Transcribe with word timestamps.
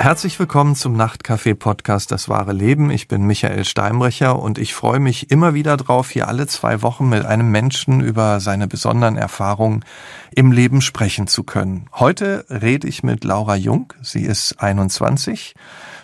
Herzlich 0.00 0.38
willkommen 0.38 0.76
zum 0.76 0.96
Nachtcafé-Podcast 0.96 2.12
Das 2.12 2.28
wahre 2.28 2.52
Leben. 2.52 2.88
Ich 2.88 3.08
bin 3.08 3.24
Michael 3.24 3.64
Steinbrecher 3.64 4.38
und 4.38 4.56
ich 4.56 4.72
freue 4.72 5.00
mich 5.00 5.32
immer 5.32 5.54
wieder 5.54 5.76
drauf, 5.76 6.10
hier 6.10 6.28
alle 6.28 6.46
zwei 6.46 6.82
Wochen 6.82 7.08
mit 7.08 7.26
einem 7.26 7.50
Menschen 7.50 8.00
über 8.00 8.38
seine 8.38 8.68
besonderen 8.68 9.16
Erfahrungen 9.16 9.84
im 10.30 10.52
Leben 10.52 10.82
sprechen 10.82 11.26
zu 11.26 11.42
können. 11.42 11.86
Heute 11.92 12.46
rede 12.48 12.86
ich 12.86 13.02
mit 13.02 13.24
Laura 13.24 13.56
Jung. 13.56 13.92
Sie 14.00 14.22
ist 14.22 14.60
21, 14.60 15.56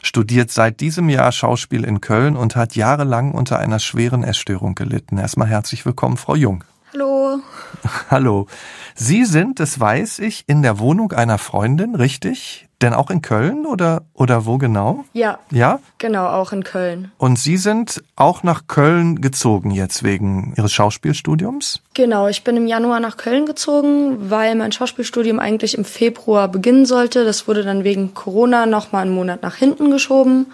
studiert 0.02 0.50
seit 0.50 0.80
diesem 0.80 1.08
Jahr 1.08 1.30
Schauspiel 1.30 1.84
in 1.84 2.00
Köln 2.00 2.34
und 2.34 2.56
hat 2.56 2.74
jahrelang 2.74 3.30
unter 3.30 3.60
einer 3.60 3.78
schweren 3.78 4.24
Essstörung 4.24 4.74
gelitten. 4.74 5.18
Erstmal 5.18 5.46
herzlich 5.46 5.86
willkommen, 5.86 6.16
Frau 6.16 6.34
Jung. 6.34 6.64
Hallo. 6.94 7.40
Hallo. 8.10 8.46
Sie 8.94 9.24
sind, 9.24 9.58
das 9.58 9.80
weiß 9.80 10.20
ich, 10.20 10.44
in 10.46 10.62
der 10.62 10.78
Wohnung 10.78 11.10
einer 11.10 11.38
Freundin, 11.38 11.96
richtig? 11.96 12.68
Denn 12.82 12.94
auch 12.94 13.10
in 13.10 13.20
Köln 13.20 13.66
oder, 13.66 14.02
oder 14.12 14.46
wo 14.46 14.58
genau? 14.58 15.04
Ja. 15.12 15.40
Ja? 15.50 15.80
Genau, 15.98 16.26
auch 16.28 16.52
in 16.52 16.62
Köln. 16.62 17.10
Und 17.18 17.36
Sie 17.36 17.56
sind 17.56 18.04
auch 18.14 18.44
nach 18.44 18.68
Köln 18.68 19.20
gezogen 19.20 19.72
jetzt 19.72 20.04
wegen 20.04 20.54
Ihres 20.56 20.72
Schauspielstudiums? 20.72 21.80
Genau, 21.94 22.28
ich 22.28 22.44
bin 22.44 22.56
im 22.56 22.68
Januar 22.68 23.00
nach 23.00 23.16
Köln 23.16 23.44
gezogen, 23.46 24.30
weil 24.30 24.54
mein 24.54 24.70
Schauspielstudium 24.70 25.40
eigentlich 25.40 25.76
im 25.76 25.84
Februar 25.84 26.46
beginnen 26.46 26.86
sollte. 26.86 27.24
Das 27.24 27.48
wurde 27.48 27.64
dann 27.64 27.82
wegen 27.82 28.14
Corona 28.14 28.66
noch 28.66 28.92
mal 28.92 29.00
einen 29.00 29.14
Monat 29.14 29.42
nach 29.42 29.56
hinten 29.56 29.90
geschoben. 29.90 30.46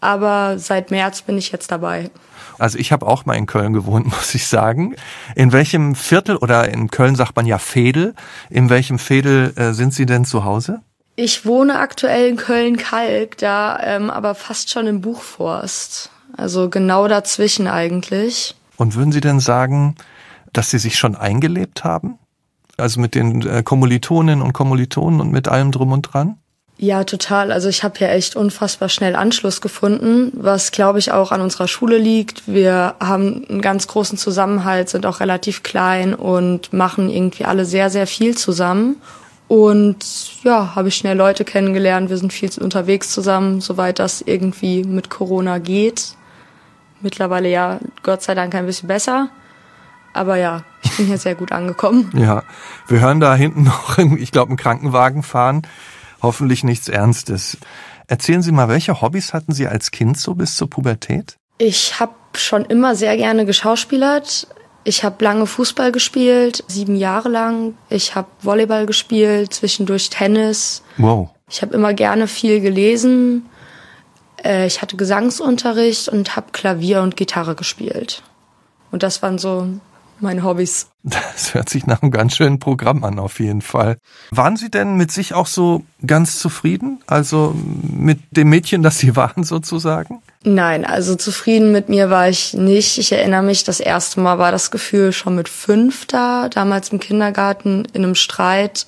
Aber 0.00 0.58
seit 0.58 0.90
März 0.90 1.20
bin 1.20 1.36
ich 1.36 1.52
jetzt 1.52 1.70
dabei. 1.70 2.10
Also 2.58 2.78
ich 2.78 2.92
habe 2.92 3.06
auch 3.06 3.24
mal 3.26 3.34
in 3.34 3.46
Köln 3.46 3.72
gewohnt, 3.72 4.06
muss 4.10 4.34
ich 4.34 4.46
sagen. 4.46 4.94
In 5.34 5.52
welchem 5.52 5.94
Viertel 5.94 6.36
oder 6.36 6.68
in 6.68 6.90
Köln 6.90 7.16
sagt 7.16 7.36
man 7.36 7.46
ja 7.46 7.58
Fädel. 7.58 8.14
In 8.50 8.70
welchem 8.70 8.98
Fädel 8.98 9.52
äh, 9.56 9.72
sind 9.72 9.94
Sie 9.94 10.06
denn 10.06 10.24
zu 10.24 10.44
Hause? 10.44 10.80
Ich 11.16 11.44
wohne 11.44 11.78
aktuell 11.78 12.28
in 12.28 12.36
Köln-Kalk, 12.36 13.36
da 13.36 13.78
ähm, 13.82 14.10
aber 14.10 14.34
fast 14.34 14.70
schon 14.70 14.86
im 14.86 15.02
Buchforst. 15.02 16.10
Also 16.36 16.70
genau 16.70 17.06
dazwischen 17.08 17.66
eigentlich. 17.66 18.54
Und 18.76 18.94
würden 18.94 19.12
Sie 19.12 19.20
denn 19.20 19.38
sagen, 19.38 19.96
dass 20.52 20.70
Sie 20.70 20.78
sich 20.78 20.96
schon 20.96 21.14
eingelebt 21.14 21.84
haben? 21.84 22.18
Also 22.78 23.00
mit 23.00 23.14
den 23.14 23.46
äh, 23.46 23.62
Kommilitoninnen 23.62 24.42
und 24.42 24.54
Kommilitonen 24.54 25.20
und 25.20 25.30
mit 25.30 25.48
allem 25.48 25.72
drum 25.72 25.92
und 25.92 26.02
dran? 26.02 26.38
Ja, 26.82 27.04
total. 27.04 27.52
Also 27.52 27.68
ich 27.68 27.84
habe 27.84 28.00
ja 28.00 28.08
echt 28.08 28.34
unfassbar 28.34 28.88
schnell 28.88 29.14
Anschluss 29.14 29.60
gefunden, 29.60 30.32
was 30.34 30.72
glaube 30.72 30.98
ich 30.98 31.12
auch 31.12 31.30
an 31.30 31.40
unserer 31.40 31.68
Schule 31.68 31.96
liegt. 31.96 32.42
Wir 32.48 32.96
haben 32.98 33.46
einen 33.48 33.60
ganz 33.60 33.86
großen 33.86 34.18
Zusammenhalt, 34.18 34.88
sind 34.88 35.06
auch 35.06 35.20
relativ 35.20 35.62
klein 35.62 36.12
und 36.12 36.72
machen 36.72 37.08
irgendwie 37.08 37.44
alle 37.44 37.66
sehr, 37.66 37.88
sehr 37.88 38.08
viel 38.08 38.36
zusammen. 38.36 38.96
Und 39.46 40.42
ja, 40.42 40.74
habe 40.74 40.88
ich 40.88 40.96
schnell 40.96 41.16
Leute 41.16 41.44
kennengelernt. 41.44 42.10
Wir 42.10 42.16
sind 42.16 42.32
viel 42.32 42.50
unterwegs 42.60 43.12
zusammen, 43.12 43.60
soweit 43.60 44.00
das 44.00 44.20
irgendwie 44.20 44.82
mit 44.82 45.08
Corona 45.08 45.58
geht. 45.58 46.16
Mittlerweile 47.00 47.48
ja, 47.48 47.78
Gott 48.02 48.24
sei 48.24 48.34
Dank 48.34 48.56
ein 48.56 48.66
bisschen 48.66 48.88
besser. 48.88 49.28
Aber 50.14 50.34
ja, 50.34 50.64
ich 50.82 50.96
bin 50.96 51.06
hier 51.06 51.18
sehr 51.18 51.36
gut 51.36 51.52
angekommen. 51.52 52.10
Ja, 52.16 52.42
wir 52.88 52.98
hören 52.98 53.20
da 53.20 53.36
hinten 53.36 53.62
noch, 53.62 53.98
ich 53.98 54.32
glaube, 54.32 54.48
einen 54.48 54.56
Krankenwagen 54.56 55.22
fahren. 55.22 55.62
Hoffentlich 56.22 56.62
nichts 56.64 56.88
Ernstes. 56.88 57.58
Erzählen 58.06 58.42
Sie 58.42 58.52
mal, 58.52 58.68
welche 58.68 59.00
Hobbys 59.00 59.32
hatten 59.32 59.52
Sie 59.52 59.66
als 59.66 59.90
Kind 59.90 60.18
so 60.18 60.34
bis 60.34 60.56
zur 60.56 60.70
Pubertät? 60.70 61.36
Ich 61.58 61.98
habe 62.00 62.14
schon 62.34 62.64
immer 62.64 62.94
sehr 62.94 63.16
gerne 63.16 63.44
geschauspielert. 63.44 64.46
Ich 64.84 65.04
habe 65.04 65.24
lange 65.24 65.46
Fußball 65.46 65.92
gespielt, 65.92 66.64
sieben 66.66 66.96
Jahre 66.96 67.28
lang. 67.28 67.74
Ich 67.88 68.14
habe 68.14 68.28
Volleyball 68.40 68.86
gespielt, 68.86 69.54
zwischendurch 69.54 70.10
Tennis. 70.10 70.82
Wow. 70.96 71.30
Ich 71.48 71.62
habe 71.62 71.74
immer 71.74 71.94
gerne 71.94 72.26
viel 72.26 72.60
gelesen. 72.60 73.46
Äh, 74.42 74.66
ich 74.66 74.82
hatte 74.82 74.96
Gesangsunterricht 74.96 76.08
und 76.08 76.34
habe 76.34 76.48
Klavier 76.52 77.02
und 77.02 77.16
Gitarre 77.16 77.54
gespielt. 77.54 78.22
Und 78.90 79.02
das 79.02 79.22
waren 79.22 79.38
so 79.38 79.68
meine 80.22 80.42
Hobbys. 80.42 80.88
Das 81.02 81.54
hört 81.54 81.68
sich 81.68 81.86
nach 81.86 82.02
einem 82.02 82.12
ganz 82.12 82.36
schönen 82.36 82.58
Programm 82.58 83.04
an, 83.04 83.18
auf 83.18 83.40
jeden 83.40 83.62
Fall. 83.62 83.98
Waren 84.30 84.56
Sie 84.56 84.70
denn 84.70 84.96
mit 84.96 85.10
sich 85.10 85.34
auch 85.34 85.46
so 85.46 85.82
ganz 86.06 86.38
zufrieden? 86.38 87.02
Also 87.06 87.54
mit 87.82 88.20
dem 88.30 88.48
Mädchen, 88.48 88.82
das 88.82 88.98
Sie 88.98 89.16
waren, 89.16 89.44
sozusagen? 89.44 90.22
Nein, 90.44 90.84
also 90.84 91.14
zufrieden 91.16 91.72
mit 91.72 91.88
mir 91.88 92.10
war 92.10 92.28
ich 92.28 92.54
nicht. 92.54 92.98
Ich 92.98 93.12
erinnere 93.12 93.42
mich, 93.42 93.64
das 93.64 93.80
erste 93.80 94.20
Mal 94.20 94.38
war 94.38 94.52
das 94.52 94.70
Gefühl 94.70 95.12
schon 95.12 95.34
mit 95.34 95.48
fünf 95.48 96.06
da, 96.06 96.48
damals 96.48 96.90
im 96.90 97.00
Kindergarten, 97.00 97.84
in 97.92 98.04
einem 98.04 98.14
Streit. 98.14 98.86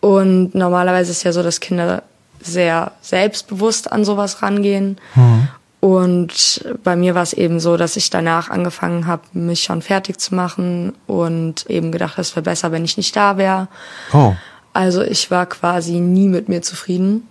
Und 0.00 0.54
normalerweise 0.54 1.10
ist 1.10 1.22
ja 1.24 1.32
so, 1.32 1.42
dass 1.42 1.60
Kinder 1.60 2.02
sehr 2.40 2.92
selbstbewusst 3.02 3.92
an 3.92 4.04
sowas 4.04 4.42
rangehen. 4.42 4.98
Mhm. 5.14 5.48
Und 5.80 6.62
bei 6.84 6.94
mir 6.94 7.14
war 7.14 7.22
es 7.22 7.32
eben 7.32 7.58
so, 7.58 7.78
dass 7.78 7.96
ich 7.96 8.10
danach 8.10 8.50
angefangen 8.50 9.06
habe, 9.06 9.22
mich 9.32 9.62
schon 9.62 9.80
fertig 9.80 10.18
zu 10.18 10.34
machen 10.34 10.92
und 11.06 11.64
eben 11.70 11.90
gedacht, 11.90 12.18
es 12.18 12.36
wäre 12.36 12.44
besser, 12.44 12.70
wenn 12.70 12.84
ich 12.84 12.98
nicht 12.98 13.16
da 13.16 13.38
wäre. 13.38 13.68
Oh. 14.12 14.34
Also 14.74 15.02
ich 15.02 15.30
war 15.30 15.46
quasi 15.46 16.00
nie 16.00 16.28
mit 16.28 16.48
mir 16.48 16.60
zufrieden 16.60 17.26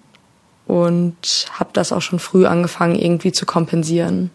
und 0.65 1.47
habe 1.57 1.69
das 1.73 1.91
auch 1.91 2.01
schon 2.01 2.19
früh 2.19 2.47
angefangen, 2.47 2.95
irgendwie 2.95 3.31
zu 3.31 3.45
kompensieren. 3.45 4.31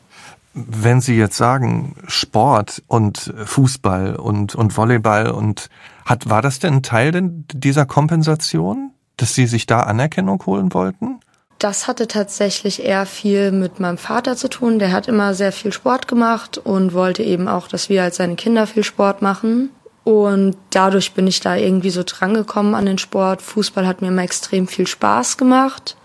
Wenn 0.54 1.00
Sie 1.00 1.16
jetzt 1.16 1.36
sagen 1.36 1.96
Sport 2.06 2.82
und 2.86 3.34
Fußball 3.44 4.14
und, 4.14 4.54
und 4.54 4.76
Volleyball 4.76 5.30
und 5.30 5.68
hat, 6.04 6.30
war 6.30 6.42
das 6.42 6.60
denn 6.60 6.74
ein 6.74 6.82
Teil 6.84 7.10
denn 7.10 7.44
dieser 7.52 7.86
Kompensation, 7.86 8.92
dass 9.16 9.34
Sie 9.34 9.46
sich 9.46 9.66
da 9.66 9.80
Anerkennung 9.80 10.44
holen 10.46 10.72
wollten? 10.72 11.18
Das 11.64 11.88
hatte 11.88 12.06
tatsächlich 12.06 12.84
eher 12.84 13.06
viel 13.06 13.50
mit 13.50 13.80
meinem 13.80 13.96
Vater 13.96 14.36
zu 14.36 14.50
tun. 14.50 14.78
Der 14.78 14.92
hat 14.92 15.08
immer 15.08 15.32
sehr 15.32 15.50
viel 15.50 15.72
Sport 15.72 16.06
gemacht 16.06 16.58
und 16.58 16.92
wollte 16.92 17.22
eben 17.22 17.48
auch, 17.48 17.68
dass 17.68 17.88
wir 17.88 18.02
als 18.02 18.16
seine 18.16 18.36
Kinder 18.36 18.66
viel 18.66 18.84
Sport 18.84 19.22
machen. 19.22 19.70
Und 20.04 20.58
dadurch 20.68 21.14
bin 21.14 21.26
ich 21.26 21.40
da 21.40 21.56
irgendwie 21.56 21.88
so 21.88 22.02
drangekommen 22.04 22.74
an 22.74 22.84
den 22.84 22.98
Sport. 22.98 23.40
Fußball 23.40 23.86
hat 23.86 24.02
mir 24.02 24.08
immer 24.08 24.24
extrem 24.24 24.68
viel 24.68 24.86
Spaß 24.86 25.38
gemacht. 25.38 25.96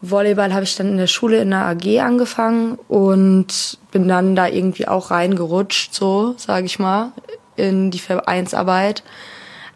Volleyball 0.00 0.52
habe 0.52 0.64
ich 0.64 0.74
dann 0.74 0.88
in 0.88 0.96
der 0.96 1.06
Schule 1.06 1.40
in 1.40 1.50
der 1.50 1.64
AG 1.64 2.00
angefangen 2.00 2.76
und 2.88 3.78
bin 3.92 4.08
dann 4.08 4.34
da 4.34 4.48
irgendwie 4.48 4.88
auch 4.88 5.12
reingerutscht, 5.12 5.94
so 5.94 6.34
sage 6.38 6.66
ich 6.66 6.80
mal, 6.80 7.12
in 7.54 7.92
die 7.92 8.00
Vereinsarbeit. 8.00 9.04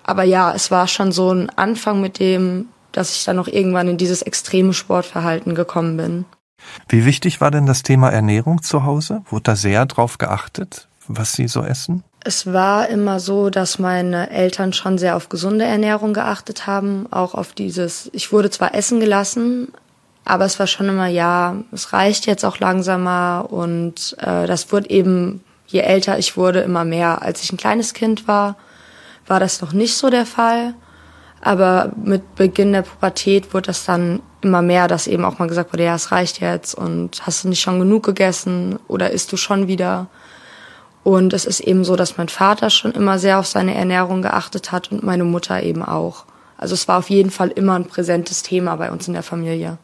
Aber 0.02 0.24
ja, 0.24 0.52
es 0.52 0.72
war 0.72 0.88
schon 0.88 1.12
so 1.12 1.30
ein 1.30 1.48
Anfang 1.50 2.00
mit 2.00 2.18
dem 2.18 2.70
dass 2.96 3.14
ich 3.14 3.24
dann 3.24 3.36
noch 3.36 3.48
irgendwann 3.48 3.88
in 3.88 3.96
dieses 3.96 4.22
extreme 4.22 4.72
Sportverhalten 4.72 5.54
gekommen 5.54 5.96
bin. 5.96 6.24
Wie 6.88 7.04
wichtig 7.04 7.40
war 7.40 7.50
denn 7.50 7.66
das 7.66 7.82
Thema 7.82 8.10
Ernährung 8.10 8.62
zu 8.62 8.84
Hause? 8.84 9.22
Wurde 9.28 9.42
da 9.44 9.56
sehr 9.56 9.86
drauf 9.86 10.18
geachtet, 10.18 10.88
was 11.06 11.34
Sie 11.34 11.48
so 11.48 11.62
essen? 11.62 12.02
Es 12.24 12.52
war 12.52 12.88
immer 12.88 13.20
so, 13.20 13.50
dass 13.50 13.78
meine 13.78 14.30
Eltern 14.30 14.72
schon 14.72 14.98
sehr 14.98 15.14
auf 15.14 15.28
gesunde 15.28 15.64
Ernährung 15.64 16.12
geachtet 16.12 16.66
haben, 16.66 17.06
auch 17.12 17.34
auf 17.34 17.52
dieses, 17.52 18.10
ich 18.12 18.32
wurde 18.32 18.50
zwar 18.50 18.74
essen 18.74 18.98
gelassen, 18.98 19.68
aber 20.24 20.44
es 20.44 20.58
war 20.58 20.66
schon 20.66 20.88
immer, 20.88 21.06
ja, 21.06 21.54
es 21.70 21.92
reicht 21.92 22.26
jetzt 22.26 22.44
auch 22.44 22.58
langsamer 22.58 23.46
und 23.48 24.16
äh, 24.18 24.48
das 24.48 24.72
wurde 24.72 24.90
eben, 24.90 25.44
je 25.68 25.80
älter 25.80 26.18
ich 26.18 26.36
wurde, 26.36 26.60
immer 26.62 26.84
mehr. 26.84 27.22
Als 27.22 27.44
ich 27.44 27.52
ein 27.52 27.58
kleines 27.58 27.94
Kind 27.94 28.26
war, 28.26 28.56
war 29.28 29.38
das 29.38 29.60
noch 29.60 29.72
nicht 29.72 29.96
so 29.96 30.10
der 30.10 30.26
Fall. 30.26 30.74
Aber 31.46 31.92
mit 32.02 32.34
Beginn 32.34 32.72
der 32.72 32.82
Pubertät 32.82 33.54
wurde 33.54 33.68
das 33.68 33.84
dann 33.84 34.20
immer 34.40 34.62
mehr, 34.62 34.88
dass 34.88 35.06
eben 35.06 35.24
auch 35.24 35.38
mal 35.38 35.46
gesagt 35.46 35.72
wurde, 35.72 35.84
ja, 35.84 35.94
es 35.94 36.10
reicht 36.10 36.40
jetzt 36.40 36.74
und 36.74 37.24
hast 37.24 37.44
du 37.44 37.48
nicht 37.48 37.60
schon 37.60 37.78
genug 37.78 38.04
gegessen 38.04 38.80
oder 38.88 39.12
isst 39.12 39.30
du 39.30 39.36
schon 39.36 39.68
wieder? 39.68 40.08
Und 41.04 41.32
es 41.32 41.44
ist 41.44 41.60
eben 41.60 41.84
so, 41.84 41.94
dass 41.94 42.16
mein 42.16 42.28
Vater 42.28 42.68
schon 42.68 42.90
immer 42.90 43.20
sehr 43.20 43.38
auf 43.38 43.46
seine 43.46 43.76
Ernährung 43.76 44.22
geachtet 44.22 44.72
hat 44.72 44.90
und 44.90 45.04
meine 45.04 45.22
Mutter 45.22 45.62
eben 45.62 45.84
auch. 45.84 46.24
Also 46.58 46.74
es 46.74 46.88
war 46.88 46.98
auf 46.98 47.10
jeden 47.10 47.30
Fall 47.30 47.50
immer 47.50 47.76
ein 47.76 47.86
präsentes 47.86 48.42
Thema 48.42 48.74
bei 48.74 48.90
uns 48.90 49.06
in 49.06 49.14
der 49.14 49.22
Familie. 49.22 49.78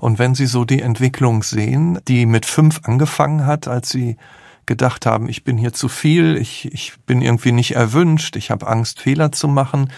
Und 0.00 0.18
wenn 0.18 0.34
Sie 0.34 0.44
so 0.44 0.66
die 0.66 0.82
Entwicklung 0.82 1.42
sehen, 1.42 1.98
die 2.08 2.26
mit 2.26 2.44
fünf 2.44 2.80
angefangen 2.84 3.46
hat, 3.46 3.68
als 3.68 3.88
Sie 3.88 4.18
gedacht 4.66 5.06
haben, 5.06 5.30
ich 5.30 5.44
bin 5.44 5.56
hier 5.56 5.72
zu 5.72 5.88
viel, 5.88 6.36
ich, 6.36 6.70
ich 6.74 6.92
bin 7.06 7.22
irgendwie 7.22 7.52
nicht 7.52 7.74
erwünscht, 7.74 8.36
ich 8.36 8.50
habe 8.50 8.66
Angst, 8.66 9.00
Fehler 9.00 9.32
zu 9.32 9.48
machen, 9.48 9.90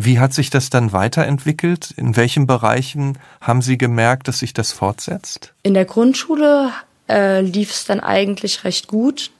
wie 0.00 0.20
hat 0.20 0.32
sich 0.32 0.48
das 0.48 0.70
dann 0.70 0.92
weiterentwickelt? 0.92 1.92
In 1.96 2.16
welchen 2.16 2.46
Bereichen 2.46 3.18
haben 3.40 3.62
Sie 3.62 3.76
gemerkt, 3.76 4.28
dass 4.28 4.38
sich 4.38 4.52
das 4.52 4.70
fortsetzt? 4.70 5.52
In 5.64 5.74
der 5.74 5.86
Grundschule 5.86 6.70
äh, 7.08 7.40
lief 7.40 7.72
es 7.72 7.84
dann 7.84 7.98
eigentlich 7.98 8.62
recht 8.62 8.86
gut. 8.86 9.32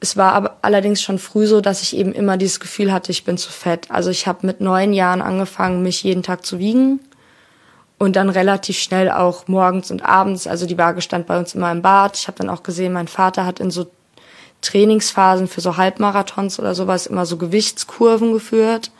Es 0.00 0.18
war 0.18 0.34
aber 0.34 0.58
allerdings 0.60 1.00
schon 1.00 1.18
früh 1.18 1.46
so, 1.46 1.62
dass 1.62 1.80
ich 1.80 1.96
eben 1.96 2.12
immer 2.12 2.36
dieses 2.36 2.60
Gefühl 2.60 2.92
hatte, 2.92 3.10
ich 3.10 3.24
bin 3.24 3.38
zu 3.38 3.50
fett. 3.50 3.90
Also 3.90 4.10
ich 4.10 4.26
habe 4.26 4.46
mit 4.46 4.60
neun 4.60 4.92
Jahren 4.92 5.22
angefangen, 5.22 5.82
mich 5.82 6.02
jeden 6.02 6.22
Tag 6.22 6.44
zu 6.44 6.58
wiegen 6.58 7.00
und 7.96 8.16
dann 8.16 8.28
relativ 8.28 8.78
schnell 8.78 9.10
auch 9.10 9.48
morgens 9.48 9.90
und 9.90 10.04
abends. 10.04 10.46
Also 10.46 10.66
die 10.66 10.76
Waage 10.76 11.00
stand 11.00 11.26
bei 11.26 11.38
uns 11.38 11.54
immer 11.54 11.72
im 11.72 11.80
Bad. 11.80 12.18
Ich 12.18 12.26
habe 12.26 12.36
dann 12.36 12.50
auch 12.50 12.64
gesehen, 12.64 12.92
mein 12.92 13.08
Vater 13.08 13.46
hat 13.46 13.60
in 13.60 13.70
so 13.70 13.86
Trainingsphasen 14.60 15.48
für 15.48 15.62
so 15.62 15.78
Halbmarathons 15.78 16.58
oder 16.58 16.74
sowas 16.74 17.06
immer 17.06 17.24
so 17.24 17.38
Gewichtskurven 17.38 18.34
geführt. 18.34 18.90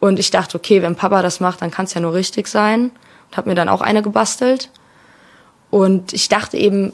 Und 0.00 0.18
ich 0.18 0.30
dachte, 0.30 0.56
okay, 0.56 0.82
wenn 0.82 0.96
Papa 0.96 1.22
das 1.22 1.40
macht, 1.40 1.62
dann 1.62 1.70
kann 1.70 1.86
es 1.86 1.94
ja 1.94 2.00
nur 2.00 2.14
richtig 2.14 2.48
sein. 2.48 2.90
und 3.30 3.36
habe 3.36 3.48
mir 3.48 3.54
dann 3.54 3.68
auch 3.68 3.80
eine 3.80 4.02
gebastelt. 4.02 4.70
Und 5.70 6.12
ich 6.12 6.28
dachte 6.28 6.56
eben 6.56 6.92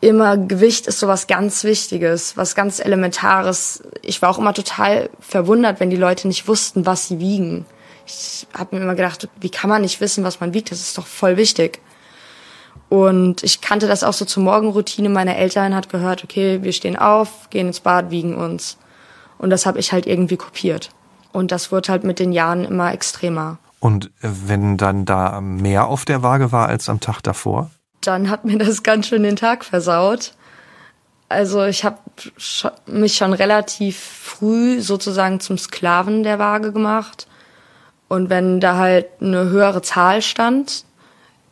immer, 0.00 0.36
Gewicht 0.36 0.86
ist 0.86 1.00
sowas 1.00 1.26
ganz 1.26 1.64
Wichtiges, 1.64 2.36
was 2.36 2.54
ganz 2.54 2.80
Elementares. 2.80 3.82
Ich 4.02 4.22
war 4.22 4.30
auch 4.30 4.38
immer 4.38 4.54
total 4.54 5.10
verwundert, 5.20 5.80
wenn 5.80 5.90
die 5.90 5.96
Leute 5.96 6.28
nicht 6.28 6.48
wussten, 6.48 6.86
was 6.86 7.08
sie 7.08 7.18
wiegen. 7.18 7.66
Ich 8.06 8.46
habe 8.56 8.76
mir 8.76 8.82
immer 8.82 8.94
gedacht, 8.94 9.28
wie 9.40 9.50
kann 9.50 9.68
man 9.68 9.82
nicht 9.82 10.00
wissen, 10.00 10.24
was 10.24 10.40
man 10.40 10.54
wiegt? 10.54 10.70
Das 10.70 10.80
ist 10.80 10.96
doch 10.96 11.06
voll 11.06 11.36
wichtig. 11.36 11.80
Und 12.88 13.42
ich 13.42 13.60
kannte 13.60 13.86
das 13.86 14.02
auch 14.02 14.14
so 14.14 14.24
zur 14.24 14.42
Morgenroutine 14.42 15.10
meiner 15.10 15.36
Eltern, 15.36 15.74
hat 15.74 15.90
gehört, 15.90 16.24
okay, 16.24 16.62
wir 16.62 16.72
stehen 16.72 16.96
auf, 16.96 17.50
gehen 17.50 17.66
ins 17.66 17.80
Bad, 17.80 18.10
wiegen 18.10 18.34
uns. 18.36 18.78
Und 19.36 19.50
das 19.50 19.66
habe 19.66 19.78
ich 19.78 19.92
halt 19.92 20.06
irgendwie 20.06 20.38
kopiert. 20.38 20.90
Und 21.32 21.52
das 21.52 21.70
wird 21.70 21.88
halt 21.88 22.04
mit 22.04 22.18
den 22.18 22.32
Jahren 22.32 22.64
immer 22.64 22.92
extremer. 22.92 23.58
Und 23.80 24.10
wenn 24.20 24.76
dann 24.76 25.04
da 25.04 25.40
mehr 25.40 25.86
auf 25.86 26.04
der 26.04 26.22
Waage 26.22 26.52
war 26.52 26.68
als 26.68 26.88
am 26.88 27.00
Tag 27.00 27.20
davor? 27.22 27.70
Dann 28.00 28.30
hat 28.30 28.44
mir 28.44 28.58
das 28.58 28.82
ganz 28.82 29.06
schön 29.06 29.22
den 29.22 29.36
Tag 29.36 29.64
versaut. 29.64 30.34
Also 31.28 31.64
ich 31.64 31.84
habe 31.84 31.98
mich 32.86 33.16
schon 33.16 33.32
relativ 33.34 33.98
früh 33.98 34.80
sozusagen 34.80 35.40
zum 35.40 35.58
Sklaven 35.58 36.22
der 36.22 36.38
Waage 36.38 36.72
gemacht. 36.72 37.26
Und 38.08 38.30
wenn 38.30 38.60
da 38.60 38.76
halt 38.76 39.06
eine 39.20 39.50
höhere 39.50 39.82
Zahl 39.82 40.22
stand, 40.22 40.84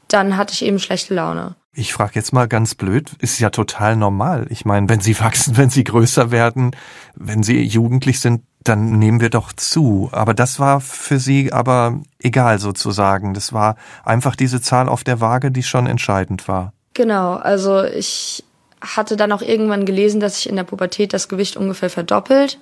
dann 0.08 0.37
hatte 0.37 0.55
ich 0.55 0.64
eben 0.64 0.78
schlechte 0.78 1.14
Laune. 1.14 1.56
Ich 1.75 1.93
frage 1.93 2.12
jetzt 2.14 2.32
mal 2.32 2.49
ganz 2.49 2.75
blöd, 2.75 3.12
ist 3.19 3.38
ja 3.38 3.50
total 3.50 3.96
normal. 3.96 4.46
Ich 4.49 4.64
meine, 4.64 4.88
wenn 4.88 5.00
sie 5.00 5.19
wachsen, 5.20 5.56
wenn 5.58 5.69
sie 5.69 5.84
größer 5.84 6.31
werden, 6.31 6.75
wenn 7.14 7.43
sie 7.43 7.62
jugendlich 7.62 8.20
sind, 8.20 8.43
dann 8.68 8.98
nehmen 8.98 9.20
wir 9.20 9.30
doch 9.30 9.52
zu. 9.52 10.08
Aber 10.12 10.34
das 10.34 10.58
war 10.58 10.80
für 10.80 11.18
sie 11.18 11.52
aber 11.52 12.00
egal 12.20 12.58
sozusagen. 12.58 13.34
Das 13.34 13.52
war 13.52 13.76
einfach 14.04 14.36
diese 14.36 14.60
Zahl 14.60 14.88
auf 14.88 15.04
der 15.04 15.20
Waage, 15.20 15.50
die 15.50 15.62
schon 15.62 15.86
entscheidend 15.86 16.48
war. 16.48 16.72
Genau, 16.94 17.34
also 17.34 17.84
ich 17.84 18.44
hatte 18.80 19.16
dann 19.16 19.32
auch 19.32 19.42
irgendwann 19.42 19.84
gelesen, 19.84 20.20
dass 20.20 20.36
sich 20.36 20.48
in 20.48 20.56
der 20.56 20.64
Pubertät 20.64 21.12
das 21.12 21.28
Gewicht 21.28 21.56
ungefähr 21.56 21.90
verdoppelt. 21.90 22.58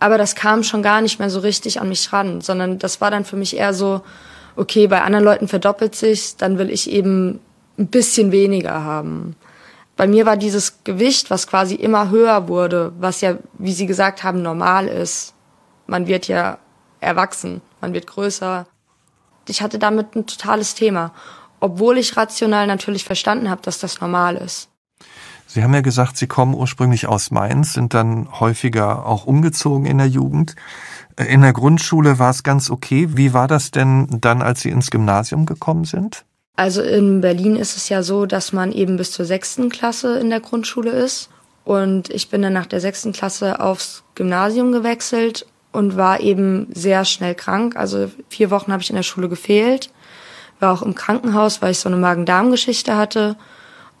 Aber 0.00 0.18
das 0.18 0.34
kam 0.34 0.62
schon 0.62 0.82
gar 0.82 1.00
nicht 1.00 1.18
mehr 1.18 1.30
so 1.30 1.40
richtig 1.40 1.80
an 1.80 1.88
mich 1.88 2.12
ran, 2.12 2.40
sondern 2.40 2.78
das 2.78 3.00
war 3.00 3.10
dann 3.10 3.24
für 3.24 3.36
mich 3.36 3.56
eher 3.56 3.74
so, 3.74 4.02
okay, 4.56 4.86
bei 4.86 5.02
anderen 5.02 5.24
Leuten 5.24 5.48
verdoppelt 5.48 5.94
sich, 5.94 6.36
dann 6.36 6.58
will 6.58 6.70
ich 6.70 6.90
eben 6.90 7.40
ein 7.78 7.88
bisschen 7.88 8.32
weniger 8.32 8.84
haben. 8.84 9.36
Bei 9.96 10.06
mir 10.06 10.26
war 10.26 10.36
dieses 10.36 10.82
Gewicht, 10.84 11.30
was 11.30 11.46
quasi 11.46 11.74
immer 11.74 12.10
höher 12.10 12.48
wurde, 12.48 12.92
was 12.98 13.20
ja, 13.20 13.36
wie 13.58 13.72
Sie 13.72 13.86
gesagt 13.86 14.24
haben, 14.24 14.42
normal 14.42 14.88
ist. 14.88 15.33
Man 15.86 16.06
wird 16.06 16.28
ja 16.28 16.58
erwachsen, 17.00 17.60
man 17.80 17.92
wird 17.92 18.06
größer. 18.06 18.66
Ich 19.48 19.62
hatte 19.62 19.78
damit 19.78 20.16
ein 20.16 20.26
totales 20.26 20.74
Thema, 20.74 21.12
obwohl 21.60 21.98
ich 21.98 22.16
rational 22.16 22.66
natürlich 22.66 23.04
verstanden 23.04 23.50
habe, 23.50 23.62
dass 23.62 23.78
das 23.78 24.00
normal 24.00 24.36
ist. 24.36 24.68
Sie 25.46 25.62
haben 25.62 25.74
ja 25.74 25.82
gesagt, 25.82 26.16
Sie 26.16 26.26
kommen 26.26 26.54
ursprünglich 26.54 27.06
aus 27.06 27.30
Mainz, 27.30 27.74
sind 27.74 27.94
dann 27.94 28.28
häufiger 28.40 29.06
auch 29.06 29.26
umgezogen 29.26 29.86
in 29.86 29.98
der 29.98 30.08
Jugend. 30.08 30.56
In 31.16 31.42
der 31.42 31.52
Grundschule 31.52 32.18
war 32.18 32.30
es 32.30 32.42
ganz 32.42 32.70
okay. 32.70 33.08
Wie 33.10 33.34
war 33.34 33.46
das 33.46 33.70
denn 33.70 34.08
dann, 34.20 34.42
als 34.42 34.62
Sie 34.62 34.70
ins 34.70 34.90
Gymnasium 34.90 35.46
gekommen 35.46 35.84
sind? 35.84 36.24
Also 36.56 36.82
in 36.82 37.20
Berlin 37.20 37.56
ist 37.56 37.76
es 37.76 37.88
ja 37.88 38.02
so, 38.02 38.26
dass 38.26 38.52
man 38.52 38.72
eben 38.72 38.96
bis 38.96 39.12
zur 39.12 39.24
sechsten 39.24 39.70
Klasse 39.70 40.18
in 40.18 40.30
der 40.30 40.40
Grundschule 40.40 40.90
ist. 40.90 41.28
Und 41.64 42.10
ich 42.10 42.30
bin 42.30 42.42
dann 42.42 42.52
nach 42.52 42.66
der 42.66 42.80
sechsten 42.80 43.12
Klasse 43.12 43.60
aufs 43.60 44.02
Gymnasium 44.14 44.72
gewechselt 44.72 45.46
und 45.74 45.96
war 45.96 46.20
eben 46.20 46.68
sehr 46.72 47.04
schnell 47.04 47.34
krank. 47.34 47.76
Also 47.76 48.10
vier 48.28 48.50
Wochen 48.50 48.72
habe 48.72 48.82
ich 48.82 48.90
in 48.90 48.96
der 48.96 49.02
Schule 49.02 49.28
gefehlt. 49.28 49.90
War 50.60 50.72
auch 50.72 50.82
im 50.82 50.94
Krankenhaus, 50.94 51.60
weil 51.60 51.72
ich 51.72 51.80
so 51.80 51.88
eine 51.88 51.96
Magen-Darm-Geschichte 51.96 52.96
hatte. 52.96 53.36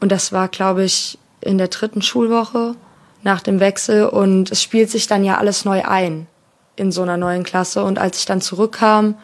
Und 0.00 0.12
das 0.12 0.32
war, 0.32 0.48
glaube 0.48 0.84
ich, 0.84 1.18
in 1.40 1.58
der 1.58 1.68
dritten 1.68 2.00
Schulwoche 2.00 2.76
nach 3.22 3.40
dem 3.40 3.58
Wechsel. 3.58 4.06
Und 4.06 4.52
es 4.52 4.62
spielt 4.62 4.88
sich 4.88 5.08
dann 5.08 5.24
ja 5.24 5.38
alles 5.38 5.64
neu 5.64 5.82
ein 5.84 6.28
in 6.76 6.92
so 6.92 7.02
einer 7.02 7.16
neuen 7.16 7.42
Klasse. 7.42 7.84
Und 7.84 7.98
als 7.98 8.18
ich 8.18 8.24
dann 8.24 8.40
zurückkam, 8.40 9.16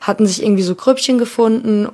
hatten 0.00 0.26
sich 0.26 0.42
irgendwie 0.42 0.62
so 0.62 0.74
Grüppchen 0.74 1.16
gefunden 1.16 1.88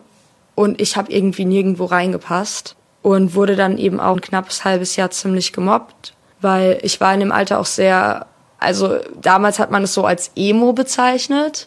und 0.57 0.81
ich 0.81 0.97
habe 0.97 1.13
irgendwie 1.13 1.45
nirgendwo 1.45 1.85
reingepasst 1.85 2.75
und 3.03 3.35
wurde 3.35 3.55
dann 3.55 3.79
eben 3.79 4.01
auch 4.01 4.17
ein 4.17 4.21
knappes 4.21 4.65
halbes 4.65 4.97
Jahr 4.97 5.11
ziemlich 5.11 5.53
gemobbt, 5.53 6.15
weil 6.41 6.81
ich 6.83 7.01
war 7.01 7.15
in 7.15 7.21
dem 7.21 7.33
Alter 7.33 7.61
auch 7.61 7.67
sehr, 7.67 8.27
also 8.61 8.99
damals 9.21 9.59
hat 9.59 9.71
man 9.71 9.83
es 9.83 9.95
so 9.95 10.05
als 10.05 10.31
Emo 10.37 10.73
bezeichnet. 10.73 11.67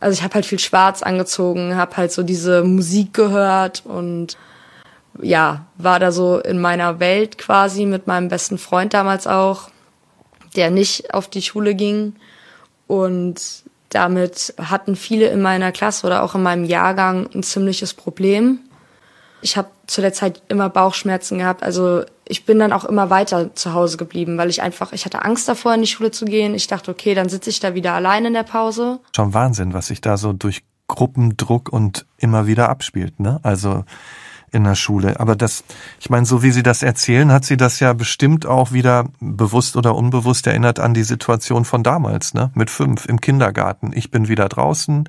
Also 0.00 0.14
ich 0.14 0.22
habe 0.22 0.34
halt 0.34 0.46
viel 0.46 0.58
Schwarz 0.58 1.02
angezogen, 1.02 1.76
habe 1.76 1.96
halt 1.96 2.12
so 2.12 2.22
diese 2.22 2.64
Musik 2.64 3.14
gehört 3.14 3.82
und 3.84 4.38
ja, 5.20 5.66
war 5.76 5.98
da 5.98 6.12
so 6.12 6.38
in 6.38 6.60
meiner 6.60 7.00
Welt 7.00 7.36
quasi 7.38 7.84
mit 7.84 8.06
meinem 8.06 8.28
besten 8.28 8.58
Freund 8.58 8.94
damals 8.94 9.26
auch, 9.26 9.70
der 10.56 10.70
nicht 10.70 11.12
auf 11.12 11.28
die 11.28 11.42
Schule 11.42 11.74
ging 11.74 12.14
und 12.86 13.64
damit 13.88 14.54
hatten 14.58 14.96
viele 14.96 15.28
in 15.28 15.42
meiner 15.42 15.72
Klasse 15.72 16.06
oder 16.06 16.22
auch 16.22 16.34
in 16.34 16.42
meinem 16.42 16.64
Jahrgang 16.64 17.28
ein 17.34 17.42
ziemliches 17.42 17.94
Problem. 17.94 18.60
Ich 19.40 19.56
habe 19.56 19.68
zu 19.86 20.00
der 20.00 20.12
Zeit 20.12 20.42
immer 20.48 20.68
Bauchschmerzen 20.68 21.38
gehabt. 21.38 21.62
Also 21.62 22.02
ich 22.24 22.44
bin 22.44 22.58
dann 22.58 22.72
auch 22.72 22.84
immer 22.84 23.10
weiter 23.10 23.54
zu 23.54 23.72
Hause 23.72 23.96
geblieben, 23.96 24.36
weil 24.36 24.50
ich 24.50 24.62
einfach, 24.62 24.92
ich 24.92 25.04
hatte 25.04 25.24
Angst 25.24 25.48
davor, 25.48 25.74
in 25.74 25.80
die 25.80 25.86
Schule 25.86 26.10
zu 26.10 26.24
gehen. 26.24 26.54
Ich 26.54 26.66
dachte, 26.66 26.90
okay, 26.90 27.14
dann 27.14 27.28
sitze 27.28 27.50
ich 27.50 27.60
da 27.60 27.74
wieder 27.74 27.94
allein 27.94 28.24
in 28.24 28.34
der 28.34 28.42
Pause. 28.42 29.00
Schon 29.14 29.34
Wahnsinn, 29.34 29.72
was 29.72 29.86
sich 29.86 30.00
da 30.00 30.16
so 30.16 30.32
durch 30.32 30.62
Gruppendruck 30.88 31.68
und 31.68 32.06
immer 32.16 32.46
wieder 32.46 32.68
abspielt, 32.68 33.20
ne? 33.20 33.40
Also 33.42 33.84
in 34.50 34.64
der 34.64 34.74
Schule. 34.74 35.20
Aber 35.20 35.36
das, 35.36 35.64
ich 36.00 36.08
meine, 36.10 36.24
so 36.24 36.42
wie 36.42 36.50
Sie 36.50 36.62
das 36.62 36.82
erzählen, 36.82 37.30
hat 37.30 37.44
Sie 37.44 37.56
das 37.56 37.80
ja 37.80 37.92
bestimmt 37.92 38.46
auch 38.46 38.72
wieder 38.72 39.04
bewusst 39.20 39.76
oder 39.76 39.94
unbewusst 39.94 40.46
erinnert 40.46 40.80
an 40.80 40.94
die 40.94 41.02
Situation 41.02 41.64
von 41.64 41.82
damals, 41.82 42.34
ne? 42.34 42.50
Mit 42.54 42.70
fünf 42.70 43.06
im 43.06 43.20
Kindergarten. 43.20 43.92
Ich 43.94 44.10
bin 44.10 44.28
wieder 44.28 44.48
draußen. 44.48 45.08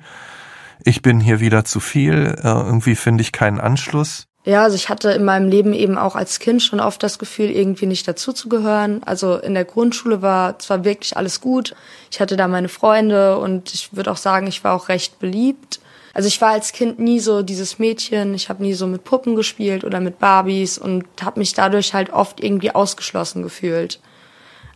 Ich 0.84 1.02
bin 1.02 1.20
hier 1.20 1.40
wieder 1.40 1.64
zu 1.64 1.80
viel. 1.80 2.36
Äh, 2.42 2.48
irgendwie 2.48 2.96
finde 2.96 3.22
ich 3.22 3.32
keinen 3.32 3.60
Anschluss. 3.60 4.26
Ja, 4.44 4.62
also 4.62 4.74
ich 4.74 4.88
hatte 4.88 5.10
in 5.10 5.24
meinem 5.24 5.48
Leben 5.48 5.74
eben 5.74 5.98
auch 5.98 6.16
als 6.16 6.38
Kind 6.38 6.62
schon 6.62 6.80
oft 6.80 7.02
das 7.02 7.18
Gefühl, 7.18 7.50
irgendwie 7.50 7.84
nicht 7.84 8.08
dazuzugehören. 8.08 9.02
Also 9.04 9.36
in 9.36 9.52
der 9.52 9.66
Grundschule 9.66 10.22
war 10.22 10.58
zwar 10.58 10.84
wirklich 10.84 11.16
alles 11.16 11.42
gut. 11.42 11.74
Ich 12.10 12.20
hatte 12.20 12.36
da 12.36 12.48
meine 12.48 12.70
Freunde 12.70 13.36
und 13.38 13.74
ich 13.74 13.94
würde 13.94 14.10
auch 14.10 14.16
sagen, 14.16 14.46
ich 14.46 14.64
war 14.64 14.74
auch 14.74 14.88
recht 14.88 15.18
beliebt. 15.18 15.80
Also 16.14 16.26
ich 16.26 16.40
war 16.40 16.50
als 16.50 16.72
Kind 16.72 16.98
nie 16.98 17.20
so 17.20 17.42
dieses 17.42 17.78
Mädchen, 17.78 18.34
ich 18.34 18.48
habe 18.48 18.62
nie 18.62 18.72
so 18.72 18.86
mit 18.86 19.04
Puppen 19.04 19.36
gespielt 19.36 19.84
oder 19.84 20.00
mit 20.00 20.18
Barbies 20.18 20.78
und 20.78 21.04
habe 21.22 21.38
mich 21.38 21.54
dadurch 21.54 21.94
halt 21.94 22.10
oft 22.12 22.42
irgendwie 22.42 22.74
ausgeschlossen 22.74 23.42
gefühlt. 23.42 24.00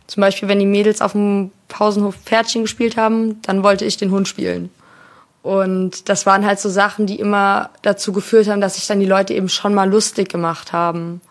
Zum 0.07 0.21
Beispiel, 0.21 0.47
wenn 0.47 0.59
die 0.59 0.65
Mädels 0.65 1.01
auf 1.01 1.13
dem 1.13 1.51
Pausenhof 1.67 2.15
Pferdchen 2.15 2.61
gespielt 2.61 2.95
haben, 2.95 3.41
dann 3.41 3.63
wollte 3.63 3.83
ich 3.83 3.97
den 3.97 4.11
Hund 4.11 4.27
spielen. 4.27 4.69
Und 5.45 6.09
das 6.09 6.25
waren 6.25 6.43
halt 6.43 6.59
so 6.59 6.69
Sachen, 6.69 7.05
die 7.05 7.19
immer 7.19 7.69
dazu 7.83 8.11
geführt 8.11 8.47
haben, 8.47 8.61
dass 8.61 8.77
sich 8.77 8.87
dann 8.87 8.99
die 8.99 9.05
Leute 9.05 9.35
eben 9.35 9.47
schon 9.47 9.75
mal 9.75 9.87
lustig 9.87 10.27
gemacht 10.27 10.73
haben. 10.73 11.21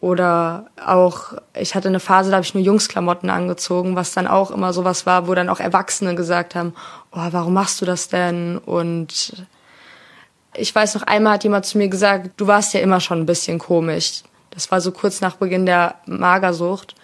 Oder 0.00 0.66
auch, 0.86 1.32
ich 1.52 1.74
hatte 1.74 1.88
eine 1.88 1.98
Phase, 1.98 2.30
da 2.30 2.36
habe 2.36 2.44
ich 2.44 2.54
nur 2.54 2.62
Jungsklamotten 2.62 3.30
angezogen, 3.30 3.96
was 3.96 4.12
dann 4.12 4.28
auch 4.28 4.52
immer 4.52 4.72
sowas 4.72 5.04
war, 5.04 5.26
wo 5.26 5.34
dann 5.34 5.48
auch 5.48 5.58
Erwachsene 5.58 6.14
gesagt 6.14 6.54
haben, 6.54 6.74
oh, 7.10 7.26
warum 7.32 7.54
machst 7.54 7.80
du 7.80 7.84
das 7.84 8.06
denn? 8.06 8.56
Und 8.56 9.44
ich 10.54 10.72
weiß 10.72 10.94
noch 10.94 11.02
einmal 11.02 11.32
hat 11.32 11.42
jemand 11.42 11.66
zu 11.66 11.76
mir 11.76 11.88
gesagt, 11.88 12.30
du 12.36 12.46
warst 12.46 12.72
ja 12.72 12.78
immer 12.78 13.00
schon 13.00 13.18
ein 13.18 13.26
bisschen 13.26 13.58
komisch. 13.58 14.22
Das 14.50 14.70
war 14.70 14.80
so 14.80 14.92
kurz 14.92 15.20
nach 15.20 15.34
Beginn 15.34 15.66
der 15.66 15.96
Magersucht. 16.06 16.94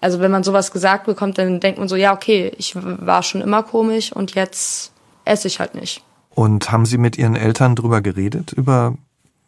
Also 0.00 0.20
wenn 0.20 0.30
man 0.30 0.44
sowas 0.44 0.70
gesagt 0.70 1.06
bekommt, 1.06 1.36
dann 1.36 1.58
denkt 1.58 1.80
man 1.80 1.88
so, 1.88 1.96
ja, 1.96 2.14
okay, 2.14 2.52
ich 2.56 2.76
war 2.76 3.24
schon 3.24 3.40
immer 3.40 3.64
komisch 3.64 4.12
und 4.12 4.36
jetzt 4.36 4.92
esse 5.28 5.48
ich 5.48 5.60
halt 5.60 5.74
nicht. 5.74 6.02
Und 6.30 6.70
haben 6.70 6.86
Sie 6.86 6.98
mit 6.98 7.18
Ihren 7.18 7.36
Eltern 7.36 7.74
drüber 7.76 8.00
geredet, 8.00 8.52
über 8.52 8.94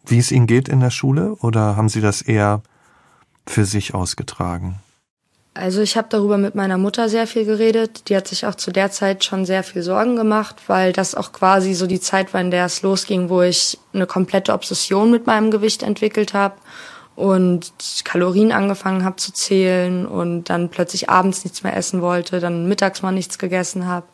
wie 0.05 0.17
es 0.17 0.31
Ihnen 0.31 0.47
geht 0.47 0.67
in 0.67 0.79
der 0.79 0.89
Schule? 0.89 1.35
Oder 1.41 1.75
haben 1.75 1.89
Sie 1.89 2.01
das 2.01 2.21
eher 2.21 2.61
für 3.47 3.65
sich 3.65 3.93
ausgetragen? 3.93 4.79
Also 5.53 5.81
ich 5.81 5.97
habe 5.97 6.07
darüber 6.09 6.37
mit 6.37 6.55
meiner 6.55 6.77
Mutter 6.77 7.09
sehr 7.09 7.27
viel 7.27 7.45
geredet. 7.45 8.07
Die 8.07 8.15
hat 8.15 8.27
sich 8.27 8.45
auch 8.45 8.55
zu 8.55 8.71
der 8.71 8.89
Zeit 8.89 9.25
schon 9.25 9.45
sehr 9.45 9.63
viel 9.63 9.81
Sorgen 9.83 10.15
gemacht, 10.15 10.55
weil 10.67 10.93
das 10.93 11.13
auch 11.13 11.33
quasi 11.33 11.73
so 11.73 11.87
die 11.87 11.99
Zeit 11.99 12.33
war, 12.33 12.39
in 12.39 12.51
der 12.51 12.65
es 12.65 12.81
losging, 12.81 13.29
wo 13.29 13.41
ich 13.41 13.77
eine 13.93 14.07
komplette 14.07 14.53
Obsession 14.53 15.11
mit 15.11 15.27
meinem 15.27 15.51
Gewicht 15.51 15.83
entwickelt 15.83 16.33
habe 16.33 16.55
und 17.15 17.73
Kalorien 18.05 18.53
angefangen 18.53 19.03
habe 19.03 19.17
zu 19.17 19.33
zählen 19.33 20.05
und 20.05 20.45
dann 20.45 20.69
plötzlich 20.69 21.09
abends 21.09 21.43
nichts 21.43 21.63
mehr 21.63 21.75
essen 21.75 22.01
wollte, 22.01 22.39
dann 22.39 22.69
mittags 22.69 23.01
mal 23.01 23.11
nichts 23.11 23.37
gegessen 23.37 23.85
habe. 23.85 24.05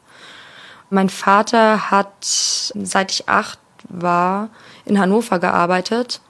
Mein 0.89 1.09
Vater 1.09 1.91
hat, 1.91 2.15
seit 2.21 3.11
ich 3.11 3.29
acht 3.29 3.59
war, 3.89 4.49
in 4.85 4.99
Hannover 4.99 5.39
gearbeitet 5.39 6.21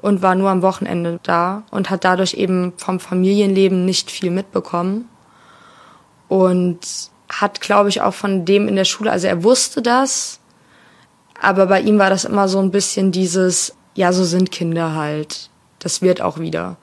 und 0.00 0.22
war 0.22 0.34
nur 0.34 0.50
am 0.50 0.62
Wochenende 0.62 1.20
da 1.22 1.64
und 1.70 1.90
hat 1.90 2.04
dadurch 2.04 2.34
eben 2.34 2.72
vom 2.76 3.00
Familienleben 3.00 3.84
nicht 3.84 4.10
viel 4.10 4.30
mitbekommen 4.30 5.08
und 6.28 6.78
hat, 7.28 7.60
glaube 7.60 7.88
ich, 7.88 8.00
auch 8.00 8.14
von 8.14 8.44
dem 8.44 8.68
in 8.68 8.76
der 8.76 8.84
Schule, 8.84 9.10
also 9.10 9.26
er 9.26 9.44
wusste 9.44 9.82
das, 9.82 10.40
Aber 11.40 11.66
bei 11.66 11.80
ihm 11.80 11.98
war 11.98 12.10
das 12.10 12.24
immer 12.24 12.48
so 12.48 12.58
ein 12.58 12.70
bisschen 12.70 13.12
dieses, 13.12 13.76
ja, 13.94 14.12
so 14.12 14.24
sind 14.24 14.50
Kinder 14.50 14.94
halt. 14.94 15.50
Das 15.78 16.02
wird 16.02 16.20
auch 16.20 16.38
wieder. 16.38 16.76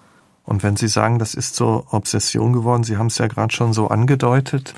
Und 0.46 0.64
wenn 0.64 0.78
Sie 0.78 0.88
sagen, 0.88 1.20
das 1.20 1.34
ist 1.34 1.56
so 1.56 1.86
Obsession 1.92 2.54
geworden, 2.54 2.84
Sie 2.84 2.98
haben 2.98 3.08
es 3.08 3.18
ja 3.18 3.28
gerade 3.28 3.54
schon 3.54 3.74
so 3.74 3.88
angedeutet, 3.88 4.74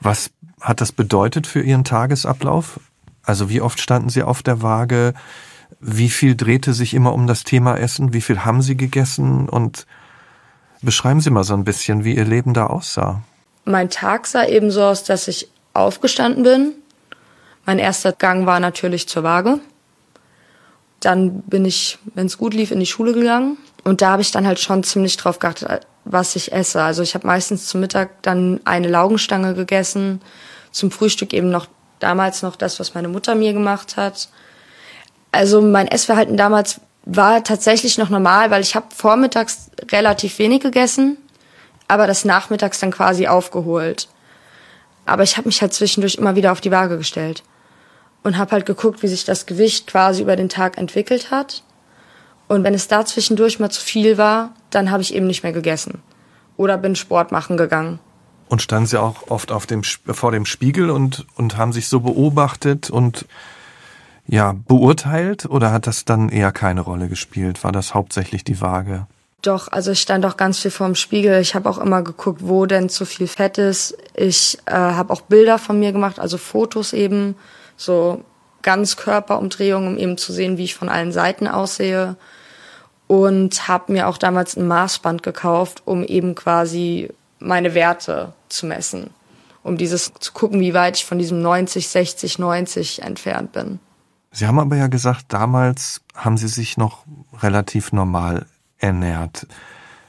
was 0.00 0.30
hat 0.60 0.80
das 0.80 0.92
bedeutet 0.92 1.46
für 1.46 1.62
Ihren 1.62 1.84
Tagesablauf? 1.84 2.80
Also 3.22 3.48
wie 3.50 3.60
oft 3.60 3.80
standen 3.80 4.08
Sie 4.08 4.22
auf 4.22 4.42
der 4.42 4.62
Waage? 4.62 5.14
Wie 5.80 6.08
viel 6.08 6.36
drehte 6.36 6.72
sich 6.72 6.94
immer 6.94 7.12
um 7.12 7.26
das 7.26 7.44
Thema 7.44 7.76
Essen? 7.76 8.12
Wie 8.12 8.20
viel 8.20 8.44
haben 8.44 8.62
Sie 8.62 8.76
gegessen? 8.76 9.48
Und 9.48 9.86
beschreiben 10.82 11.20
Sie 11.20 11.30
mal 11.30 11.44
so 11.44 11.54
ein 11.54 11.64
bisschen, 11.64 12.04
wie 12.04 12.16
Ihr 12.16 12.24
Leben 12.24 12.54
da 12.54 12.66
aussah. 12.66 13.22
Mein 13.64 13.90
Tag 13.90 14.26
sah 14.26 14.44
eben 14.44 14.70
so 14.70 14.84
aus, 14.84 15.02
dass 15.04 15.28
ich 15.28 15.48
aufgestanden 15.74 16.44
bin. 16.44 16.72
Mein 17.66 17.78
erster 17.78 18.12
Gang 18.12 18.46
war 18.46 18.60
natürlich 18.60 19.08
zur 19.08 19.24
Waage. 19.24 19.58
Dann 21.00 21.40
bin 21.42 21.64
ich, 21.64 21.98
wenn 22.14 22.26
es 22.26 22.38
gut 22.38 22.54
lief, 22.54 22.70
in 22.70 22.80
die 22.80 22.86
Schule 22.86 23.12
gegangen. 23.12 23.58
Und 23.84 24.02
da 24.02 24.12
habe 24.12 24.22
ich 24.22 24.30
dann 24.30 24.46
halt 24.46 24.60
schon 24.60 24.84
ziemlich 24.84 25.16
drauf 25.16 25.38
geachtet, 25.38 25.86
was 26.06 26.36
ich 26.36 26.52
esse. 26.52 26.82
Also 26.82 27.02
ich 27.02 27.14
habe 27.14 27.26
meistens 27.26 27.66
zum 27.66 27.80
Mittag 27.80 28.22
dann 28.22 28.60
eine 28.64 28.88
Laugenstange 28.88 29.54
gegessen, 29.54 30.22
zum 30.70 30.90
Frühstück 30.90 31.32
eben 31.32 31.50
noch 31.50 31.66
damals 31.98 32.42
noch 32.42 32.56
das, 32.56 32.78
was 32.78 32.94
meine 32.94 33.08
Mutter 33.08 33.34
mir 33.34 33.52
gemacht 33.52 33.96
hat. 33.96 34.28
Also 35.32 35.60
mein 35.60 35.88
Essverhalten 35.88 36.36
damals 36.36 36.80
war 37.04 37.42
tatsächlich 37.42 37.98
noch 37.98 38.08
normal, 38.08 38.50
weil 38.50 38.62
ich 38.62 38.74
habe 38.76 38.86
vormittags 38.94 39.70
relativ 39.90 40.38
wenig 40.38 40.62
gegessen, 40.62 41.18
aber 41.88 42.06
das 42.06 42.24
nachmittags 42.24 42.80
dann 42.80 42.92
quasi 42.92 43.26
aufgeholt. 43.26 44.08
Aber 45.06 45.22
ich 45.22 45.36
habe 45.36 45.48
mich 45.48 45.60
halt 45.60 45.74
zwischendurch 45.74 46.16
immer 46.16 46.36
wieder 46.36 46.52
auf 46.52 46.60
die 46.60 46.70
Waage 46.72 46.98
gestellt 46.98 47.42
und 48.22 48.38
habe 48.38 48.52
halt 48.52 48.66
geguckt, 48.66 49.02
wie 49.02 49.08
sich 49.08 49.24
das 49.24 49.46
Gewicht 49.46 49.86
quasi 49.86 50.22
über 50.22 50.36
den 50.36 50.48
Tag 50.48 50.78
entwickelt 50.78 51.30
hat. 51.30 51.62
Und 52.48 52.64
wenn 52.64 52.74
es 52.74 52.88
da 52.88 53.04
zwischendurch 53.04 53.58
mal 53.58 53.70
zu 53.70 53.80
viel 53.80 54.18
war, 54.18 54.54
dann 54.70 54.90
habe 54.90 55.02
ich 55.02 55.14
eben 55.14 55.26
nicht 55.26 55.42
mehr 55.42 55.52
gegessen 55.52 56.02
oder 56.56 56.78
bin 56.78 56.96
Sport 56.96 57.32
machen 57.32 57.56
gegangen. 57.56 57.98
Und 58.48 58.62
standen 58.62 58.86
Sie 58.86 59.00
auch 59.00 59.28
oft 59.28 59.50
auf 59.50 59.66
dem, 59.66 59.82
vor 59.82 60.30
dem 60.30 60.46
Spiegel 60.46 60.90
und, 60.90 61.26
und 61.36 61.56
haben 61.56 61.72
sich 61.72 61.88
so 61.88 62.00
beobachtet 62.00 62.90
und 62.90 63.26
ja, 64.28 64.54
beurteilt 64.66 65.46
oder 65.46 65.72
hat 65.72 65.86
das 65.86 66.04
dann 66.04 66.28
eher 66.28 66.52
keine 66.52 66.80
Rolle 66.80 67.08
gespielt? 67.08 67.64
War 67.64 67.72
das 67.72 67.94
hauptsächlich 67.94 68.44
die 68.44 68.60
Waage? 68.60 69.06
Doch, 69.42 69.68
also 69.68 69.92
ich 69.92 70.00
stand 70.00 70.24
auch 70.24 70.36
ganz 70.36 70.58
viel 70.58 70.70
vorm 70.70 70.94
Spiegel. 70.94 71.40
Ich 71.40 71.54
habe 71.54 71.68
auch 71.68 71.78
immer 71.78 72.02
geguckt, 72.02 72.40
wo 72.42 72.66
denn 72.66 72.88
zu 72.88 73.04
viel 73.04 73.28
Fett 73.28 73.58
ist. 73.58 73.96
Ich 74.14 74.58
äh, 74.66 74.72
habe 74.72 75.12
auch 75.12 75.20
Bilder 75.20 75.58
von 75.58 75.78
mir 75.78 75.92
gemacht, 75.92 76.18
also 76.18 76.38
Fotos 76.38 76.92
eben, 76.92 77.36
so 77.76 78.24
ganz 78.62 78.96
Körperumdrehungen, 78.96 79.90
um 79.90 79.98
eben 79.98 80.18
zu 80.18 80.32
sehen, 80.32 80.58
wie 80.58 80.64
ich 80.64 80.74
von 80.74 80.88
allen 80.88 81.12
Seiten 81.12 81.46
aussehe. 81.46 82.16
Und 83.06 83.68
habe 83.68 83.92
mir 83.92 84.08
auch 84.08 84.18
damals 84.18 84.56
ein 84.56 84.66
Maßband 84.66 85.22
gekauft, 85.22 85.82
um 85.84 86.02
eben 86.02 86.34
quasi 86.34 87.08
meine 87.38 87.74
Werte 87.74 88.32
zu 88.48 88.66
messen. 88.66 89.10
Um 89.62 89.76
dieses 89.76 90.12
zu 90.18 90.32
gucken, 90.32 90.60
wie 90.60 90.74
weit 90.74 90.96
ich 90.96 91.04
von 91.04 91.18
diesem 91.18 91.42
90, 91.42 91.88
60, 91.88 92.38
90 92.38 93.02
entfernt 93.02 93.52
bin. 93.52 93.80
Sie 94.30 94.46
haben 94.46 94.58
aber 94.58 94.76
ja 94.76 94.88
gesagt, 94.88 95.26
damals 95.28 96.02
haben 96.14 96.36
Sie 96.36 96.48
sich 96.48 96.76
noch 96.76 97.04
relativ 97.40 97.92
normal 97.92 98.46
ernährt. 98.78 99.46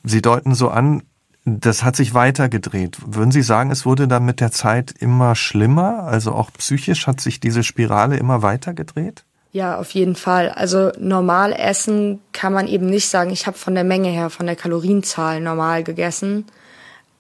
Sie 0.04 0.22
deuten 0.22 0.54
so 0.54 0.70
an, 0.70 1.04
das 1.46 1.84
hat 1.84 1.96
sich 1.96 2.13
weitergedreht. 2.13 2.98
Würden 3.06 3.32
Sie 3.32 3.42
sagen, 3.42 3.72
es 3.72 3.86
wurde 3.86 4.08
dann 4.08 4.25
mit 4.25 4.42
der 4.42 4.51
Zeit 4.51 4.92
immer 4.92 5.34
schlimmer? 5.36 6.04
Also 6.04 6.34
auch 6.34 6.51
psychisch 6.51 7.08
hat 7.08 7.22
sich 7.22 7.39
diese 7.39 7.63
Spirale 7.63 8.18
immer 8.18 8.42
weitergedreht? 8.42 9.24
Ja, 9.51 9.77
auf 9.77 9.92
jeden 9.92 10.16
Fall. 10.16 10.50
Also 10.50 10.92
normal 11.00 11.54
essen 11.54 12.20
kann 12.34 12.54
man 12.54 12.68
eben 12.68 12.88
nicht 12.88 13.10
sagen, 13.10 13.32
ich 13.32 13.48
habe 13.48 13.58
von 13.58 13.75
der 13.75 13.84
Menge 13.84 14.10
her, 14.10 14.30
von 14.30 14.46
der 14.46 14.56
Kalorienzahl 14.56 15.39
normal 15.39 15.84
gegessen. 15.84 16.46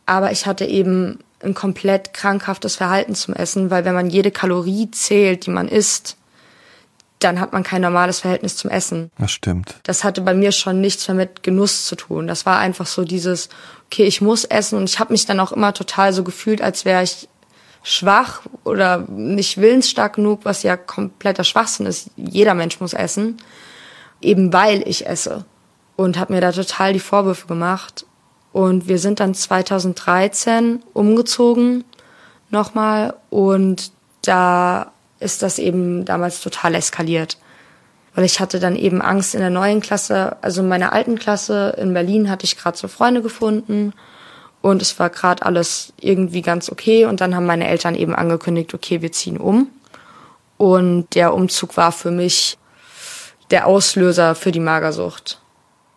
Aber 0.05 0.31
ich 0.31 0.45
hatte 0.45 0.65
eben 0.65 1.19
ein 1.43 1.53
komplett 1.53 2.13
krankhaftes 2.13 2.75
Verhalten 2.75 3.15
zum 3.15 3.33
Essen, 3.33 3.69
weil 3.69 3.85
wenn 3.85 3.93
man 3.93 4.09
jede 4.09 4.31
Kalorie 4.31 4.89
zählt, 4.91 5.45
die 5.45 5.51
man 5.51 5.67
isst, 5.67 6.17
dann 7.19 7.39
hat 7.39 7.53
man 7.53 7.63
kein 7.63 7.81
normales 7.81 8.19
Verhältnis 8.19 8.55
zum 8.55 8.69
Essen. 8.69 9.11
Das 9.17 9.31
stimmt. 9.31 9.75
Das 9.83 10.03
hatte 10.03 10.21
bei 10.21 10.33
mir 10.33 10.51
schon 10.51 10.81
nichts 10.81 11.07
mehr 11.07 11.15
mit 11.15 11.43
Genuss 11.43 11.85
zu 11.85 11.95
tun. 11.95 12.27
Das 12.27 12.45
war 12.45 12.59
einfach 12.59 12.85
so 12.85 13.03
dieses, 13.03 13.49
okay, 13.87 14.03
ich 14.03 14.21
muss 14.21 14.45
essen 14.45 14.77
und 14.77 14.89
ich 14.89 14.99
habe 14.99 15.13
mich 15.13 15.25
dann 15.25 15.39
auch 15.39 15.51
immer 15.51 15.73
total 15.73 16.13
so 16.13 16.23
gefühlt, 16.23 16.61
als 16.61 16.85
wäre 16.85 17.03
ich 17.03 17.27
schwach 17.83 18.41
oder 18.63 19.05
nicht 19.09 19.59
willensstark 19.59 20.15
genug, 20.15 20.41
was 20.43 20.63
ja 20.63 20.77
kompletter 20.77 21.43
Schwachsinn 21.43 21.85
ist. 21.85 22.09
Jeder 22.15 22.53
Mensch 22.53 22.79
muss 22.79 22.93
essen, 22.93 23.37
eben 24.21 24.51
weil 24.53 24.87
ich 24.87 25.07
esse. 25.07 25.45
Und 25.95 26.17
habe 26.17 26.33
mir 26.33 26.41
da 26.41 26.51
total 26.51 26.93
die 26.93 26.99
Vorwürfe 26.99 27.47
gemacht. 27.47 28.05
Und 28.51 28.87
wir 28.87 28.99
sind 28.99 29.19
dann 29.19 29.33
2013 29.33 30.83
umgezogen 30.93 31.83
nochmal 32.49 33.13
und 33.29 33.91
da 34.21 34.91
ist 35.19 35.41
das 35.41 35.59
eben 35.59 36.05
damals 36.05 36.41
total 36.41 36.75
eskaliert. 36.75 37.37
Weil 38.13 38.25
ich 38.25 38.39
hatte 38.39 38.59
dann 38.59 38.75
eben 38.75 39.01
Angst 39.01 39.35
in 39.35 39.41
der 39.41 39.49
neuen 39.49 39.79
Klasse, 39.79 40.37
also 40.41 40.61
in 40.61 40.67
meiner 40.67 40.91
alten 40.93 41.17
Klasse 41.17 41.75
in 41.77 41.93
Berlin 41.93 42.29
hatte 42.29 42.45
ich 42.45 42.57
gerade 42.57 42.77
so 42.77 42.87
Freunde 42.87 43.21
gefunden 43.21 43.93
und 44.67 44.81
es 44.81 44.99
war 44.99 45.09
gerade 45.09 45.45
alles 45.45 45.93
irgendwie 45.99 46.41
ganz 46.41 46.69
okay 46.69 47.05
und 47.05 47.21
dann 47.21 47.35
haben 47.35 47.45
meine 47.45 47.67
Eltern 47.67 47.95
eben 47.95 48.13
angekündigt, 48.13 48.73
okay, 48.73 49.01
wir 49.01 49.11
ziehen 49.13 49.37
um. 49.37 49.67
Und 50.57 51.15
der 51.15 51.33
Umzug 51.33 51.77
war 51.77 51.91
für 51.91 52.11
mich 52.11 52.57
der 53.49 53.65
Auslöser 53.65 54.35
für 54.35 54.51
die 54.51 54.59
Magersucht. 54.59 55.39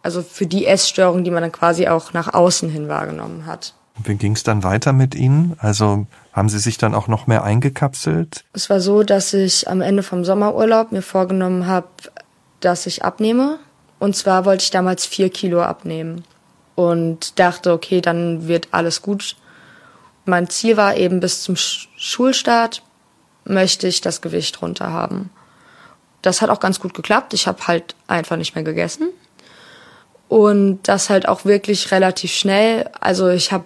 Also 0.02 0.22
für 0.22 0.46
die 0.46 0.66
Essstörung, 0.66 1.24
die 1.24 1.30
man 1.30 1.42
dann 1.42 1.52
quasi 1.52 1.88
auch 1.88 2.12
nach 2.12 2.32
außen 2.32 2.70
hin 2.70 2.88
wahrgenommen 2.88 3.44
hat. 3.46 3.74
Wie 4.04 4.14
ging 4.14 4.32
es 4.32 4.44
dann 4.44 4.62
weiter 4.62 4.92
mit 4.92 5.14
Ihnen? 5.14 5.56
Also 5.58 6.06
haben 6.32 6.48
Sie 6.48 6.60
sich 6.60 6.78
dann 6.78 6.94
auch 6.94 7.08
noch 7.08 7.26
mehr 7.26 7.42
eingekapselt? 7.42 8.44
Es 8.52 8.70
war 8.70 8.80
so, 8.80 9.02
dass 9.02 9.34
ich 9.34 9.68
am 9.68 9.80
Ende 9.80 10.02
vom 10.02 10.24
Sommerurlaub 10.24 10.92
mir 10.92 11.02
vorgenommen 11.02 11.66
habe, 11.66 11.88
dass 12.60 12.86
ich 12.86 13.04
abnehme. 13.04 13.58
Und 13.98 14.14
zwar 14.14 14.44
wollte 14.44 14.62
ich 14.62 14.70
damals 14.70 15.04
vier 15.06 15.28
Kilo 15.28 15.60
abnehmen 15.60 16.24
und 16.80 17.38
dachte, 17.38 17.72
okay, 17.72 18.00
dann 18.00 18.48
wird 18.48 18.68
alles 18.70 19.02
gut. 19.02 19.36
Mein 20.24 20.48
Ziel 20.48 20.78
war 20.78 20.96
eben 20.96 21.20
bis 21.20 21.42
zum 21.42 21.54
Schulstart 21.56 22.82
möchte 23.44 23.86
ich 23.86 24.00
das 24.00 24.22
Gewicht 24.22 24.62
runter 24.62 24.90
haben. 24.90 25.28
Das 26.22 26.40
hat 26.40 26.48
auch 26.48 26.60
ganz 26.60 26.80
gut 26.80 26.94
geklappt. 26.94 27.34
Ich 27.34 27.46
habe 27.46 27.66
halt 27.66 27.94
einfach 28.06 28.36
nicht 28.36 28.54
mehr 28.54 28.64
gegessen. 28.64 29.08
Und 30.28 30.80
das 30.84 31.10
halt 31.10 31.28
auch 31.28 31.44
wirklich 31.44 31.90
relativ 31.90 32.32
schnell. 32.32 32.88
Also 32.98 33.28
ich 33.28 33.52
habe 33.52 33.64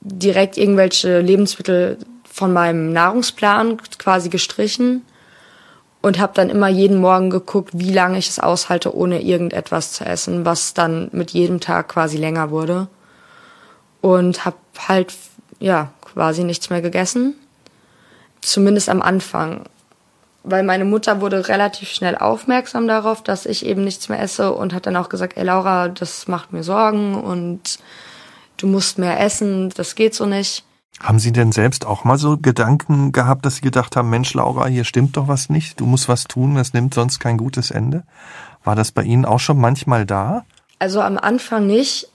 direkt 0.00 0.56
irgendwelche 0.56 1.20
Lebensmittel 1.20 1.98
von 2.24 2.52
meinem 2.52 2.92
Nahrungsplan 2.92 3.80
quasi 3.98 4.30
gestrichen 4.30 5.04
und 6.00 6.18
habe 6.18 6.32
dann 6.34 6.50
immer 6.50 6.68
jeden 6.68 7.00
Morgen 7.00 7.30
geguckt, 7.30 7.70
wie 7.74 7.92
lange 7.92 8.18
ich 8.18 8.28
es 8.28 8.38
aushalte, 8.38 8.94
ohne 8.94 9.20
irgendetwas 9.20 9.92
zu 9.92 10.04
essen, 10.04 10.44
was 10.44 10.74
dann 10.74 11.08
mit 11.12 11.32
jedem 11.32 11.60
Tag 11.60 11.88
quasi 11.88 12.16
länger 12.16 12.50
wurde. 12.50 12.88
Und 14.00 14.44
habe 14.44 14.56
halt, 14.86 15.12
ja, 15.58 15.90
quasi 16.00 16.44
nichts 16.44 16.70
mehr 16.70 16.82
gegessen. 16.82 17.34
Zumindest 18.40 18.88
am 18.88 19.02
Anfang. 19.02 19.64
Weil 20.44 20.62
meine 20.62 20.84
Mutter 20.84 21.20
wurde 21.20 21.48
relativ 21.48 21.88
schnell 21.88 22.16
aufmerksam 22.16 22.86
darauf, 22.86 23.22
dass 23.22 23.44
ich 23.44 23.66
eben 23.66 23.82
nichts 23.82 24.08
mehr 24.08 24.20
esse 24.22 24.52
und 24.52 24.72
hat 24.72 24.86
dann 24.86 24.96
auch 24.96 25.08
gesagt, 25.08 25.36
ey 25.36 25.44
Laura, 25.44 25.88
das 25.88 26.28
macht 26.28 26.52
mir 26.52 26.62
Sorgen 26.62 27.16
und 27.16 27.80
du 28.56 28.68
musst 28.68 28.98
mehr 28.98 29.20
essen, 29.20 29.70
das 29.70 29.96
geht 29.96 30.14
so 30.14 30.26
nicht. 30.26 30.64
Haben 31.00 31.20
Sie 31.20 31.32
denn 31.32 31.52
selbst 31.52 31.86
auch 31.86 32.04
mal 32.04 32.18
so 32.18 32.36
Gedanken 32.38 33.12
gehabt, 33.12 33.46
dass 33.46 33.56
Sie 33.56 33.60
gedacht 33.62 33.94
haben, 33.94 34.10
Mensch, 34.10 34.34
Laura, 34.34 34.66
hier 34.66 34.84
stimmt 34.84 35.16
doch 35.16 35.28
was 35.28 35.48
nicht, 35.48 35.78
du 35.78 35.86
musst 35.86 36.08
was 36.08 36.24
tun, 36.24 36.56
es 36.56 36.72
nimmt 36.72 36.94
sonst 36.94 37.20
kein 37.20 37.36
gutes 37.36 37.70
Ende? 37.70 38.02
War 38.64 38.74
das 38.74 38.90
bei 38.90 39.02
Ihnen 39.02 39.24
auch 39.24 39.38
schon 39.38 39.58
manchmal 39.58 40.06
da? 40.06 40.44
Also 40.78 41.00
am 41.00 41.16
Anfang 41.16 41.66
nicht. 41.66 42.08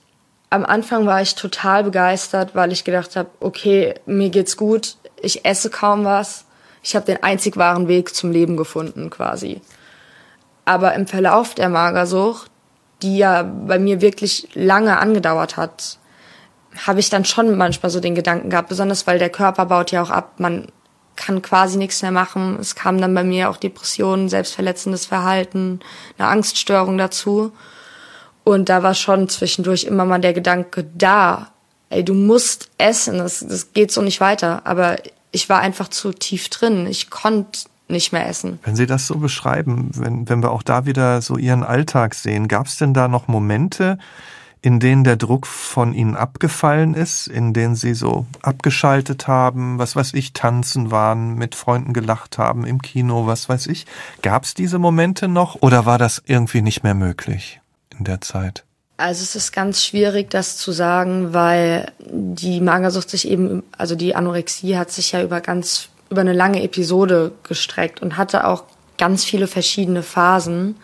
Am 0.50 0.64
Anfang 0.64 1.06
war 1.06 1.20
ich 1.20 1.34
total 1.34 1.84
begeistert, 1.84 2.54
weil 2.54 2.72
ich 2.72 2.84
gedacht 2.84 3.16
habe, 3.16 3.30
okay, 3.40 3.94
mir 4.06 4.30
geht's 4.30 4.56
gut, 4.56 4.96
ich 5.20 5.44
esse 5.44 5.70
kaum 5.70 6.04
was, 6.04 6.44
ich 6.82 6.94
habe 6.94 7.06
den 7.06 7.22
einzig 7.22 7.56
wahren 7.56 7.88
Weg 7.88 8.14
zum 8.14 8.30
Leben 8.30 8.56
gefunden 8.56 9.10
quasi. 9.10 9.62
Aber 10.66 10.94
im 10.94 11.06
Verlauf 11.06 11.54
der 11.54 11.70
Magersucht, 11.70 12.50
die 13.02 13.16
ja 13.16 13.42
bei 13.42 13.78
mir 13.78 14.00
wirklich 14.00 14.48
lange 14.54 14.98
angedauert 14.98 15.56
hat, 15.56 15.98
habe 16.86 17.00
ich 17.00 17.10
dann 17.10 17.24
schon 17.24 17.56
manchmal 17.56 17.90
so 17.90 18.00
den 18.00 18.14
Gedanken 18.14 18.50
gehabt, 18.50 18.68
besonders 18.68 19.06
weil 19.06 19.18
der 19.18 19.30
Körper 19.30 19.66
baut 19.66 19.90
ja 19.90 20.02
auch 20.02 20.10
ab, 20.10 20.34
man 20.38 20.66
kann 21.16 21.42
quasi 21.42 21.78
nichts 21.78 22.02
mehr 22.02 22.10
machen. 22.10 22.58
Es 22.60 22.74
kam 22.74 23.00
dann 23.00 23.14
bei 23.14 23.24
mir 23.24 23.50
auch 23.50 23.56
Depressionen, 23.56 24.28
selbstverletzendes 24.28 25.06
Verhalten, 25.06 25.80
eine 26.18 26.28
Angststörung 26.28 26.98
dazu. 26.98 27.52
Und 28.42 28.68
da 28.68 28.82
war 28.82 28.94
schon 28.94 29.28
zwischendurch 29.28 29.84
immer 29.84 30.04
mal 30.04 30.20
der 30.20 30.32
Gedanke 30.32 30.84
da, 30.94 31.48
ey, 31.90 32.04
du 32.04 32.14
musst 32.14 32.70
essen, 32.78 33.18
das, 33.18 33.44
das 33.46 33.72
geht 33.72 33.92
so 33.92 34.02
nicht 34.02 34.20
weiter. 34.20 34.62
Aber 34.64 34.96
ich 35.30 35.48
war 35.48 35.60
einfach 35.60 35.88
zu 35.88 36.12
tief 36.12 36.48
drin. 36.48 36.86
Ich 36.86 37.10
konnte 37.10 37.60
nicht 37.88 38.12
mehr 38.12 38.28
essen. 38.28 38.58
Wenn 38.62 38.76
Sie 38.76 38.86
das 38.86 39.06
so 39.06 39.16
beschreiben, 39.16 39.90
wenn, 39.94 40.28
wenn 40.28 40.42
wir 40.42 40.50
auch 40.50 40.62
da 40.62 40.86
wieder 40.86 41.22
so 41.22 41.36
Ihren 41.36 41.62
Alltag 41.62 42.14
sehen, 42.14 42.48
gab 42.48 42.66
es 42.66 42.76
denn 42.76 42.94
da 42.94 43.08
noch 43.08 43.28
Momente, 43.28 43.98
in 44.64 44.80
denen 44.80 45.04
der 45.04 45.16
Druck 45.16 45.46
von 45.46 45.92
Ihnen 45.92 46.16
abgefallen 46.16 46.94
ist, 46.94 47.26
in 47.26 47.52
denen 47.52 47.76
Sie 47.76 47.92
so 47.92 48.24
abgeschaltet 48.40 49.28
haben, 49.28 49.78
was 49.78 49.94
weiß 49.94 50.14
ich, 50.14 50.32
tanzen 50.32 50.90
waren, 50.90 51.34
mit 51.34 51.54
Freunden 51.54 51.92
gelacht 51.92 52.38
haben, 52.38 52.64
im 52.64 52.80
Kino, 52.80 53.26
was 53.26 53.46
weiß 53.46 53.66
ich? 53.66 53.84
Gab 54.22 54.44
es 54.44 54.54
diese 54.54 54.78
Momente 54.78 55.28
noch 55.28 55.60
oder 55.60 55.84
war 55.84 55.98
das 55.98 56.22
irgendwie 56.24 56.62
nicht 56.62 56.82
mehr 56.82 56.94
möglich 56.94 57.60
in 57.98 58.04
der 58.04 58.22
Zeit? 58.22 58.64
Also 58.96 59.22
es 59.22 59.36
ist 59.36 59.52
ganz 59.52 59.84
schwierig, 59.84 60.30
das 60.30 60.56
zu 60.56 60.72
sagen, 60.72 61.34
weil 61.34 61.92
die 62.00 62.62
Magersucht 62.62 63.10
sich 63.10 63.28
eben, 63.28 63.64
also 63.76 63.96
die 63.96 64.16
Anorexie 64.16 64.78
hat 64.78 64.90
sich 64.90 65.12
ja 65.12 65.22
über 65.22 65.42
ganz, 65.42 65.90
über 66.08 66.22
eine 66.22 66.32
lange 66.32 66.62
Episode 66.62 67.32
gestreckt 67.42 68.00
und 68.00 68.16
hatte 68.16 68.46
auch 68.46 68.64
ganz 68.96 69.26
viele 69.26 69.46
verschiedene 69.46 70.02
Phasen. 70.02 70.76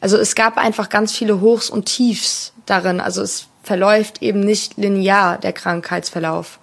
Also 0.00 0.16
es 0.16 0.34
gab 0.34 0.56
einfach 0.56 0.88
ganz 0.88 1.12
viele 1.12 1.40
Hochs 1.40 1.70
und 1.70 1.84
Tiefs 1.84 2.52
darin. 2.66 3.00
Also 3.00 3.22
es 3.22 3.48
verläuft 3.62 4.22
eben 4.22 4.40
nicht 4.40 4.76
linear, 4.76 5.38
der 5.38 5.52
Krankheitsverlauf. 5.52 6.58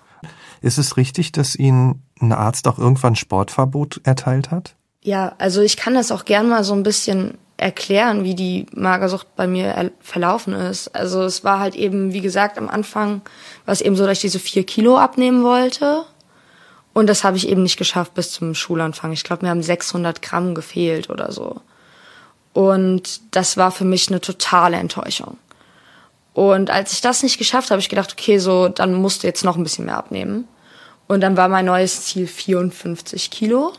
Ist 0.61 0.77
es 0.77 0.97
richtig, 0.97 1.31
dass 1.31 1.55
Ihnen 1.55 2.01
ein 2.19 2.33
Arzt 2.33 2.67
auch 2.67 2.79
irgendwann 2.79 3.15
Sportverbot 3.15 4.01
erteilt 4.03 4.49
hat? 4.49 4.75
Ja, 5.01 5.35
also 5.37 5.61
ich 5.61 5.77
kann 5.77 5.93
das 5.93 6.11
auch 6.11 6.25
gern 6.25 6.49
mal 6.49 6.63
so 6.63 6.73
ein 6.73 6.83
bisschen 6.83 7.37
erklären, 7.57 8.23
wie 8.23 8.35
die 8.35 8.65
Magersucht 8.73 9.35
bei 9.35 9.47
mir 9.47 9.91
verlaufen 9.99 10.53
ist. 10.53 10.95
Also 10.95 11.23
es 11.23 11.43
war 11.43 11.59
halt 11.59 11.75
eben, 11.75 12.13
wie 12.13 12.21
gesagt, 12.21 12.57
am 12.57 12.69
Anfang 12.69 13.21
war 13.65 13.73
es 13.73 13.81
eben 13.81 13.95
so, 13.95 14.05
dass 14.05 14.17
ich 14.17 14.21
diese 14.21 14.39
vier 14.39 14.63
Kilo 14.63 14.97
abnehmen 14.97 15.43
wollte. 15.43 16.05
Und 16.93 17.07
das 17.07 17.23
habe 17.23 17.37
ich 17.37 17.47
eben 17.47 17.63
nicht 17.63 17.77
geschafft 17.77 18.13
bis 18.15 18.31
zum 18.31 18.55
Schulanfang. 18.55 19.11
Ich 19.11 19.23
glaube, 19.23 19.45
mir 19.45 19.51
haben 19.51 19.63
600 19.63 20.21
Gramm 20.21 20.55
gefehlt 20.55 21.09
oder 21.09 21.31
so. 21.31 21.61
Und 22.53 23.21
das 23.35 23.57
war 23.57 23.71
für 23.71 23.85
mich 23.85 24.09
eine 24.09 24.21
totale 24.21 24.77
Enttäuschung. 24.77 25.37
Und 26.33 26.69
als 26.69 26.93
ich 26.93 27.01
das 27.01 27.23
nicht 27.23 27.37
geschafft 27.37 27.67
habe, 27.67 27.73
habe 27.73 27.81
ich 27.81 27.89
gedacht, 27.89 28.13
okay, 28.13 28.37
so, 28.37 28.67
dann 28.67 28.93
musst 28.93 29.23
du 29.23 29.27
jetzt 29.27 29.43
noch 29.43 29.57
ein 29.57 29.63
bisschen 29.63 29.85
mehr 29.85 29.97
abnehmen. 29.97 30.47
Und 31.07 31.21
dann 31.21 31.37
war 31.37 31.47
mein 31.47 31.65
neues 31.65 32.03
Ziel 32.03 32.27
54 32.27 33.31
Kilo. 33.31 33.73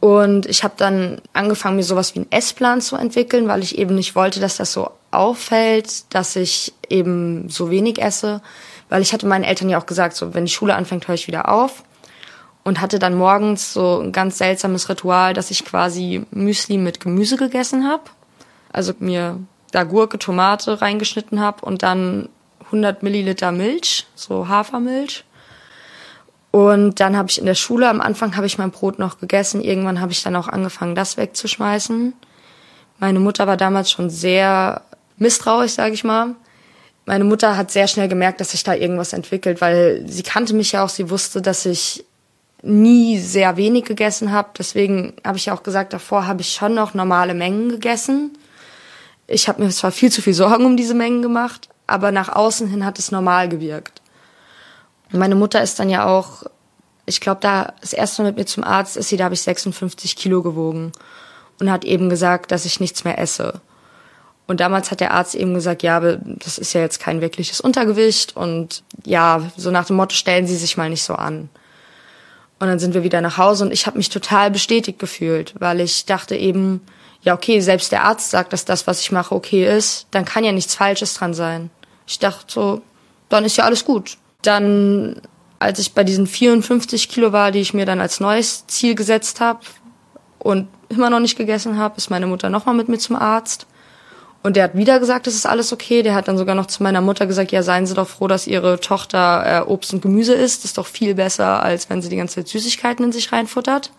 Und 0.00 0.46
ich 0.46 0.64
habe 0.64 0.74
dann 0.76 1.20
angefangen, 1.32 1.76
mir 1.76 1.82
sowas 1.82 2.14
wie 2.14 2.20
einen 2.20 2.32
Essplan 2.32 2.80
zu 2.80 2.96
entwickeln, 2.96 3.48
weil 3.48 3.62
ich 3.62 3.78
eben 3.78 3.94
nicht 3.94 4.14
wollte, 4.14 4.40
dass 4.40 4.56
das 4.56 4.72
so 4.72 4.90
auffällt, 5.10 6.12
dass 6.12 6.36
ich 6.36 6.74
eben 6.88 7.48
so 7.48 7.70
wenig 7.70 8.02
esse. 8.02 8.42
Weil 8.88 9.02
ich 9.02 9.12
hatte 9.12 9.26
meinen 9.26 9.44
Eltern 9.44 9.70
ja 9.70 9.78
auch 9.78 9.86
gesagt, 9.86 10.16
so, 10.16 10.34
wenn 10.34 10.44
die 10.44 10.52
Schule 10.52 10.74
anfängt, 10.74 11.08
höre 11.08 11.14
ich 11.14 11.26
wieder 11.26 11.48
auf 11.48 11.84
und 12.64 12.80
hatte 12.80 12.98
dann 12.98 13.14
morgens 13.14 13.74
so 13.74 14.00
ein 14.00 14.10
ganz 14.10 14.38
seltsames 14.38 14.88
Ritual, 14.88 15.34
dass 15.34 15.50
ich 15.50 15.64
quasi 15.64 16.24
Müsli 16.30 16.78
mit 16.78 16.98
Gemüse 16.98 17.36
gegessen 17.36 17.86
habe. 17.86 18.04
Also 18.72 18.94
mir 18.98 19.38
da 19.70 19.84
Gurke, 19.84 20.18
Tomate 20.18 20.80
reingeschnitten 20.80 21.40
habe 21.40 21.64
und 21.64 21.82
dann 21.82 22.28
100 22.66 23.02
Milliliter 23.02 23.52
Milch, 23.52 24.06
so 24.14 24.48
Hafermilch. 24.48 25.24
Und 26.50 27.00
dann 27.00 27.16
habe 27.16 27.28
ich 27.28 27.38
in 27.38 27.46
der 27.46 27.56
Schule, 27.56 27.88
am 27.88 28.00
Anfang 28.00 28.36
habe 28.36 28.46
ich 28.46 28.58
mein 28.58 28.70
Brot 28.70 28.98
noch 28.98 29.18
gegessen, 29.18 29.60
irgendwann 29.60 30.00
habe 30.00 30.12
ich 30.12 30.22
dann 30.22 30.36
auch 30.36 30.48
angefangen, 30.48 30.94
das 30.94 31.16
wegzuschmeißen. 31.16 32.14
Meine 32.98 33.20
Mutter 33.20 33.46
war 33.46 33.56
damals 33.56 33.90
schon 33.90 34.08
sehr 34.08 34.82
misstrauisch, 35.16 35.72
sage 35.72 35.94
ich 35.94 36.04
mal. 36.04 36.36
Meine 37.06 37.24
Mutter 37.24 37.56
hat 37.56 37.70
sehr 37.70 37.88
schnell 37.88 38.08
gemerkt, 38.08 38.40
dass 38.40 38.52
sich 38.52 38.62
da 38.62 38.72
irgendwas 38.72 39.12
entwickelt, 39.12 39.60
weil 39.60 40.04
sie 40.08 40.22
kannte 40.22 40.54
mich 40.54 40.72
ja 40.72 40.84
auch, 40.84 40.88
sie 40.88 41.10
wusste, 41.10 41.42
dass 41.42 41.66
ich 41.66 42.04
nie 42.64 43.18
sehr 43.18 43.56
wenig 43.56 43.84
gegessen 43.84 44.32
habe. 44.32 44.50
Deswegen 44.58 45.14
habe 45.24 45.36
ich 45.36 45.46
ja 45.46 45.54
auch 45.54 45.62
gesagt, 45.62 45.92
davor 45.92 46.26
habe 46.26 46.40
ich 46.40 46.52
schon 46.52 46.74
noch 46.74 46.94
normale 46.94 47.34
Mengen 47.34 47.68
gegessen. 47.68 48.36
Ich 49.26 49.48
habe 49.48 49.62
mir 49.62 49.70
zwar 49.70 49.92
viel 49.92 50.10
zu 50.10 50.22
viel 50.22 50.34
Sorgen 50.34 50.64
um 50.64 50.76
diese 50.76 50.94
Mengen 50.94 51.22
gemacht, 51.22 51.68
aber 51.86 52.10
nach 52.10 52.28
außen 52.28 52.68
hin 52.68 52.84
hat 52.84 52.98
es 52.98 53.12
normal 53.12 53.48
gewirkt. 53.48 54.00
Meine 55.10 55.34
Mutter 55.34 55.62
ist 55.62 55.78
dann 55.78 55.90
ja 55.90 56.06
auch, 56.06 56.44
ich 57.06 57.20
glaube, 57.20 57.40
da 57.40 57.74
das 57.80 57.92
erste 57.92 58.22
Mal 58.22 58.28
mit 58.30 58.38
mir 58.38 58.46
zum 58.46 58.64
Arzt 58.64 58.96
ist 58.96 59.08
sie, 59.08 59.16
da 59.16 59.24
habe 59.24 59.34
ich 59.34 59.42
56 59.42 60.16
Kilo 60.16 60.42
gewogen 60.42 60.92
und 61.60 61.70
hat 61.70 61.84
eben 61.84 62.08
gesagt, 62.08 62.50
dass 62.50 62.64
ich 62.64 62.80
nichts 62.80 63.04
mehr 63.04 63.18
esse. 63.18 63.60
Und 64.46 64.60
damals 64.60 64.90
hat 64.90 65.00
der 65.00 65.12
Arzt 65.12 65.34
eben 65.34 65.54
gesagt, 65.54 65.82
ja, 65.82 66.00
das 66.00 66.58
ist 66.58 66.72
ja 66.72 66.80
jetzt 66.80 67.00
kein 67.00 67.20
wirkliches 67.20 67.60
Untergewicht 67.60 68.36
und 68.36 68.82
ja, 69.04 69.42
so 69.56 69.70
nach 69.70 69.86
dem 69.86 69.96
Motto, 69.96 70.14
stellen 70.14 70.46
Sie 70.46 70.56
sich 70.56 70.76
mal 70.76 70.90
nicht 70.90 71.02
so 71.02 71.14
an. 71.14 71.48
Und 72.64 72.70
dann 72.70 72.78
sind 72.78 72.94
wir 72.94 73.02
wieder 73.02 73.20
nach 73.20 73.36
Hause 73.36 73.66
und 73.66 73.72
ich 73.72 73.86
habe 73.86 73.98
mich 73.98 74.08
total 74.08 74.50
bestätigt 74.50 74.98
gefühlt, 74.98 75.52
weil 75.58 75.80
ich 75.80 76.06
dachte 76.06 76.34
eben, 76.34 76.80
ja, 77.20 77.34
okay, 77.34 77.60
selbst 77.60 77.92
der 77.92 78.04
Arzt 78.04 78.30
sagt, 78.30 78.54
dass 78.54 78.64
das, 78.64 78.86
was 78.86 79.00
ich 79.00 79.12
mache, 79.12 79.34
okay 79.34 79.66
ist, 79.66 80.06
dann 80.12 80.24
kann 80.24 80.44
ja 80.44 80.52
nichts 80.52 80.74
Falsches 80.74 81.12
dran 81.12 81.34
sein. 81.34 81.68
Ich 82.06 82.20
dachte 82.20 82.46
so, 82.48 82.80
dann 83.28 83.44
ist 83.44 83.58
ja 83.58 83.64
alles 83.64 83.84
gut. 83.84 84.16
Dann, 84.40 85.20
als 85.58 85.78
ich 85.78 85.92
bei 85.92 86.04
diesen 86.04 86.26
54 86.26 87.10
Kilo 87.10 87.32
war, 87.32 87.50
die 87.50 87.60
ich 87.60 87.74
mir 87.74 87.84
dann 87.84 88.00
als 88.00 88.18
neues 88.18 88.66
Ziel 88.66 88.94
gesetzt 88.94 89.42
habe 89.42 89.60
und 90.38 90.66
immer 90.88 91.10
noch 91.10 91.20
nicht 91.20 91.36
gegessen 91.36 91.76
habe, 91.76 91.98
ist 91.98 92.08
meine 92.08 92.26
Mutter 92.26 92.48
nochmal 92.48 92.74
mit 92.74 92.88
mir 92.88 92.98
zum 92.98 93.16
Arzt. 93.16 93.66
Und 94.44 94.56
der 94.56 94.64
hat 94.64 94.76
wieder 94.76 95.00
gesagt, 95.00 95.26
es 95.26 95.34
ist 95.34 95.46
alles 95.46 95.72
okay. 95.72 96.02
Der 96.02 96.14
hat 96.14 96.28
dann 96.28 96.36
sogar 96.36 96.54
noch 96.54 96.66
zu 96.66 96.82
meiner 96.82 97.00
Mutter 97.00 97.26
gesagt, 97.26 97.50
ja, 97.50 97.62
seien 97.62 97.86
Sie 97.86 97.94
doch 97.94 98.06
froh, 98.06 98.28
dass 98.28 98.46
Ihre 98.46 98.78
Tochter 98.78 99.62
äh, 99.64 99.70
Obst 99.70 99.94
und 99.94 100.02
Gemüse 100.02 100.34
isst. 100.34 100.58
Das 100.58 100.66
ist 100.66 100.78
doch 100.78 100.86
viel 100.86 101.14
besser, 101.14 101.62
als 101.62 101.88
wenn 101.88 102.02
sie 102.02 102.10
die 102.10 102.16
ganze 102.16 102.34
Zeit 102.34 102.48
Süßigkeiten 102.48 103.06
in 103.06 103.10
sich 103.10 103.32
reinfuttert. 103.32 103.90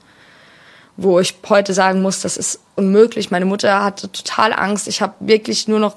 Wo 0.97 1.19
ich 1.19 1.33
heute 1.49 1.73
sagen 1.73 2.03
muss, 2.03 2.21
das 2.21 2.37
ist 2.37 2.59
unmöglich. 2.75 3.31
Meine 3.31 3.45
Mutter 3.45 3.83
hatte 3.83 4.11
total 4.11 4.53
Angst. 4.53 4.87
Ich 4.87 5.01
habe 5.01 5.15
wirklich 5.19 5.67
nur 5.67 5.79
noch 5.79 5.95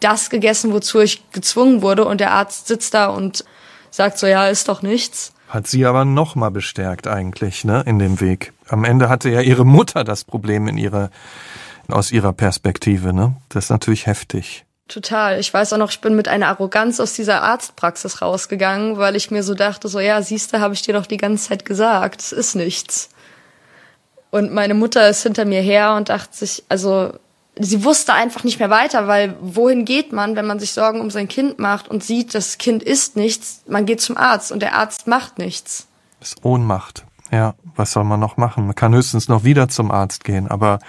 das 0.00 0.30
gegessen, 0.30 0.72
wozu 0.72 1.00
ich 1.00 1.30
gezwungen 1.30 1.82
wurde. 1.82 2.06
Und 2.06 2.22
der 2.22 2.32
Arzt 2.32 2.68
sitzt 2.68 2.94
da 2.94 3.08
und 3.08 3.44
sagt 3.90 4.16
so, 4.16 4.26
ja, 4.26 4.48
ist 4.48 4.70
doch 4.70 4.80
nichts. 4.80 5.34
Hat 5.48 5.66
sie 5.66 5.84
aber 5.84 6.06
noch 6.06 6.34
mal 6.34 6.50
bestärkt 6.50 7.06
eigentlich, 7.06 7.66
ne, 7.66 7.82
in 7.84 7.98
dem 7.98 8.22
Weg. 8.22 8.54
Am 8.68 8.84
Ende 8.84 9.10
hatte 9.10 9.28
ja 9.28 9.42
ihre 9.42 9.66
Mutter 9.66 10.02
das 10.02 10.24
Problem 10.24 10.66
in 10.66 10.78
ihrer 10.78 11.10
aus 11.92 12.12
ihrer 12.12 12.32
Perspektive, 12.32 13.12
ne? 13.12 13.36
Das 13.48 13.64
ist 13.64 13.70
natürlich 13.70 14.06
heftig. 14.06 14.64
Total. 14.88 15.40
Ich 15.40 15.52
weiß 15.52 15.72
auch 15.72 15.78
noch, 15.78 15.90
ich 15.90 16.00
bin 16.00 16.16
mit 16.16 16.28
einer 16.28 16.48
Arroganz 16.48 17.00
aus 17.00 17.14
dieser 17.14 17.42
Arztpraxis 17.42 18.20
rausgegangen, 18.20 18.98
weil 18.98 19.16
ich 19.16 19.30
mir 19.30 19.42
so 19.42 19.54
dachte, 19.54 19.88
so 19.88 20.00
ja, 20.00 20.20
siehste, 20.20 20.60
habe 20.60 20.74
ich 20.74 20.82
dir 20.82 20.92
doch 20.92 21.06
die 21.06 21.16
ganze 21.16 21.48
Zeit 21.48 21.64
gesagt, 21.64 22.20
es 22.20 22.32
ist 22.32 22.54
nichts. 22.56 23.08
Und 24.30 24.52
meine 24.52 24.74
Mutter 24.74 25.08
ist 25.08 25.22
hinter 25.22 25.44
mir 25.44 25.62
her 25.62 25.94
und 25.94 26.08
dachte 26.08 26.36
sich, 26.36 26.64
also 26.68 27.12
sie 27.58 27.84
wusste 27.84 28.14
einfach 28.14 28.44
nicht 28.44 28.58
mehr 28.58 28.70
weiter, 28.70 29.06
weil 29.06 29.36
wohin 29.40 29.84
geht 29.84 30.12
man, 30.12 30.36
wenn 30.36 30.46
man 30.46 30.58
sich 30.58 30.72
Sorgen 30.72 31.00
um 31.00 31.10
sein 31.10 31.28
Kind 31.28 31.58
macht 31.58 31.88
und 31.88 32.02
sieht, 32.02 32.34
das 32.34 32.58
Kind 32.58 32.82
isst 32.82 33.16
nichts, 33.16 33.62
man 33.66 33.86
geht 33.86 34.00
zum 34.00 34.16
Arzt 34.16 34.52
und 34.52 34.60
der 34.60 34.74
Arzt 34.74 35.06
macht 35.06 35.38
nichts. 35.38 35.86
Das 36.20 36.30
ist 36.30 36.44
Ohnmacht. 36.44 37.04
Ja, 37.30 37.54
was 37.76 37.92
soll 37.92 38.04
man 38.04 38.20
noch 38.20 38.36
machen? 38.36 38.66
Man 38.66 38.74
kann 38.74 38.94
höchstens 38.94 39.28
noch 39.28 39.44
wieder 39.44 39.68
zum 39.68 39.90
Arzt 39.90 40.24
gehen, 40.24 40.48
aber 40.48 40.80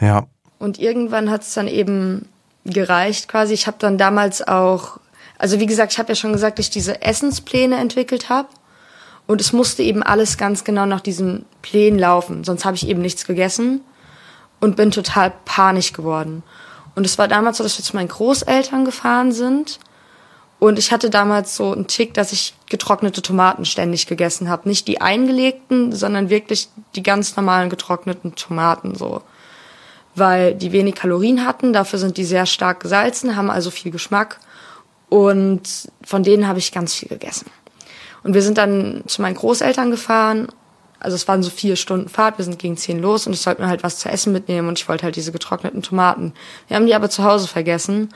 ja. 0.00 0.26
Und 0.58 0.78
irgendwann 0.78 1.30
hat 1.30 1.42
es 1.42 1.54
dann 1.54 1.68
eben 1.68 2.28
gereicht 2.64 3.28
quasi. 3.28 3.54
Ich 3.54 3.66
habe 3.66 3.76
dann 3.80 3.98
damals 3.98 4.46
auch, 4.46 5.00
also 5.38 5.58
wie 5.58 5.66
gesagt, 5.66 5.92
ich 5.92 5.98
habe 5.98 6.10
ja 6.10 6.14
schon 6.14 6.32
gesagt, 6.32 6.58
dass 6.58 6.66
ich 6.66 6.70
diese 6.70 7.02
Essenspläne 7.02 7.76
entwickelt 7.76 8.28
habe. 8.28 8.48
Und 9.26 9.40
es 9.40 9.52
musste 9.52 9.82
eben 9.82 10.02
alles 10.02 10.36
ganz 10.36 10.64
genau 10.64 10.86
nach 10.86 11.00
diesen 11.00 11.44
Plänen 11.62 11.98
laufen. 11.98 12.44
Sonst 12.44 12.64
habe 12.64 12.76
ich 12.76 12.86
eben 12.88 13.02
nichts 13.02 13.24
gegessen 13.24 13.80
und 14.60 14.76
bin 14.76 14.90
total 14.90 15.32
panisch 15.44 15.92
geworden. 15.92 16.42
Und 16.94 17.06
es 17.06 17.18
war 17.18 17.28
damals 17.28 17.58
so, 17.58 17.64
dass 17.64 17.78
wir 17.78 17.84
zu 17.84 17.96
meinen 17.96 18.08
Großeltern 18.08 18.84
gefahren 18.84 19.32
sind. 19.32 19.78
Und 20.58 20.78
ich 20.78 20.92
hatte 20.92 21.10
damals 21.10 21.56
so 21.56 21.72
einen 21.72 21.88
Tick, 21.88 22.14
dass 22.14 22.32
ich 22.32 22.54
getrocknete 22.68 23.22
Tomaten 23.22 23.64
ständig 23.64 24.06
gegessen 24.06 24.48
habe. 24.48 24.68
Nicht 24.68 24.86
die 24.86 25.00
eingelegten, 25.00 25.92
sondern 25.92 26.30
wirklich 26.30 26.68
die 26.94 27.02
ganz 27.02 27.34
normalen 27.36 27.70
getrockneten 27.70 28.36
Tomaten 28.36 28.94
so 28.94 29.22
weil 30.14 30.54
die 30.54 30.72
wenig 30.72 30.94
Kalorien 30.94 31.46
hatten. 31.46 31.72
Dafür 31.72 31.98
sind 31.98 32.16
die 32.16 32.24
sehr 32.24 32.46
stark 32.46 32.80
gesalzen, 32.80 33.36
haben 33.36 33.50
also 33.50 33.70
viel 33.70 33.90
Geschmack. 33.90 34.38
Und 35.08 35.90
von 36.04 36.22
denen 36.22 36.48
habe 36.48 36.58
ich 36.58 36.72
ganz 36.72 36.94
viel 36.94 37.08
gegessen. 37.08 37.50
Und 38.22 38.34
wir 38.34 38.42
sind 38.42 38.58
dann 38.58 39.02
zu 39.06 39.20
meinen 39.22 39.34
Großeltern 39.34 39.90
gefahren. 39.90 40.48
Also 41.00 41.16
es 41.16 41.26
waren 41.26 41.42
so 41.42 41.50
vier 41.50 41.76
Stunden 41.76 42.08
Fahrt. 42.08 42.38
Wir 42.38 42.44
sind 42.44 42.58
gegen 42.58 42.76
zehn 42.76 43.00
los 43.00 43.26
und 43.26 43.32
ich 43.32 43.40
sollte 43.40 43.60
mir 43.62 43.68
halt 43.68 43.82
was 43.82 43.98
zu 43.98 44.08
essen 44.08 44.32
mitnehmen 44.32 44.68
und 44.68 44.78
ich 44.78 44.88
wollte 44.88 45.04
halt 45.04 45.16
diese 45.16 45.32
getrockneten 45.32 45.82
Tomaten. 45.82 46.32
Wir 46.68 46.76
haben 46.76 46.86
die 46.86 46.94
aber 46.94 47.10
zu 47.10 47.24
Hause 47.24 47.48
vergessen. 47.48 48.10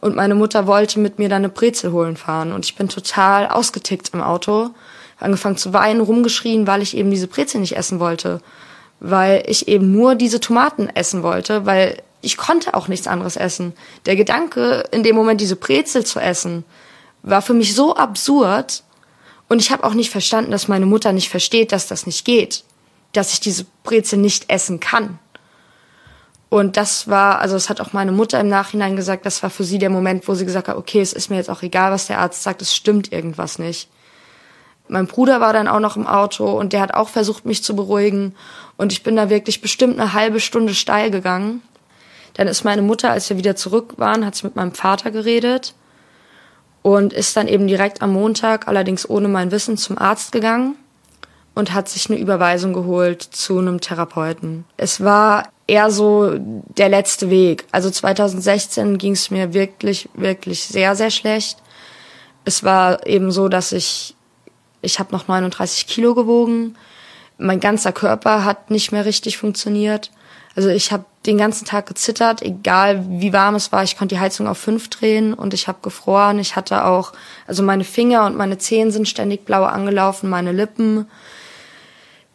Und 0.00 0.16
meine 0.16 0.34
Mutter 0.34 0.66
wollte 0.66 0.98
mit 0.98 1.18
mir 1.18 1.30
dann 1.30 1.38
eine 1.38 1.48
Brezel 1.48 1.92
holen 1.92 2.16
fahren. 2.16 2.52
Und 2.52 2.66
ich 2.66 2.74
bin 2.76 2.88
total 2.88 3.48
ausgetickt 3.48 4.10
im 4.12 4.20
Auto. 4.20 4.70
Angefangen 5.18 5.56
zu 5.56 5.72
weinen, 5.72 6.00
rumgeschrien, 6.00 6.66
weil 6.66 6.82
ich 6.82 6.96
eben 6.96 7.10
diese 7.10 7.28
Brezel 7.28 7.60
nicht 7.60 7.76
essen 7.76 8.00
wollte 8.00 8.40
weil 9.00 9.44
ich 9.46 9.68
eben 9.68 9.92
nur 9.92 10.14
diese 10.14 10.40
Tomaten 10.40 10.88
essen 10.88 11.22
wollte, 11.22 11.66
weil 11.66 12.02
ich 12.20 12.36
konnte 12.36 12.74
auch 12.74 12.88
nichts 12.88 13.06
anderes 13.06 13.36
essen. 13.36 13.74
Der 14.06 14.16
Gedanke, 14.16 14.84
in 14.92 15.02
dem 15.02 15.14
Moment 15.14 15.40
diese 15.40 15.56
Brezel 15.56 16.04
zu 16.06 16.20
essen, 16.20 16.64
war 17.22 17.42
für 17.42 17.54
mich 17.54 17.74
so 17.74 17.96
absurd 17.96 18.82
und 19.48 19.60
ich 19.60 19.70
habe 19.70 19.84
auch 19.84 19.94
nicht 19.94 20.10
verstanden, 20.10 20.50
dass 20.50 20.68
meine 20.68 20.86
Mutter 20.86 21.12
nicht 21.12 21.28
versteht, 21.28 21.72
dass 21.72 21.86
das 21.86 22.06
nicht 22.06 22.24
geht. 22.24 22.64
dass 23.16 23.32
ich 23.32 23.40
diese 23.40 23.64
Brezel 23.84 24.18
nicht 24.18 24.50
essen 24.50 24.80
kann. 24.80 25.18
Und 26.48 26.76
das 26.76 27.08
war, 27.08 27.40
also 27.40 27.56
es 27.56 27.68
hat 27.68 27.80
auch 27.80 27.92
meine 27.92 28.12
Mutter 28.12 28.38
im 28.38 28.48
Nachhinein 28.48 28.96
gesagt, 28.96 29.26
das 29.26 29.42
war 29.42 29.50
für 29.50 29.64
sie 29.64 29.78
der 29.78 29.90
Moment, 29.90 30.28
wo 30.28 30.34
sie 30.34 30.44
gesagt 30.44 30.68
hat, 30.68 30.76
okay, 30.76 31.00
es 31.00 31.12
ist 31.12 31.30
mir 31.30 31.36
jetzt 31.36 31.50
auch 31.50 31.62
egal, 31.62 31.90
was 31.90 32.06
der 32.06 32.18
Arzt 32.18 32.42
sagt, 32.42 32.62
es 32.62 32.74
stimmt 32.74 33.12
irgendwas 33.12 33.58
nicht. 33.58 33.88
Mein 34.88 35.06
Bruder 35.06 35.40
war 35.40 35.52
dann 35.52 35.68
auch 35.68 35.80
noch 35.80 35.96
im 35.96 36.06
Auto 36.06 36.46
und 36.46 36.72
der 36.72 36.80
hat 36.80 36.94
auch 36.94 37.08
versucht, 37.08 37.46
mich 37.46 37.64
zu 37.64 37.74
beruhigen. 37.74 38.34
Und 38.76 38.92
ich 38.92 39.02
bin 39.02 39.16
da 39.16 39.30
wirklich 39.30 39.60
bestimmt 39.60 39.98
eine 39.98 40.12
halbe 40.12 40.40
Stunde 40.40 40.74
steil 40.74 41.10
gegangen. 41.10 41.62
Dann 42.34 42.48
ist 42.48 42.64
meine 42.64 42.82
Mutter, 42.82 43.10
als 43.10 43.30
wir 43.30 43.36
wieder 43.36 43.56
zurück 43.56 43.94
waren, 43.96 44.26
hat 44.26 44.34
sie 44.34 44.46
mit 44.46 44.56
meinem 44.56 44.72
Vater 44.72 45.10
geredet 45.10 45.74
und 46.82 47.12
ist 47.12 47.36
dann 47.36 47.48
eben 47.48 47.66
direkt 47.66 48.02
am 48.02 48.12
Montag, 48.12 48.68
allerdings 48.68 49.08
ohne 49.08 49.28
mein 49.28 49.50
Wissen, 49.50 49.78
zum 49.78 49.96
Arzt 49.96 50.32
gegangen 50.32 50.76
und 51.54 51.72
hat 51.72 51.88
sich 51.88 52.10
eine 52.10 52.18
Überweisung 52.18 52.72
geholt 52.72 53.22
zu 53.22 53.58
einem 53.58 53.80
Therapeuten. 53.80 54.64
Es 54.76 55.02
war 55.02 55.44
eher 55.66 55.90
so 55.90 56.34
der 56.36 56.88
letzte 56.88 57.30
Weg. 57.30 57.64
Also 57.72 57.90
2016 57.90 58.98
ging 58.98 59.12
es 59.12 59.30
mir 59.30 59.54
wirklich, 59.54 60.08
wirklich 60.14 60.64
sehr, 60.64 60.96
sehr 60.96 61.10
schlecht. 61.10 61.58
Es 62.44 62.64
war 62.64 63.06
eben 63.06 63.30
so, 63.30 63.48
dass 63.48 63.72
ich, 63.72 64.14
ich 64.84 64.98
habe 64.98 65.12
noch 65.12 65.28
39 65.28 65.86
Kilo 65.86 66.14
gewogen. 66.14 66.76
Mein 67.38 67.60
ganzer 67.60 67.92
Körper 67.92 68.44
hat 68.44 68.70
nicht 68.70 68.92
mehr 68.92 69.04
richtig 69.04 69.38
funktioniert. 69.38 70.10
Also 70.56 70.68
ich 70.68 70.92
habe 70.92 71.04
den 71.26 71.38
ganzen 71.38 71.64
Tag 71.64 71.86
gezittert, 71.86 72.42
egal 72.42 73.04
wie 73.08 73.32
warm 73.32 73.54
es 73.54 73.72
war. 73.72 73.82
Ich 73.82 73.96
konnte 73.96 74.14
die 74.14 74.20
Heizung 74.20 74.46
auf 74.46 74.58
fünf 74.58 74.88
drehen 74.88 75.34
und 75.34 75.54
ich 75.54 75.66
habe 75.66 75.78
gefroren. 75.82 76.38
Ich 76.38 76.54
hatte 76.54 76.84
auch, 76.84 77.12
also 77.46 77.62
meine 77.62 77.84
Finger 77.84 78.26
und 78.26 78.36
meine 78.36 78.58
Zehen 78.58 78.90
sind 78.90 79.08
ständig 79.08 79.44
blau 79.44 79.64
angelaufen, 79.64 80.30
meine 80.30 80.52
Lippen. 80.52 81.06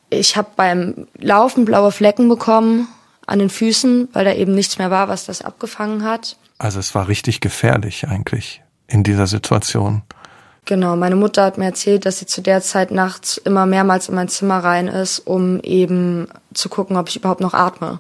Ich 0.09 0.35
habe 0.35 0.49
beim 0.55 1.07
Laufen 1.17 1.65
blaue 1.65 1.91
Flecken 1.91 2.27
bekommen 2.27 2.87
an 3.25 3.39
den 3.39 3.49
Füßen, 3.49 4.09
weil 4.11 4.25
da 4.25 4.33
eben 4.33 4.55
nichts 4.55 4.79
mehr 4.79 4.89
war, 4.89 5.07
was 5.07 5.25
das 5.25 5.41
abgefangen 5.43 6.03
hat. 6.03 6.35
Also 6.57 6.79
es 6.79 6.95
war 6.95 7.07
richtig 7.07 7.41
gefährlich 7.41 8.07
eigentlich 8.07 8.61
in 8.87 9.03
dieser 9.03 9.27
Situation. 9.27 10.01
Genau, 10.65 10.95
meine 10.95 11.15
Mutter 11.15 11.43
hat 11.43 11.57
mir 11.57 11.65
erzählt, 11.65 12.05
dass 12.05 12.19
sie 12.19 12.25
zu 12.25 12.41
der 12.41 12.61
Zeit 12.61 12.91
nachts 12.91 13.37
immer 13.37 13.65
mehrmals 13.65 14.09
in 14.09 14.15
mein 14.15 14.29
Zimmer 14.29 14.63
rein 14.63 14.87
ist, 14.87 15.19
um 15.19 15.59
eben 15.61 16.27
zu 16.53 16.69
gucken, 16.69 16.97
ob 16.97 17.09
ich 17.09 17.15
überhaupt 17.15 17.41
noch 17.41 17.53
atme. 17.53 17.99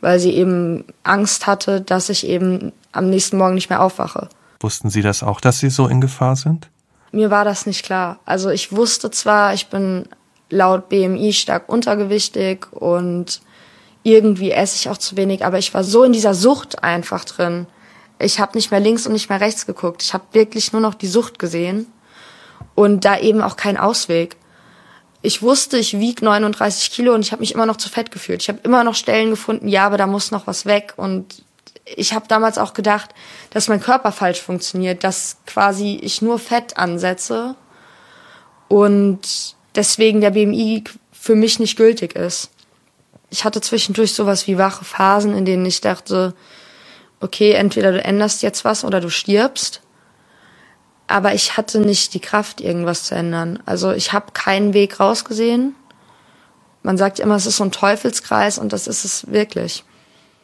Weil 0.00 0.18
sie 0.18 0.32
eben 0.32 0.84
Angst 1.04 1.46
hatte, 1.46 1.80
dass 1.80 2.08
ich 2.08 2.26
eben 2.26 2.72
am 2.90 3.08
nächsten 3.08 3.38
Morgen 3.38 3.54
nicht 3.54 3.70
mehr 3.70 3.82
aufwache. 3.82 4.28
Wussten 4.60 4.90
Sie 4.90 5.02
das 5.02 5.22
auch, 5.22 5.40
dass 5.40 5.58
Sie 5.58 5.70
so 5.70 5.86
in 5.86 6.00
Gefahr 6.00 6.36
sind? 6.36 6.68
Mir 7.12 7.30
war 7.30 7.44
das 7.44 7.66
nicht 7.66 7.84
klar. 7.84 8.18
Also 8.24 8.50
ich 8.50 8.72
wusste 8.72 9.10
zwar, 9.10 9.54
ich 9.54 9.68
bin 9.68 10.06
laut 10.50 10.88
BMI 10.88 11.32
stark 11.32 11.68
untergewichtig 11.68 12.66
und 12.72 13.40
irgendwie 14.02 14.50
esse 14.50 14.76
ich 14.76 14.88
auch 14.88 14.98
zu 14.98 15.16
wenig, 15.16 15.44
aber 15.44 15.58
ich 15.58 15.72
war 15.74 15.84
so 15.84 16.04
in 16.04 16.12
dieser 16.12 16.34
Sucht 16.34 16.82
einfach 16.82 17.24
drin. 17.24 17.66
Ich 18.18 18.40
habe 18.40 18.56
nicht 18.56 18.70
mehr 18.70 18.80
links 18.80 19.06
und 19.06 19.12
nicht 19.12 19.28
mehr 19.28 19.40
rechts 19.40 19.66
geguckt. 19.66 20.02
Ich 20.02 20.14
habe 20.14 20.24
wirklich 20.32 20.72
nur 20.72 20.80
noch 20.80 20.94
die 20.94 21.06
Sucht 21.06 21.38
gesehen 21.38 21.86
und 22.74 23.04
da 23.04 23.18
eben 23.18 23.42
auch 23.42 23.56
kein 23.56 23.76
Ausweg. 23.76 24.36
Ich 25.22 25.42
wusste, 25.42 25.78
ich 25.78 25.98
wieg 25.98 26.22
39 26.22 26.90
Kilo 26.90 27.14
und 27.14 27.20
ich 27.20 27.32
habe 27.32 27.40
mich 27.40 27.54
immer 27.54 27.66
noch 27.66 27.76
zu 27.76 27.88
fett 27.88 28.10
gefühlt. 28.10 28.42
Ich 28.42 28.48
habe 28.48 28.60
immer 28.64 28.82
noch 28.84 28.94
Stellen 28.94 29.30
gefunden, 29.30 29.68
ja, 29.68 29.86
aber 29.86 29.96
da 29.96 30.06
muss 30.06 30.32
noch 30.32 30.46
was 30.46 30.66
weg. 30.66 30.94
Und 30.96 31.44
ich 31.84 32.12
habe 32.12 32.26
damals 32.28 32.58
auch 32.58 32.74
gedacht, 32.74 33.10
dass 33.50 33.68
mein 33.68 33.80
Körper 33.80 34.12
falsch 34.12 34.40
funktioniert, 34.40 35.04
dass 35.04 35.36
quasi 35.46 35.98
ich 36.02 36.22
nur 36.22 36.38
Fett 36.38 36.76
ansetze 36.76 37.54
und 38.68 39.20
deswegen 39.74 40.20
der 40.20 40.30
BMI 40.30 40.84
für 41.12 41.36
mich 41.36 41.58
nicht 41.58 41.76
gültig 41.76 42.16
ist. 42.16 42.50
Ich 43.30 43.44
hatte 43.44 43.60
zwischendurch 43.60 44.14
sowas 44.14 44.46
wie 44.46 44.58
wache 44.58 44.84
Phasen, 44.84 45.34
in 45.36 45.44
denen 45.44 45.64
ich 45.66 45.80
dachte, 45.80 46.34
okay, 47.22 47.52
entweder 47.52 47.92
du 47.92 48.02
änderst 48.02 48.42
jetzt 48.42 48.64
was 48.64 48.84
oder 48.84 49.00
du 49.00 49.10
stirbst. 49.10 49.82
Aber 51.06 51.34
ich 51.34 51.56
hatte 51.56 51.80
nicht 51.80 52.14
die 52.14 52.20
Kraft, 52.20 52.60
irgendwas 52.60 53.04
zu 53.04 53.14
ändern. 53.14 53.58
Also 53.66 53.92
ich 53.92 54.12
habe 54.12 54.32
keinen 54.32 54.72
Weg 54.72 54.98
rausgesehen. 55.00 55.74
Man 56.82 56.96
sagt 56.96 57.20
immer, 57.20 57.36
es 57.36 57.46
ist 57.46 57.56
so 57.56 57.64
ein 57.64 57.72
Teufelskreis 57.72 58.58
und 58.58 58.72
das 58.72 58.86
ist 58.86 59.04
es 59.04 59.30
wirklich. 59.30 59.84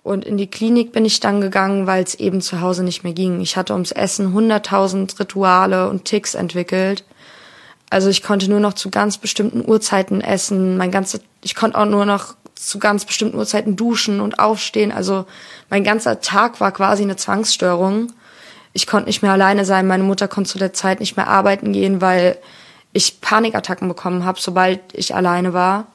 Und 0.03 0.25
in 0.25 0.37
die 0.37 0.51
Klinik 0.51 0.93
bin 0.93 1.05
ich 1.05 1.21
dann 1.21 1.41
gegangen, 1.41 1.87
weil 1.87 2.03
es 2.03 2.15
eben 2.15 2.41
zu 2.41 2.61
Hause 2.61 2.83
nicht 2.83 3.03
mehr 3.03 3.13
ging. 3.13 3.41
Ich 3.41 3.57
hatte 3.57 3.73
ums 3.73 3.93
Essen 3.93 4.33
hunderttausend 4.33 5.19
Rituale 5.19 5.89
und 5.89 6.05
Ticks 6.05 6.35
entwickelt 6.35 7.05
also 7.91 8.11
ich 8.11 8.23
konnte 8.23 8.51
nur 8.51 8.61
noch 8.61 8.75
zu 8.75 8.91
ganz 8.91 9.19
bestimmten 9.19 9.67
Uhrzeiten 9.67 10.21
essen. 10.21 10.77
Mein 10.77 10.91
ganze, 10.91 11.21
ich 11.43 11.55
konnte 11.55 11.79
auch 11.79 11.87
nur 11.87 12.05
noch 12.05 12.35
zu 12.59 12.79
ganz 12.79 13.05
bestimmten 13.05 13.37
Uhrzeiten 13.37 13.77
duschen 13.77 14.21
und 14.21 14.39
aufstehen. 14.39 14.93
Also 14.93 15.27
mein 15.71 15.85
ganzer 15.85 16.21
Tag 16.21 16.61
war 16.61 16.73
quasi 16.73 17.03
eine 17.03 17.17
Zwangsstörung. 17.17 18.13
Ich 18.73 18.87
konnte 18.87 19.07
nicht 19.07 19.23
mehr 19.23 19.33
alleine 19.33 19.65
sein. 19.65 19.87
Meine 19.87 20.03
Mutter 20.03 20.29
konnte 20.29 20.51
zu 20.51 20.59
der 20.59 20.73
Zeit 20.73 21.01
nicht 21.01 21.17
mehr 21.17 21.29
arbeiten 21.29 21.73
gehen, 21.73 22.01
weil 22.01 22.37
ich 22.93 23.21
Panikattacken 23.21 23.89
bekommen 23.89 24.25
habe, 24.25 24.41
sobald 24.41 24.81
ich 24.93 25.15
alleine 25.15 25.53
war. 25.53 25.87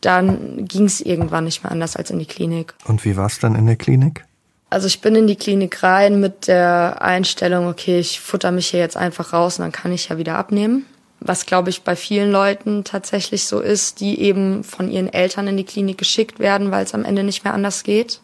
Dann 0.00 0.66
ging 0.66 0.84
es 0.84 1.00
irgendwann 1.00 1.44
nicht 1.44 1.62
mehr 1.62 1.72
anders 1.72 1.96
als 1.96 2.10
in 2.10 2.18
die 2.18 2.26
Klinik. 2.26 2.74
Und 2.84 3.04
wie 3.04 3.16
war 3.16 3.26
es 3.26 3.38
dann 3.38 3.54
in 3.54 3.66
der 3.66 3.76
Klinik? 3.76 4.24
Also 4.68 4.86
ich 4.86 5.00
bin 5.00 5.14
in 5.14 5.26
die 5.26 5.36
Klinik 5.36 5.82
rein 5.82 6.18
mit 6.18 6.48
der 6.48 7.02
Einstellung, 7.02 7.68
okay, 7.68 7.98
ich 7.98 8.20
futter 8.20 8.50
mich 8.52 8.68
hier 8.68 8.80
jetzt 8.80 8.96
einfach 8.96 9.32
raus 9.32 9.58
und 9.58 9.64
dann 9.64 9.72
kann 9.72 9.92
ich 9.92 10.08
ja 10.08 10.16
wieder 10.16 10.38
abnehmen 10.38 10.86
was 11.24 11.46
glaube 11.46 11.70
ich 11.70 11.82
bei 11.82 11.96
vielen 11.96 12.30
Leuten 12.30 12.84
tatsächlich 12.84 13.44
so 13.44 13.60
ist, 13.60 14.00
die 14.00 14.20
eben 14.20 14.64
von 14.64 14.90
ihren 14.90 15.12
Eltern 15.12 15.48
in 15.48 15.56
die 15.56 15.64
Klinik 15.64 15.98
geschickt 15.98 16.38
werden, 16.38 16.70
weil 16.70 16.84
es 16.84 16.94
am 16.94 17.04
Ende 17.04 17.22
nicht 17.22 17.44
mehr 17.44 17.54
anders 17.54 17.84
geht. 17.84 18.20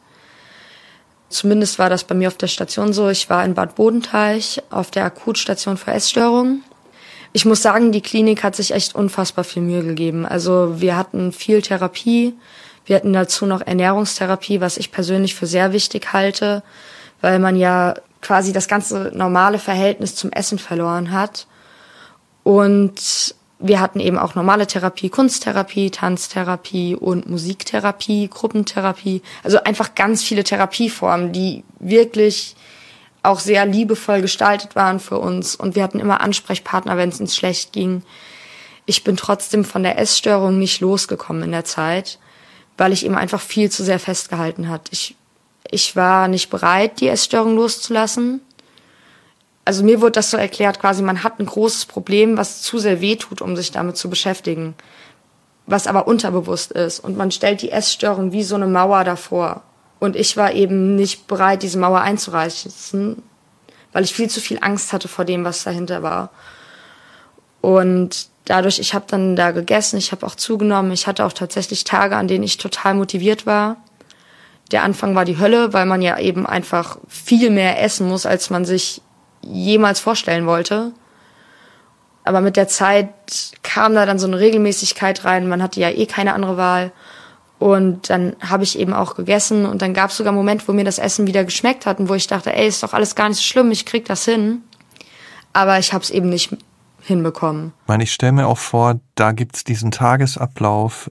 Zumindest 1.28 1.78
war 1.78 1.90
das 1.90 2.04
bei 2.04 2.14
mir 2.14 2.28
auf 2.28 2.38
der 2.38 2.46
Station 2.46 2.92
so. 2.92 3.08
Ich 3.08 3.28
war 3.28 3.44
in 3.44 3.54
Bad 3.54 3.74
Bodenteich 3.74 4.62
auf 4.70 4.90
der 4.90 5.04
Akutstation 5.04 5.76
für 5.76 5.92
Essstörungen. 5.92 6.64
Ich 7.32 7.44
muss 7.44 7.60
sagen, 7.60 7.92
die 7.92 8.00
Klinik 8.00 8.42
hat 8.42 8.56
sich 8.56 8.72
echt 8.72 8.94
unfassbar 8.94 9.44
viel 9.44 9.62
Mühe 9.62 9.84
gegeben. 9.84 10.24
Also 10.24 10.80
wir 10.80 10.96
hatten 10.96 11.32
viel 11.32 11.60
Therapie. 11.60 12.34
Wir 12.86 12.96
hatten 12.96 13.12
dazu 13.12 13.44
noch 13.44 13.60
Ernährungstherapie, 13.60 14.62
was 14.62 14.78
ich 14.78 14.90
persönlich 14.90 15.34
für 15.34 15.46
sehr 15.46 15.74
wichtig 15.74 16.14
halte, 16.14 16.62
weil 17.20 17.38
man 17.38 17.56
ja 17.56 17.94
quasi 18.22 18.54
das 18.54 18.66
ganze 18.66 19.12
normale 19.14 19.58
Verhältnis 19.58 20.14
zum 20.14 20.32
Essen 20.32 20.58
verloren 20.58 21.12
hat. 21.12 21.46
Und 22.48 23.34
wir 23.58 23.78
hatten 23.78 24.00
eben 24.00 24.16
auch 24.16 24.34
normale 24.34 24.66
Therapie, 24.66 25.10
Kunsttherapie, 25.10 25.90
Tanztherapie 25.90 26.96
und 26.96 27.28
Musiktherapie, 27.28 28.26
Gruppentherapie. 28.28 29.20
Also 29.44 29.62
einfach 29.64 29.94
ganz 29.94 30.22
viele 30.22 30.44
Therapieformen, 30.44 31.34
die 31.34 31.62
wirklich 31.78 32.56
auch 33.22 33.38
sehr 33.38 33.66
liebevoll 33.66 34.22
gestaltet 34.22 34.76
waren 34.76 34.98
für 34.98 35.18
uns. 35.18 35.56
Und 35.56 35.76
wir 35.76 35.82
hatten 35.82 36.00
immer 36.00 36.22
Ansprechpartner, 36.22 36.96
wenn 36.96 37.10
es 37.10 37.20
uns 37.20 37.36
schlecht 37.36 37.74
ging. 37.74 38.02
Ich 38.86 39.04
bin 39.04 39.18
trotzdem 39.18 39.62
von 39.62 39.82
der 39.82 39.98
Essstörung 39.98 40.58
nicht 40.58 40.80
losgekommen 40.80 41.42
in 41.42 41.52
der 41.52 41.66
Zeit, 41.66 42.18
weil 42.78 42.94
ich 42.94 43.04
eben 43.04 43.16
einfach 43.16 43.42
viel 43.42 43.70
zu 43.70 43.84
sehr 43.84 43.98
festgehalten 43.98 44.70
hat. 44.70 44.88
Ich, 44.90 45.16
ich 45.70 45.96
war 45.96 46.28
nicht 46.28 46.48
bereit, 46.48 47.00
die 47.00 47.08
Essstörung 47.08 47.56
loszulassen 47.56 48.40
also 49.68 49.84
mir 49.84 50.00
wurde 50.00 50.12
das 50.12 50.30
so 50.30 50.38
erklärt, 50.38 50.80
quasi 50.80 51.02
man 51.02 51.22
hat 51.22 51.38
ein 51.38 51.44
großes 51.44 51.84
Problem, 51.84 52.38
was 52.38 52.62
zu 52.62 52.78
sehr 52.78 53.02
wehtut, 53.02 53.42
um 53.42 53.54
sich 53.54 53.70
damit 53.70 53.98
zu 53.98 54.08
beschäftigen, 54.08 54.74
was 55.66 55.86
aber 55.86 56.08
unterbewusst 56.08 56.72
ist. 56.72 57.00
Und 57.00 57.18
man 57.18 57.30
stellt 57.30 57.60
die 57.60 57.70
Essstörung 57.70 58.32
wie 58.32 58.44
so 58.44 58.54
eine 58.54 58.66
Mauer 58.66 59.04
davor. 59.04 59.60
Und 59.98 60.16
ich 60.16 60.38
war 60.38 60.54
eben 60.54 60.96
nicht 60.96 61.26
bereit, 61.26 61.62
diese 61.62 61.78
Mauer 61.78 62.00
einzureißen, 62.00 63.22
weil 63.92 64.04
ich 64.04 64.14
viel 64.14 64.30
zu 64.30 64.40
viel 64.40 64.58
Angst 64.62 64.94
hatte 64.94 65.06
vor 65.06 65.26
dem, 65.26 65.44
was 65.44 65.64
dahinter 65.64 66.02
war. 66.02 66.30
Und 67.60 68.28
dadurch, 68.46 68.78
ich 68.78 68.94
habe 68.94 69.04
dann 69.06 69.36
da 69.36 69.50
gegessen, 69.50 69.98
ich 69.98 70.12
habe 70.12 70.24
auch 70.24 70.34
zugenommen, 70.34 70.92
ich 70.92 71.06
hatte 71.06 71.26
auch 71.26 71.34
tatsächlich 71.34 71.84
Tage, 71.84 72.16
an 72.16 72.26
denen 72.26 72.44
ich 72.44 72.56
total 72.56 72.94
motiviert 72.94 73.44
war. 73.44 73.76
Der 74.72 74.82
Anfang 74.82 75.14
war 75.14 75.26
die 75.26 75.38
Hölle, 75.38 75.74
weil 75.74 75.84
man 75.84 76.00
ja 76.00 76.18
eben 76.18 76.46
einfach 76.46 76.96
viel 77.06 77.50
mehr 77.50 77.82
essen 77.82 78.08
muss, 78.08 78.24
als 78.24 78.48
man 78.48 78.64
sich 78.64 79.02
jemals 79.42 80.00
vorstellen 80.00 80.46
wollte. 80.46 80.92
Aber 82.24 82.40
mit 82.40 82.56
der 82.56 82.68
Zeit 82.68 83.08
kam 83.62 83.94
da 83.94 84.04
dann 84.04 84.18
so 84.18 84.26
eine 84.26 84.38
Regelmäßigkeit 84.38 85.24
rein. 85.24 85.48
Man 85.48 85.62
hatte 85.62 85.80
ja 85.80 85.90
eh 85.90 86.06
keine 86.06 86.34
andere 86.34 86.56
Wahl. 86.56 86.92
Und 87.58 88.08
dann 88.10 88.36
habe 88.40 88.62
ich 88.62 88.78
eben 88.78 88.92
auch 88.92 89.16
gegessen 89.16 89.66
und 89.66 89.82
dann 89.82 89.92
gab 89.92 90.10
es 90.10 90.16
sogar 90.16 90.30
einen 90.30 90.38
Moment, 90.38 90.68
wo 90.68 90.72
mir 90.72 90.84
das 90.84 90.98
Essen 90.98 91.26
wieder 91.26 91.44
geschmeckt 91.44 91.86
hat 91.86 91.98
und 91.98 92.08
wo 92.08 92.14
ich 92.14 92.28
dachte, 92.28 92.54
ey, 92.54 92.68
ist 92.68 92.82
doch 92.82 92.92
alles 92.92 93.16
gar 93.16 93.28
nicht 93.28 93.38
so 93.38 93.44
schlimm, 93.44 93.70
ich 93.72 93.84
krieg 93.84 94.04
das 94.04 94.24
hin. 94.24 94.62
Aber 95.52 95.78
ich 95.78 95.92
habe 95.92 96.04
es 96.04 96.10
eben 96.10 96.28
nicht 96.28 96.56
hinbekommen. 97.02 97.72
Ich 97.82 97.88
meine, 97.88 98.02
ich 98.04 98.12
stelle 98.12 98.32
mir 98.32 98.46
auch 98.46 98.58
vor, 98.58 99.00
da 99.16 99.32
gibt's 99.32 99.64
diesen 99.64 99.90
Tagesablauf, 99.90 101.10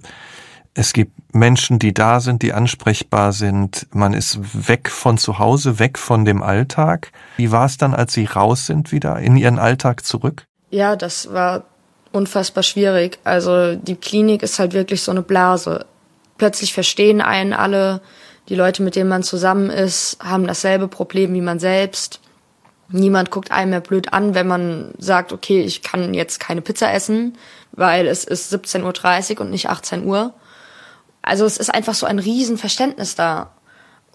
es 0.77 0.93
gibt 0.93 1.33
Menschen, 1.33 1.79
die 1.79 1.91
da 1.91 2.19
sind, 2.19 2.43
die 2.43 2.53
ansprechbar 2.53 3.33
sind. 3.33 3.87
Man 3.91 4.13
ist 4.13 4.67
weg 4.67 4.91
von 4.91 5.17
zu 5.17 5.39
Hause, 5.39 5.79
weg 5.79 5.97
von 5.97 6.23
dem 6.23 6.43
Alltag. 6.43 7.11
Wie 7.37 7.51
war 7.51 7.65
es 7.65 7.77
dann, 7.77 7.95
als 7.95 8.13
Sie 8.13 8.25
raus 8.25 8.67
sind 8.67 8.91
wieder 8.91 9.17
in 9.17 9.37
Ihren 9.37 9.57
Alltag 9.57 10.05
zurück? 10.05 10.45
Ja, 10.69 10.95
das 10.95 11.33
war 11.33 11.63
unfassbar 12.11 12.61
schwierig. 12.61 13.17
Also 13.23 13.75
die 13.75 13.95
Klinik 13.95 14.43
ist 14.43 14.59
halt 14.59 14.73
wirklich 14.73 15.01
so 15.01 15.09
eine 15.09 15.23
Blase. 15.23 15.87
Plötzlich 16.37 16.73
verstehen 16.73 17.21
einen 17.21 17.53
alle, 17.53 17.99
die 18.47 18.55
Leute, 18.55 18.83
mit 18.83 18.95
denen 18.95 19.09
man 19.09 19.23
zusammen 19.23 19.71
ist, 19.71 20.17
haben 20.23 20.45
dasselbe 20.45 20.87
Problem 20.87 21.33
wie 21.33 21.41
man 21.41 21.57
selbst. 21.57 22.21
Niemand 22.89 23.31
guckt 23.31 23.51
einem 23.51 23.71
mehr 23.71 23.81
blöd 23.81 24.13
an, 24.13 24.35
wenn 24.35 24.47
man 24.47 24.93
sagt, 24.99 25.33
okay, 25.33 25.61
ich 25.61 25.81
kann 25.81 26.13
jetzt 26.13 26.39
keine 26.39 26.61
Pizza 26.61 26.93
essen, 26.93 27.35
weil 27.71 28.05
es 28.05 28.25
ist 28.25 28.53
17.30 28.53 29.33
Uhr 29.33 29.41
und 29.41 29.49
nicht 29.49 29.71
18 29.71 30.05
Uhr. 30.05 30.35
Also 31.27 31.45
es 31.45 31.57
ist 31.57 31.73
einfach 31.73 31.93
so 31.93 32.05
ein 32.05 32.19
Riesenverständnis 32.19 33.15
da. 33.15 33.51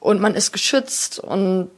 Und 0.01 0.21
man 0.21 0.35
ist 0.35 0.53
geschützt. 0.53 1.19
Und 1.19 1.71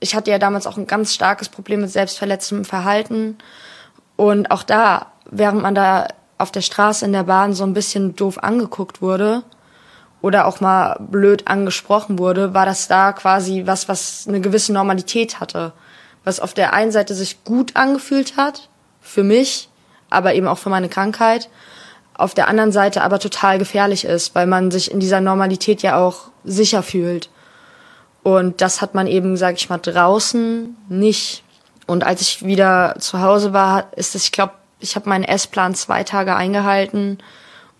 ich 0.00 0.14
hatte 0.14 0.30
ja 0.30 0.38
damals 0.38 0.66
auch 0.66 0.76
ein 0.76 0.86
ganz 0.86 1.14
starkes 1.14 1.48
Problem 1.48 1.82
mit 1.82 1.90
selbstverletzendem 1.90 2.64
Verhalten. 2.64 3.38
Und 4.16 4.50
auch 4.50 4.62
da, 4.62 5.12
während 5.30 5.62
man 5.62 5.74
da 5.74 6.08
auf 6.38 6.50
der 6.50 6.62
Straße 6.62 7.04
in 7.04 7.12
der 7.12 7.24
Bahn 7.24 7.52
so 7.52 7.64
ein 7.64 7.74
bisschen 7.74 8.16
doof 8.16 8.42
angeguckt 8.42 9.02
wurde 9.02 9.42
oder 10.20 10.46
auch 10.46 10.60
mal 10.60 10.96
blöd 10.98 11.46
angesprochen 11.46 12.18
wurde, 12.18 12.54
war 12.54 12.66
das 12.66 12.88
da 12.88 13.12
quasi 13.12 13.64
was, 13.66 13.88
was 13.88 14.26
eine 14.26 14.40
gewisse 14.40 14.72
Normalität 14.72 15.40
hatte. 15.40 15.72
Was 16.24 16.40
auf 16.40 16.54
der 16.54 16.72
einen 16.72 16.90
Seite 16.90 17.14
sich 17.14 17.44
gut 17.44 17.76
angefühlt 17.76 18.38
hat, 18.38 18.70
für 19.02 19.22
mich, 19.22 19.68
aber 20.08 20.34
eben 20.34 20.48
auch 20.48 20.58
für 20.58 20.70
meine 20.70 20.88
Krankheit 20.88 21.50
auf 22.14 22.34
der 22.34 22.48
anderen 22.48 22.72
Seite 22.72 23.02
aber 23.02 23.18
total 23.18 23.58
gefährlich 23.58 24.04
ist, 24.04 24.34
weil 24.34 24.46
man 24.46 24.70
sich 24.70 24.90
in 24.90 25.00
dieser 25.00 25.20
Normalität 25.20 25.82
ja 25.82 25.98
auch 25.98 26.28
sicher 26.44 26.82
fühlt. 26.82 27.28
Und 28.22 28.60
das 28.60 28.80
hat 28.80 28.94
man 28.94 29.06
eben, 29.06 29.36
sag 29.36 29.56
ich 29.56 29.68
mal, 29.68 29.78
draußen 29.78 30.76
nicht. 30.88 31.42
Und 31.86 32.04
als 32.04 32.22
ich 32.22 32.44
wieder 32.44 32.96
zu 32.98 33.20
Hause 33.20 33.52
war, 33.52 33.88
ist 33.96 34.14
es, 34.14 34.24
ich 34.24 34.32
glaube, 34.32 34.54
ich 34.80 34.96
habe 34.96 35.08
meinen 35.08 35.24
Essplan 35.24 35.74
zwei 35.74 36.04
Tage 36.04 36.34
eingehalten 36.34 37.18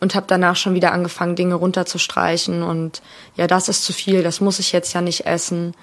und 0.00 0.14
habe 0.14 0.26
danach 0.28 0.56
schon 0.56 0.74
wieder 0.74 0.92
angefangen, 0.92 1.36
Dinge 1.36 1.54
runterzustreichen. 1.54 2.62
Und 2.62 3.00
ja, 3.36 3.46
das 3.46 3.68
ist 3.68 3.84
zu 3.84 3.92
viel, 3.92 4.22
das 4.22 4.40
muss 4.40 4.58
ich 4.58 4.72
jetzt 4.72 4.92
ja 4.92 5.00
nicht 5.00 5.26
essen. 5.26 5.74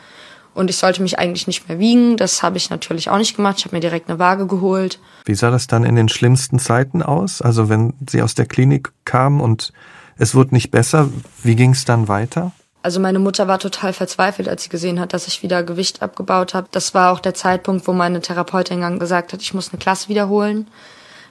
Und 0.53 0.69
ich 0.69 0.77
sollte 0.77 1.01
mich 1.01 1.17
eigentlich 1.17 1.47
nicht 1.47 1.69
mehr 1.69 1.79
wiegen. 1.79 2.17
Das 2.17 2.43
habe 2.43 2.57
ich 2.57 2.69
natürlich 2.69 3.09
auch 3.09 3.17
nicht 3.17 3.35
gemacht. 3.35 3.59
Ich 3.59 3.65
habe 3.65 3.75
mir 3.75 3.79
direkt 3.79 4.09
eine 4.09 4.19
Waage 4.19 4.47
geholt. 4.47 4.99
Wie 5.25 5.35
sah 5.35 5.49
das 5.49 5.67
dann 5.67 5.83
in 5.83 5.95
den 5.95 6.09
schlimmsten 6.09 6.59
Zeiten 6.59 7.01
aus? 7.01 7.41
Also 7.41 7.69
wenn 7.69 7.93
Sie 8.09 8.21
aus 8.21 8.35
der 8.35 8.45
Klinik 8.45 8.91
kamen 9.05 9.39
und 9.39 9.71
es 10.17 10.35
wurde 10.35 10.53
nicht 10.53 10.69
besser, 10.71 11.09
wie 11.41 11.55
ging 11.55 11.71
es 11.71 11.85
dann 11.85 12.07
weiter? 12.07 12.51
Also 12.83 12.99
meine 12.99 13.19
Mutter 13.19 13.47
war 13.47 13.59
total 13.59 13.93
verzweifelt, 13.93 14.49
als 14.49 14.63
sie 14.63 14.69
gesehen 14.69 14.99
hat, 14.99 15.13
dass 15.13 15.27
ich 15.27 15.43
wieder 15.43 15.63
Gewicht 15.63 16.01
abgebaut 16.01 16.53
habe. 16.53 16.67
Das 16.71 16.93
war 16.93 17.11
auch 17.11 17.19
der 17.19 17.35
Zeitpunkt, 17.35 17.87
wo 17.87 17.93
meine 17.93 18.21
Therapeutin 18.21 18.81
dann 18.81 18.99
gesagt 18.99 19.33
hat, 19.33 19.41
ich 19.41 19.53
muss 19.53 19.69
eine 19.69 19.79
Klasse 19.79 20.09
wiederholen, 20.09 20.67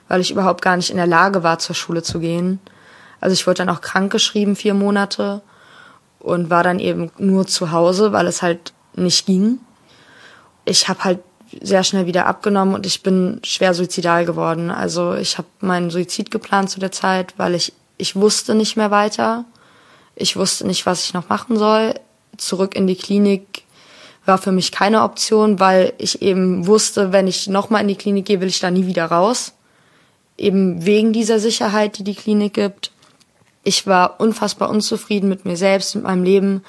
weil 0.07 0.21
ich 0.21 0.31
überhaupt 0.31 0.61
gar 0.61 0.77
nicht 0.77 0.89
in 0.89 0.97
der 0.97 1.07
Lage 1.07 1.43
war, 1.43 1.59
zur 1.59 1.75
Schule 1.75 2.03
zu 2.03 2.19
gehen. 2.19 2.59
Also 3.19 3.33
ich 3.33 3.45
wurde 3.45 3.65
dann 3.65 3.69
auch 3.69 3.81
krank 3.81 4.11
geschrieben, 4.11 4.55
vier 4.55 4.73
Monate, 4.73 5.41
und 6.19 6.49
war 6.49 6.63
dann 6.63 6.79
eben 6.79 7.11
nur 7.17 7.47
zu 7.47 7.71
Hause, 7.71 8.13
weil 8.13 8.27
es 8.27 8.41
halt 8.41 8.73
nicht 8.95 9.25
ging. 9.25 9.59
Ich 10.65 10.87
habe 10.87 11.03
halt 11.03 11.19
sehr 11.61 11.83
schnell 11.83 12.05
wieder 12.05 12.27
abgenommen 12.27 12.75
und 12.75 12.85
ich 12.85 13.03
bin 13.03 13.39
schwer 13.43 13.73
suizidal 13.73 14.25
geworden. 14.25 14.71
Also 14.71 15.15
ich 15.15 15.37
habe 15.37 15.47
meinen 15.59 15.89
Suizid 15.89 16.31
geplant 16.31 16.69
zu 16.69 16.79
der 16.79 16.91
Zeit, 16.91 17.33
weil 17.37 17.55
ich 17.55 17.73
ich 18.01 18.15
wusste 18.15 18.55
nicht 18.55 18.77
mehr 18.77 18.89
weiter. 18.89 19.45
Ich 20.15 20.35
wusste 20.35 20.65
nicht, 20.65 20.87
was 20.87 21.03
ich 21.03 21.13
noch 21.13 21.29
machen 21.29 21.57
soll. 21.57 21.93
Zurück 22.35 22.75
in 22.75 22.87
die 22.87 22.95
Klinik 22.95 23.63
war 24.25 24.39
für 24.39 24.51
mich 24.51 24.71
keine 24.71 25.03
Option, 25.03 25.59
weil 25.59 25.93
ich 25.99 26.23
eben 26.23 26.65
wusste, 26.65 27.11
wenn 27.11 27.27
ich 27.27 27.47
nochmal 27.47 27.83
in 27.83 27.87
die 27.87 27.95
Klinik 27.95 28.25
gehe, 28.25 28.41
will 28.41 28.47
ich 28.47 28.59
da 28.59 28.71
nie 28.71 28.87
wieder 28.87 29.05
raus. 29.05 29.53
Eben 30.35 30.83
wegen 30.83 31.13
dieser 31.13 31.39
Sicherheit, 31.39 31.99
die 31.99 32.03
die 32.03 32.15
Klinik 32.15 32.55
gibt. 32.55 32.91
Ich 33.63 33.85
war 33.85 34.19
unfassbar 34.19 34.71
unzufrieden 34.71 35.29
mit 35.29 35.45
mir 35.45 35.55
selbst, 35.55 35.93
mit 35.93 36.03
meinem 36.03 36.23
Leben. 36.23 36.63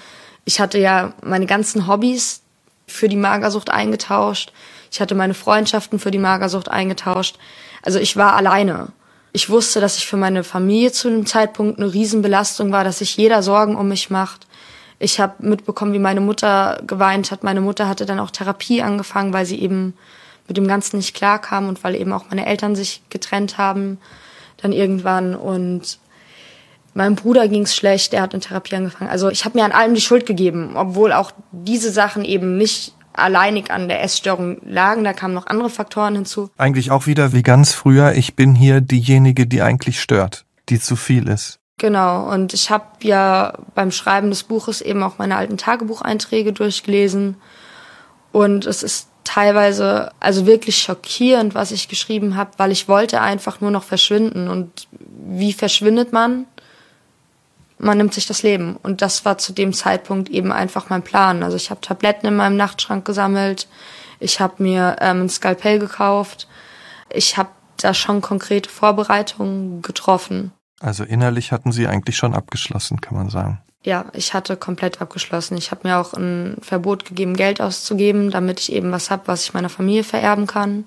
Ich 0.44 0.60
hatte 0.60 0.78
ja 0.78 1.12
meine 1.22 1.46
ganzen 1.46 1.86
Hobbys 1.86 2.42
für 2.86 3.08
die 3.08 3.16
Magersucht 3.16 3.70
eingetauscht. 3.70 4.52
Ich 4.90 5.00
hatte 5.00 5.14
meine 5.14 5.34
Freundschaften 5.34 5.98
für 5.98 6.10
die 6.10 6.18
Magersucht 6.18 6.68
eingetauscht. 6.68 7.38
Also 7.82 7.98
ich 7.98 8.16
war 8.16 8.34
alleine. 8.34 8.88
Ich 9.32 9.48
wusste, 9.48 9.80
dass 9.80 9.96
ich 9.96 10.06
für 10.06 10.18
meine 10.18 10.44
Familie 10.44 10.92
zu 10.92 11.08
einem 11.08 11.24
Zeitpunkt 11.24 11.78
eine 11.78 11.92
Riesenbelastung 11.92 12.70
war, 12.70 12.84
dass 12.84 12.98
sich 12.98 13.16
jeder 13.16 13.42
Sorgen 13.42 13.76
um 13.76 13.88
mich 13.88 14.10
macht. 14.10 14.46
Ich 14.98 15.20
habe 15.20 15.34
mitbekommen, 15.38 15.94
wie 15.94 15.98
meine 15.98 16.20
Mutter 16.20 16.82
geweint 16.86 17.30
hat. 17.30 17.42
Meine 17.42 17.60
Mutter 17.60 17.88
hatte 17.88 18.04
dann 18.04 18.20
auch 18.20 18.30
Therapie 18.30 18.82
angefangen, 18.82 19.32
weil 19.32 19.46
sie 19.46 19.60
eben 19.60 19.94
mit 20.48 20.56
dem 20.56 20.68
Ganzen 20.68 20.98
nicht 20.98 21.14
klarkam 21.14 21.68
und 21.68 21.82
weil 21.82 21.94
eben 21.94 22.12
auch 22.12 22.26
meine 22.28 22.46
Eltern 22.46 22.76
sich 22.76 23.02
getrennt 23.08 23.58
haben 23.58 23.98
dann 24.62 24.72
irgendwann. 24.72 25.34
Und 25.34 25.98
Meinem 26.94 27.14
Bruder 27.14 27.48
ging's 27.48 27.74
schlecht, 27.74 28.12
der 28.12 28.22
hat 28.22 28.34
in 28.34 28.40
Therapie 28.40 28.76
angefangen. 28.76 29.10
Also 29.10 29.30
ich 29.30 29.44
habe 29.44 29.58
mir 29.58 29.64
an 29.64 29.72
allem 29.72 29.94
die 29.94 30.00
Schuld 30.00 30.26
gegeben, 30.26 30.72
obwohl 30.76 31.12
auch 31.12 31.32
diese 31.50 31.90
Sachen 31.90 32.24
eben 32.24 32.58
nicht 32.58 32.94
alleinig 33.14 33.70
an 33.70 33.88
der 33.88 34.02
Essstörung 34.02 34.58
lagen. 34.64 35.04
Da 35.04 35.12
kamen 35.12 35.34
noch 35.34 35.46
andere 35.46 35.70
Faktoren 35.70 36.14
hinzu. 36.14 36.50
Eigentlich 36.56 36.90
auch 36.90 37.06
wieder 37.06 37.32
wie 37.32 37.42
ganz 37.42 37.72
früher, 37.72 38.12
ich 38.12 38.36
bin 38.36 38.54
hier 38.54 38.80
diejenige, 38.80 39.46
die 39.46 39.62
eigentlich 39.62 40.00
stört, 40.00 40.44
die 40.68 40.80
zu 40.80 40.96
viel 40.96 41.28
ist. 41.28 41.58
Genau, 41.78 42.30
und 42.30 42.54
ich 42.54 42.70
habe 42.70 42.86
ja 43.02 43.54
beim 43.74 43.90
Schreiben 43.90 44.30
des 44.30 44.44
Buches 44.44 44.80
eben 44.80 45.02
auch 45.02 45.18
meine 45.18 45.36
alten 45.36 45.56
Tagebucheinträge 45.56 46.52
durchgelesen. 46.52 47.36
Und 48.30 48.66
es 48.66 48.82
ist 48.82 49.08
teilweise 49.24 50.12
also 50.20 50.46
wirklich 50.46 50.76
schockierend, 50.76 51.54
was 51.54 51.70
ich 51.70 51.88
geschrieben 51.88 52.36
habe, 52.36 52.50
weil 52.56 52.70
ich 52.70 52.88
wollte 52.88 53.20
einfach 53.20 53.60
nur 53.60 53.70
noch 53.70 53.82
verschwinden. 53.82 54.48
Und 54.48 54.88
wie 55.26 55.52
verschwindet 55.52 56.12
man? 56.12 56.46
Man 57.82 57.98
nimmt 57.98 58.14
sich 58.14 58.26
das 58.26 58.42
Leben. 58.42 58.76
Und 58.76 59.02
das 59.02 59.24
war 59.24 59.38
zu 59.38 59.52
dem 59.52 59.72
Zeitpunkt 59.72 60.30
eben 60.30 60.52
einfach 60.52 60.88
mein 60.88 61.02
Plan. 61.02 61.42
Also 61.42 61.56
ich 61.56 61.70
habe 61.70 61.80
Tabletten 61.80 62.26
in 62.26 62.36
meinem 62.36 62.56
Nachtschrank 62.56 63.04
gesammelt, 63.04 63.68
ich 64.20 64.40
habe 64.40 64.62
mir 64.62 64.96
ähm, 65.00 65.22
ein 65.22 65.28
Skalpell 65.28 65.80
gekauft, 65.80 66.46
ich 67.12 67.36
habe 67.36 67.50
da 67.78 67.92
schon 67.92 68.20
konkrete 68.20 68.70
Vorbereitungen 68.70 69.82
getroffen. 69.82 70.52
Also 70.80 71.02
innerlich 71.02 71.50
hatten 71.50 71.72
Sie 71.72 71.88
eigentlich 71.88 72.16
schon 72.16 72.34
abgeschlossen, 72.34 73.00
kann 73.00 73.16
man 73.16 73.30
sagen. 73.30 73.60
Ja, 73.84 74.04
ich 74.12 74.32
hatte 74.32 74.56
komplett 74.56 75.00
abgeschlossen. 75.00 75.56
Ich 75.56 75.72
habe 75.72 75.88
mir 75.88 75.98
auch 75.98 76.14
ein 76.14 76.56
Verbot 76.60 77.04
gegeben, 77.04 77.34
Geld 77.34 77.60
auszugeben, 77.60 78.30
damit 78.30 78.60
ich 78.60 78.72
eben 78.72 78.92
was 78.92 79.10
habe, 79.10 79.22
was 79.26 79.42
ich 79.42 79.54
meiner 79.54 79.68
Familie 79.68 80.04
vererben 80.04 80.46
kann. 80.46 80.84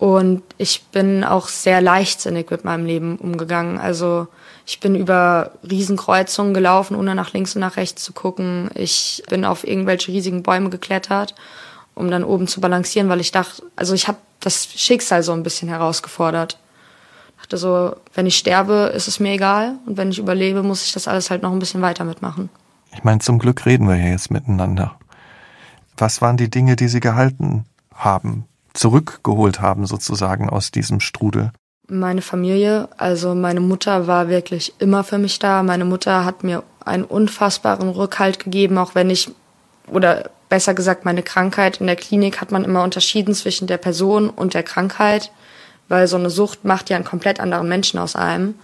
Und 0.00 0.42
ich 0.56 0.84
bin 0.92 1.24
auch 1.24 1.48
sehr 1.48 1.82
leichtsinnig 1.82 2.50
mit 2.50 2.64
meinem 2.64 2.86
Leben 2.86 3.18
umgegangen. 3.18 3.78
Also 3.78 4.28
ich 4.64 4.80
bin 4.80 4.94
über 4.94 5.50
Riesenkreuzungen 5.62 6.54
gelaufen, 6.54 6.96
ohne 6.96 7.14
nach 7.14 7.34
links 7.34 7.54
und 7.54 7.60
nach 7.60 7.76
rechts 7.76 8.02
zu 8.02 8.14
gucken. 8.14 8.70
Ich 8.74 9.22
bin 9.28 9.44
auf 9.44 9.62
irgendwelche 9.62 10.10
riesigen 10.10 10.42
Bäume 10.42 10.70
geklettert, 10.70 11.34
um 11.94 12.10
dann 12.10 12.24
oben 12.24 12.46
zu 12.46 12.62
balancieren, 12.62 13.10
weil 13.10 13.20
ich 13.20 13.30
dachte, 13.30 13.62
also 13.76 13.92
ich 13.92 14.08
habe 14.08 14.16
das 14.40 14.68
Schicksal 14.74 15.22
so 15.22 15.32
ein 15.32 15.42
bisschen 15.42 15.68
herausgefordert. 15.68 16.58
Dachte 17.36 17.58
so, 17.58 17.94
wenn 18.14 18.24
ich 18.24 18.38
sterbe, 18.38 18.90
ist 18.96 19.06
es 19.06 19.20
mir 19.20 19.34
egal 19.34 19.74
und 19.84 19.98
wenn 19.98 20.10
ich 20.10 20.18
überlebe, 20.18 20.62
muss 20.62 20.82
ich 20.82 20.94
das 20.94 21.08
alles 21.08 21.28
halt 21.28 21.42
noch 21.42 21.52
ein 21.52 21.58
bisschen 21.58 21.82
weiter 21.82 22.04
mitmachen. 22.04 22.48
Ich 22.94 23.04
meine, 23.04 23.18
zum 23.18 23.38
Glück 23.38 23.66
reden 23.66 23.86
wir 23.86 23.96
ja 23.96 24.06
jetzt 24.06 24.30
miteinander. 24.30 24.96
Was 25.98 26.22
waren 26.22 26.38
die 26.38 26.48
Dinge, 26.48 26.76
die 26.76 26.88
Sie 26.88 27.00
gehalten 27.00 27.66
haben? 27.94 28.46
Zurückgeholt 28.74 29.60
haben, 29.60 29.86
sozusagen 29.86 30.48
aus 30.48 30.70
diesem 30.70 31.00
Strudel? 31.00 31.52
Meine 31.88 32.22
Familie, 32.22 32.88
also 32.96 33.34
meine 33.34 33.60
Mutter 33.60 34.06
war 34.06 34.28
wirklich 34.28 34.74
immer 34.78 35.02
für 35.02 35.18
mich 35.18 35.38
da. 35.38 35.62
Meine 35.62 35.84
Mutter 35.84 36.24
hat 36.24 36.44
mir 36.44 36.62
einen 36.84 37.04
unfassbaren 37.04 37.90
Rückhalt 37.90 38.38
gegeben, 38.38 38.78
auch 38.78 38.94
wenn 38.94 39.10
ich, 39.10 39.30
oder 39.88 40.30
besser 40.48 40.74
gesagt, 40.74 41.04
meine 41.04 41.22
Krankheit 41.22 41.78
in 41.80 41.86
der 41.86 41.96
Klinik 41.96 42.40
hat 42.40 42.52
man 42.52 42.64
immer 42.64 42.82
unterschieden 42.82 43.34
zwischen 43.34 43.66
der 43.66 43.78
Person 43.78 44.30
und 44.30 44.54
der 44.54 44.62
Krankheit, 44.62 45.32
weil 45.88 46.06
so 46.06 46.16
eine 46.16 46.30
Sucht 46.30 46.64
macht 46.64 46.90
ja 46.90 46.96
einen 46.96 47.04
komplett 47.04 47.40
anderen 47.40 47.68
Menschen 47.68 47.98
aus 47.98 48.16
einem. 48.16 48.54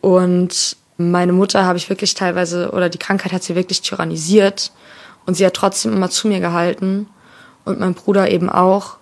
Und 0.00 0.76
meine 0.98 1.32
Mutter 1.32 1.64
habe 1.64 1.78
ich 1.78 1.88
wirklich 1.90 2.14
teilweise, 2.14 2.70
oder 2.70 2.88
die 2.88 2.98
Krankheit 2.98 3.32
hat 3.32 3.42
sie 3.42 3.54
wirklich 3.54 3.82
tyrannisiert 3.82 4.72
und 5.26 5.34
sie 5.34 5.44
hat 5.44 5.54
trotzdem 5.54 5.92
immer 5.92 6.10
zu 6.10 6.28
mir 6.28 6.40
gehalten 6.40 7.08
und 7.64 7.80
mein 7.80 7.94
Bruder 7.94 8.30
eben 8.30 8.48
auch. 8.48 8.95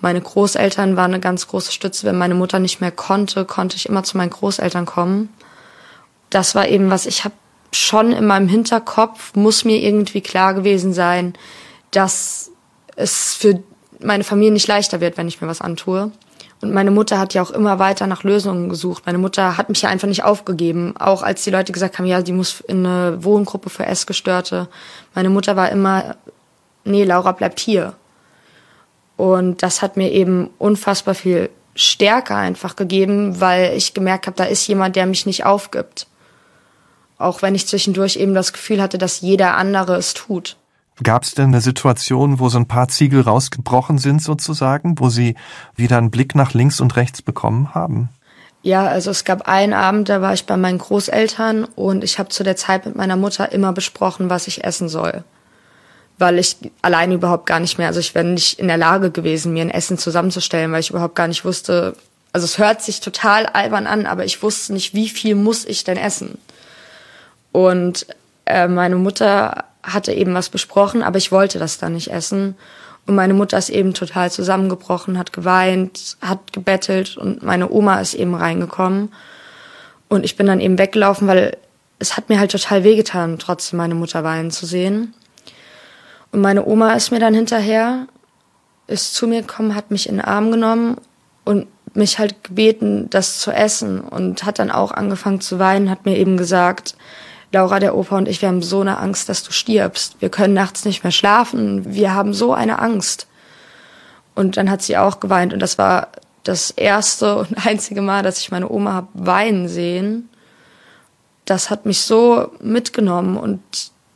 Meine 0.00 0.20
Großeltern 0.20 0.96
waren 0.96 1.12
eine 1.12 1.20
ganz 1.20 1.48
große 1.48 1.72
Stütze. 1.72 2.06
Wenn 2.06 2.18
meine 2.18 2.34
Mutter 2.34 2.58
nicht 2.58 2.80
mehr 2.80 2.90
konnte, 2.90 3.44
konnte 3.44 3.76
ich 3.76 3.88
immer 3.88 4.02
zu 4.02 4.16
meinen 4.16 4.30
Großeltern 4.30 4.86
kommen. 4.86 5.30
Das 6.30 6.54
war 6.54 6.68
eben 6.68 6.90
was, 6.90 7.06
ich 7.06 7.24
habe 7.24 7.34
schon 7.72 8.12
in 8.12 8.26
meinem 8.26 8.48
Hinterkopf, 8.48 9.34
muss 9.34 9.64
mir 9.64 9.78
irgendwie 9.78 10.20
klar 10.20 10.54
gewesen 10.54 10.92
sein, 10.92 11.34
dass 11.90 12.50
es 12.96 13.34
für 13.34 13.62
meine 14.00 14.24
Familie 14.24 14.52
nicht 14.52 14.68
leichter 14.68 15.00
wird, 15.00 15.16
wenn 15.16 15.28
ich 15.28 15.40
mir 15.40 15.48
was 15.48 15.60
antue. 15.60 16.10
Und 16.62 16.72
meine 16.72 16.90
Mutter 16.90 17.18
hat 17.18 17.34
ja 17.34 17.42
auch 17.42 17.50
immer 17.50 17.78
weiter 17.78 18.06
nach 18.06 18.22
Lösungen 18.22 18.68
gesucht. 18.68 19.04
Meine 19.06 19.18
Mutter 19.18 19.56
hat 19.58 19.68
mich 19.68 19.82
ja 19.82 19.90
einfach 19.90 20.08
nicht 20.08 20.24
aufgegeben. 20.24 20.94
Auch 20.98 21.22
als 21.22 21.44
die 21.44 21.50
Leute 21.50 21.72
gesagt 21.72 21.98
haben, 21.98 22.06
ja, 22.06 22.22
die 22.22 22.32
muss 22.32 22.60
in 22.60 22.86
eine 22.86 23.22
Wohngruppe 23.22 23.68
für 23.68 23.84
Essgestörte. 23.84 24.68
Meine 25.14 25.28
Mutter 25.28 25.54
war 25.56 25.70
immer, 25.70 26.16
nee, 26.84 27.04
Laura 27.04 27.32
bleibt 27.32 27.60
hier. 27.60 27.94
Und 29.16 29.62
das 29.62 29.82
hat 29.82 29.96
mir 29.96 30.10
eben 30.12 30.50
unfassbar 30.58 31.14
viel 31.14 31.50
Stärke 31.74 32.34
einfach 32.34 32.76
gegeben, 32.76 33.40
weil 33.40 33.76
ich 33.76 33.94
gemerkt 33.94 34.26
habe, 34.26 34.36
da 34.36 34.44
ist 34.44 34.66
jemand, 34.66 34.96
der 34.96 35.06
mich 35.06 35.26
nicht 35.26 35.44
aufgibt. 35.44 36.06
Auch 37.18 37.42
wenn 37.42 37.54
ich 37.54 37.66
zwischendurch 37.66 38.16
eben 38.16 38.34
das 38.34 38.52
Gefühl 38.52 38.82
hatte, 38.82 38.98
dass 38.98 39.20
jeder 39.20 39.56
andere 39.56 39.96
es 39.96 40.14
tut. 40.14 40.56
Gab 41.02 41.24
es 41.24 41.34
denn 41.34 41.46
eine 41.46 41.60
Situation, 41.60 42.38
wo 42.38 42.48
so 42.48 42.58
ein 42.58 42.68
paar 42.68 42.88
Ziegel 42.88 43.20
rausgebrochen 43.20 43.98
sind 43.98 44.22
sozusagen, 44.22 44.98
wo 44.98 45.10
Sie 45.10 45.36
wieder 45.74 45.98
einen 45.98 46.10
Blick 46.10 46.34
nach 46.34 46.54
links 46.54 46.80
und 46.80 46.96
rechts 46.96 47.20
bekommen 47.20 47.74
haben? 47.74 48.08
Ja, 48.62 48.86
also 48.86 49.10
es 49.10 49.24
gab 49.24 49.46
einen 49.46 49.74
Abend, 49.74 50.08
da 50.08 50.22
war 50.22 50.32
ich 50.32 50.46
bei 50.46 50.56
meinen 50.56 50.78
Großeltern 50.78 51.64
und 51.64 52.02
ich 52.02 52.18
habe 52.18 52.30
zu 52.30 52.42
der 52.42 52.56
Zeit 52.56 52.86
mit 52.86 52.96
meiner 52.96 53.16
Mutter 53.16 53.52
immer 53.52 53.72
besprochen, 53.72 54.30
was 54.30 54.48
ich 54.48 54.64
essen 54.64 54.88
soll. 54.88 55.22
Weil 56.18 56.38
ich 56.38 56.56
alleine 56.80 57.14
überhaupt 57.14 57.46
gar 57.46 57.60
nicht 57.60 57.76
mehr, 57.78 57.88
also 57.88 58.00
ich 58.00 58.14
wäre 58.14 58.24
nicht 58.24 58.58
in 58.58 58.68
der 58.68 58.78
Lage 58.78 59.10
gewesen, 59.10 59.52
mir 59.52 59.62
ein 59.62 59.70
Essen 59.70 59.98
zusammenzustellen, 59.98 60.72
weil 60.72 60.80
ich 60.80 60.90
überhaupt 60.90 61.14
gar 61.14 61.28
nicht 61.28 61.44
wusste, 61.44 61.94
also 62.32 62.44
es 62.44 62.58
hört 62.58 62.82
sich 62.82 63.00
total 63.00 63.46
albern 63.46 63.86
an, 63.86 64.06
aber 64.06 64.24
ich 64.24 64.42
wusste 64.42 64.72
nicht, 64.72 64.94
wie 64.94 65.08
viel 65.08 65.34
muss 65.34 65.64
ich 65.64 65.84
denn 65.84 65.96
essen. 65.96 66.38
Und 67.52 68.06
äh, 68.44 68.68
meine 68.68 68.96
Mutter 68.96 69.64
hatte 69.82 70.12
eben 70.12 70.34
was 70.34 70.48
besprochen, 70.50 71.02
aber 71.02 71.18
ich 71.18 71.32
wollte 71.32 71.58
das 71.58 71.78
dann 71.78 71.94
nicht 71.94 72.10
essen. 72.10 72.56
Und 73.06 73.14
meine 73.14 73.34
Mutter 73.34 73.56
ist 73.56 73.70
eben 73.70 73.94
total 73.94 74.30
zusammengebrochen, 74.30 75.18
hat 75.18 75.32
geweint, 75.32 76.16
hat 76.20 76.52
gebettelt 76.52 77.16
und 77.16 77.42
meine 77.42 77.70
Oma 77.70 78.00
ist 78.00 78.14
eben 78.14 78.34
reingekommen. 78.34 79.12
Und 80.08 80.24
ich 80.24 80.36
bin 80.36 80.46
dann 80.46 80.60
eben 80.60 80.78
weggelaufen, 80.78 81.28
weil 81.28 81.56
es 81.98 82.16
hat 82.16 82.28
mir 82.28 82.38
halt 82.38 82.50
total 82.50 82.84
wehgetan, 82.84 83.38
trotzdem 83.38 83.78
meine 83.78 83.94
Mutter 83.94 84.24
weinen 84.24 84.50
zu 84.50 84.66
sehen. 84.66 85.14
Und 86.36 86.42
meine 86.42 86.66
Oma 86.66 86.92
ist 86.92 87.12
mir 87.12 87.18
dann 87.18 87.32
hinterher, 87.32 88.08
ist 88.88 89.14
zu 89.14 89.26
mir 89.26 89.40
gekommen, 89.40 89.74
hat 89.74 89.90
mich 89.90 90.06
in 90.06 90.16
den 90.16 90.24
Arm 90.26 90.50
genommen 90.50 90.98
und 91.46 91.66
mich 91.94 92.18
halt 92.18 92.44
gebeten, 92.44 93.08
das 93.08 93.38
zu 93.38 93.52
essen 93.52 94.00
und 94.00 94.44
hat 94.44 94.58
dann 94.58 94.70
auch 94.70 94.92
angefangen 94.92 95.40
zu 95.40 95.58
weinen, 95.58 95.88
hat 95.88 96.04
mir 96.04 96.18
eben 96.18 96.36
gesagt, 96.36 96.94
Laura, 97.52 97.80
der 97.80 97.96
Opa 97.96 98.18
und 98.18 98.28
ich, 98.28 98.42
wir 98.42 98.50
haben 98.50 98.60
so 98.60 98.82
eine 98.82 98.98
Angst, 98.98 99.30
dass 99.30 99.44
du 99.44 99.50
stirbst. 99.50 100.16
Wir 100.20 100.28
können 100.28 100.52
nachts 100.52 100.84
nicht 100.84 101.04
mehr 101.04 101.10
schlafen. 101.10 101.94
Wir 101.94 102.12
haben 102.12 102.34
so 102.34 102.52
eine 102.52 102.80
Angst. 102.80 103.28
Und 104.34 104.58
dann 104.58 104.70
hat 104.70 104.82
sie 104.82 104.98
auch 104.98 105.20
geweint. 105.20 105.54
Und 105.54 105.60
das 105.60 105.78
war 105.78 106.08
das 106.42 106.70
erste 106.70 107.38
und 107.38 107.56
einzige 107.66 108.02
Mal, 108.02 108.22
dass 108.22 108.40
ich 108.40 108.50
meine 108.50 108.68
Oma 108.68 108.92
hab 108.92 109.08
weinen 109.14 109.68
sehen. 109.68 110.28
Das 111.46 111.70
hat 111.70 111.86
mich 111.86 112.02
so 112.02 112.52
mitgenommen 112.60 113.38
und 113.38 113.62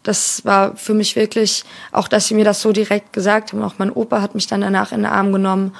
das 0.02 0.44
war 0.44 0.76
für 0.76 0.94
mich 0.94 1.16
wirklich, 1.16 1.64
auch 1.92 2.08
dass 2.08 2.26
sie 2.26 2.34
mir 2.34 2.44
das 2.44 2.62
so 2.62 2.72
direkt 2.72 3.12
gesagt 3.12 3.52
haben. 3.52 3.62
Auch 3.62 3.74
mein 3.78 3.92
Opa 3.92 4.22
hat 4.22 4.34
mich 4.34 4.46
dann 4.46 4.62
danach 4.62 4.92
in 4.92 5.02
den 5.02 5.12
Arm 5.12 5.32
genommen 5.32 5.74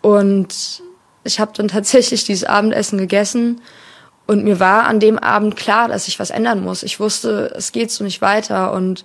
und 0.00 0.82
ich 1.24 1.40
habe 1.40 1.52
dann 1.54 1.68
tatsächlich 1.68 2.24
dieses 2.24 2.44
Abendessen 2.44 2.98
gegessen 2.98 3.60
und 4.30 4.44
mir 4.44 4.60
war 4.60 4.84
an 4.84 5.00
dem 5.00 5.18
Abend 5.18 5.56
klar, 5.56 5.88
dass 5.88 6.06
ich 6.06 6.20
was 6.20 6.30
ändern 6.30 6.62
muss. 6.62 6.84
Ich 6.84 7.00
wusste, 7.00 7.52
es 7.56 7.72
geht 7.72 7.90
so 7.90 8.04
nicht 8.04 8.22
weiter. 8.22 8.72
Und 8.72 9.04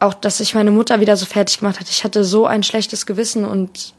auch, 0.00 0.12
dass 0.12 0.36
sich 0.36 0.54
meine 0.54 0.70
Mutter 0.70 1.00
wieder 1.00 1.16
so 1.16 1.24
fertig 1.24 1.60
gemacht 1.60 1.80
hat. 1.80 1.88
Ich 1.88 2.04
hatte 2.04 2.22
so 2.22 2.44
ein 2.44 2.62
schlechtes 2.62 3.06
Gewissen 3.06 3.46
und 3.46 3.94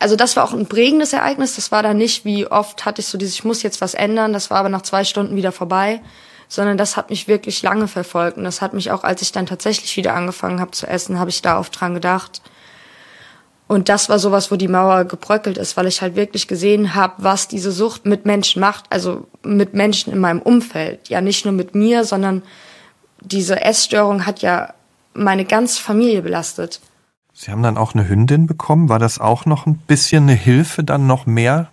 also 0.00 0.16
das 0.16 0.34
war 0.34 0.42
auch 0.42 0.52
ein 0.52 0.66
prägendes 0.66 1.12
Ereignis. 1.12 1.54
Das 1.54 1.70
war 1.70 1.84
da 1.84 1.94
nicht, 1.94 2.24
wie 2.24 2.48
oft 2.48 2.84
hatte 2.84 3.02
ich 3.02 3.06
so 3.06 3.18
dieses, 3.18 3.34
ich 3.34 3.44
muss 3.44 3.62
jetzt 3.62 3.80
was 3.80 3.94
ändern. 3.94 4.32
Das 4.32 4.50
war 4.50 4.58
aber 4.58 4.68
nach 4.68 4.82
zwei 4.82 5.04
Stunden 5.04 5.36
wieder 5.36 5.52
vorbei. 5.52 6.00
Sondern 6.50 6.76
das 6.76 6.98
hat 6.98 7.08
mich 7.08 7.28
wirklich 7.28 7.62
lange 7.62 7.88
verfolgt. 7.88 8.36
Und 8.36 8.44
das 8.44 8.60
hat 8.60 8.74
mich 8.74 8.90
auch, 8.90 9.04
als 9.04 9.22
ich 9.22 9.32
dann 9.32 9.46
tatsächlich 9.46 9.96
wieder 9.96 10.14
angefangen 10.14 10.60
habe 10.60 10.72
zu 10.72 10.86
essen, 10.86 11.18
habe 11.18 11.30
ich 11.30 11.40
da 11.40 11.58
oft 11.58 11.80
dran 11.80 11.94
gedacht. 11.94 12.42
Und 13.68 13.88
das 13.88 14.08
war 14.08 14.18
sowas, 14.18 14.50
wo 14.50 14.56
die 14.56 14.66
Mauer 14.66 15.04
gebröckelt 15.04 15.56
ist, 15.56 15.76
weil 15.76 15.86
ich 15.86 16.02
halt 16.02 16.16
wirklich 16.16 16.48
gesehen 16.48 16.96
habe, 16.96 17.14
was 17.18 17.46
diese 17.46 17.70
Sucht 17.70 18.04
mit 18.04 18.26
Menschen 18.26 18.58
macht, 18.58 18.86
also 18.90 19.28
mit 19.44 19.74
Menschen 19.74 20.12
in 20.12 20.18
meinem 20.18 20.42
Umfeld. 20.42 21.08
Ja, 21.08 21.20
nicht 21.20 21.44
nur 21.44 21.54
mit 21.54 21.76
mir, 21.76 22.04
sondern 22.04 22.42
diese 23.20 23.60
Essstörung 23.60 24.26
hat 24.26 24.42
ja 24.42 24.74
meine 25.14 25.44
ganze 25.44 25.80
Familie 25.80 26.22
belastet. 26.22 26.80
Sie 27.32 27.52
haben 27.52 27.62
dann 27.62 27.78
auch 27.78 27.94
eine 27.94 28.08
Hündin 28.08 28.48
bekommen. 28.48 28.88
War 28.88 28.98
das 28.98 29.20
auch 29.20 29.46
noch 29.46 29.66
ein 29.66 29.76
bisschen 29.76 30.24
eine 30.24 30.34
Hilfe, 30.34 30.82
dann 30.82 31.06
noch 31.06 31.26
mehr 31.26 31.70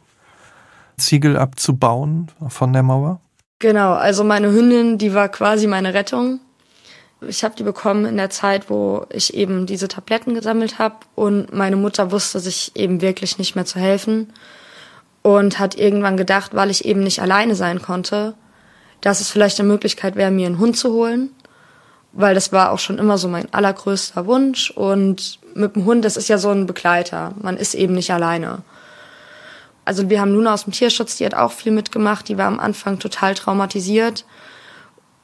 Ziegel 0.97 1.35
abzubauen 1.35 2.29
von 2.47 2.73
der 2.73 2.83
Mauer? 2.83 3.19
Genau, 3.59 3.93
also 3.93 4.23
meine 4.23 4.51
Hündin, 4.51 4.99
die 4.99 5.15
war 5.15 5.29
quasi 5.29 5.65
meine 5.65 5.95
Rettung. 5.95 6.39
Ich 7.27 7.43
habe 7.43 7.55
die 7.55 7.63
bekommen 7.63 8.05
in 8.05 8.17
der 8.17 8.29
Zeit, 8.29 8.69
wo 8.69 9.07
ich 9.11 9.33
eben 9.33 9.65
diese 9.65 9.87
Tabletten 9.87 10.35
gesammelt 10.35 10.77
habe 10.77 10.97
und 11.15 11.51
meine 11.51 11.75
Mutter 11.75 12.11
wusste 12.11 12.39
sich 12.39 12.71
eben 12.75 13.01
wirklich 13.01 13.39
nicht 13.39 13.55
mehr 13.55 13.65
zu 13.65 13.79
helfen 13.79 14.31
und 15.23 15.57
hat 15.57 15.75
irgendwann 15.75 16.17
gedacht, 16.17 16.53
weil 16.53 16.69
ich 16.69 16.85
eben 16.85 17.01
nicht 17.01 17.19
alleine 17.19 17.55
sein 17.55 17.81
konnte, 17.81 18.35
dass 19.01 19.21
es 19.21 19.29
vielleicht 19.29 19.59
eine 19.59 19.67
Möglichkeit 19.67 20.15
wäre, 20.15 20.29
mir 20.29 20.45
einen 20.45 20.59
Hund 20.59 20.77
zu 20.77 20.93
holen, 20.93 21.31
weil 22.13 22.35
das 22.35 22.51
war 22.51 22.71
auch 22.71 22.79
schon 22.79 22.99
immer 22.99 23.17
so 23.17 23.27
mein 23.27 23.51
allergrößter 23.51 24.27
Wunsch 24.27 24.69
und 24.69 25.39
mit 25.55 25.75
dem 25.75 25.85
Hund, 25.85 26.05
das 26.05 26.17
ist 26.17 26.27
ja 26.27 26.37
so 26.37 26.51
ein 26.51 26.67
Begleiter, 26.67 27.33
man 27.41 27.57
ist 27.57 27.73
eben 27.73 27.95
nicht 27.95 28.11
alleine. 28.13 28.59
Also 29.87 30.09
wir 30.09 30.21
haben 30.21 30.33
Luna 30.33 30.53
aus 30.53 30.65
dem 30.65 30.73
Tierschutz, 30.73 31.17
die 31.17 31.25
hat 31.25 31.33
auch 31.33 31.51
viel 31.51 31.71
mitgemacht, 31.71 32.27
die 32.27 32.37
war 32.37 32.47
am 32.47 32.59
Anfang 32.59 32.99
total 32.99 33.33
traumatisiert 33.33 34.25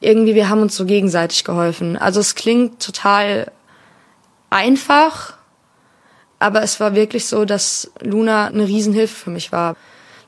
irgendwie, 0.04 0.34
wir 0.34 0.48
haben 0.48 0.60
uns 0.60 0.76
so 0.76 0.84
gegenseitig 0.84 1.44
geholfen. 1.44 1.96
Also 1.96 2.20
es 2.20 2.34
klingt 2.34 2.80
total 2.80 3.50
einfach, 4.50 5.34
aber 6.38 6.62
es 6.62 6.78
war 6.78 6.94
wirklich 6.94 7.26
so, 7.26 7.44
dass 7.44 7.90
Luna 8.00 8.46
eine 8.46 8.68
Riesenhilfe 8.68 9.14
für 9.14 9.30
mich 9.30 9.50
war. 9.50 9.76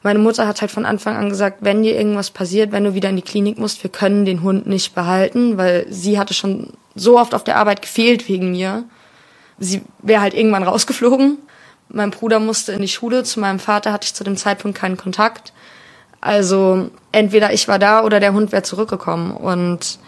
Meine 0.02 0.18
Mutter 0.18 0.46
hat 0.46 0.60
halt 0.60 0.70
von 0.70 0.86
Anfang 0.86 1.16
an 1.16 1.28
gesagt, 1.28 1.58
wenn 1.60 1.82
dir 1.82 1.96
irgendwas 1.96 2.30
passiert, 2.30 2.72
wenn 2.72 2.84
du 2.84 2.94
wieder 2.94 3.10
in 3.10 3.16
die 3.16 3.22
Klinik 3.22 3.58
musst, 3.58 3.82
wir 3.82 3.90
können 3.90 4.24
den 4.24 4.42
Hund 4.42 4.66
nicht 4.66 4.94
behalten, 4.94 5.58
weil 5.58 5.86
sie 5.90 6.18
hatte 6.18 6.32
schon 6.32 6.72
so 6.94 7.18
oft 7.18 7.34
auf 7.34 7.44
der 7.44 7.56
Arbeit 7.56 7.82
gefehlt 7.82 8.28
wegen 8.28 8.52
mir. 8.52 8.84
Sie 9.58 9.82
wäre 9.98 10.22
halt 10.22 10.34
irgendwann 10.34 10.62
rausgeflogen. 10.62 11.38
Mein 11.88 12.10
Bruder 12.10 12.40
musste 12.40 12.72
in 12.72 12.82
die 12.82 12.88
Schule, 12.88 13.22
zu 13.24 13.40
meinem 13.40 13.58
Vater 13.58 13.92
hatte 13.92 14.06
ich 14.06 14.14
zu 14.14 14.24
dem 14.24 14.36
Zeitpunkt 14.36 14.76
keinen 14.76 14.96
Kontakt. 14.96 15.52
Also 16.20 16.90
entweder 17.12 17.52
ich 17.52 17.68
war 17.68 17.78
da 17.78 18.02
oder 18.02 18.20
der 18.20 18.32
Hund 18.32 18.52
wäre 18.52 18.62
zurückgekommen. 18.62 19.30
Und 19.30 19.98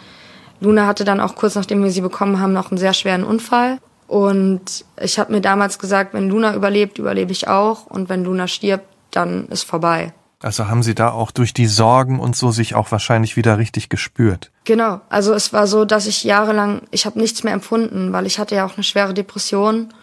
Luna 0.59 0.85
hatte 0.85 1.05
dann 1.05 1.21
auch 1.21 1.35
kurz 1.35 1.55
nachdem 1.55 1.83
wir 1.83 1.91
sie 1.91 2.01
bekommen 2.01 2.39
haben 2.39 2.53
noch 2.53 2.71
einen 2.71 2.77
sehr 2.77 2.93
schweren 2.93 3.23
Unfall. 3.23 3.79
Und 4.07 4.85
ich 4.99 5.19
habe 5.19 5.31
mir 5.31 5.41
damals 5.41 5.79
gesagt, 5.79 6.13
wenn 6.13 6.29
Luna 6.29 6.55
überlebt, 6.55 6.97
überlebe 6.97 7.31
ich 7.31 7.47
auch. 7.47 7.85
Und 7.85 8.09
wenn 8.09 8.23
Luna 8.23 8.47
stirbt, 8.47 8.85
dann 9.11 9.47
ist 9.49 9.63
vorbei. 9.63 10.13
Also 10.41 10.67
haben 10.67 10.83
Sie 10.83 10.95
da 10.95 11.11
auch 11.11 11.31
durch 11.31 11.53
die 11.53 11.67
Sorgen 11.67 12.19
und 12.19 12.35
so 12.35 12.51
sich 12.51 12.73
auch 12.73 12.91
wahrscheinlich 12.91 13.35
wieder 13.35 13.57
richtig 13.57 13.89
gespürt? 13.89 14.51
Genau. 14.63 15.01
Also 15.09 15.33
es 15.33 15.51
war 15.51 15.67
so, 15.67 15.83
dass 15.83 16.07
ich 16.07 16.23
jahrelang, 16.23 16.81
ich 16.91 17.05
habe 17.05 17.19
nichts 17.19 17.43
mehr 17.43 17.53
empfunden, 17.53 18.13
weil 18.13 18.25
ich 18.25 18.39
hatte 18.39 18.55
ja 18.55 18.65
auch 18.65 18.75
eine 18.75 18.83
schwere 18.83 19.13
Depression. 19.13 19.93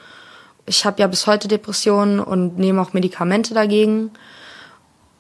Ich 0.67 0.85
habe 0.85 1.01
ja 1.01 1.07
bis 1.07 1.27
heute 1.27 1.49
Depressionen 1.49 2.21
und 2.21 2.59
nehme 2.59 2.83
auch 2.83 2.93
Medikamente 2.93 3.55
dagegen 3.55 4.11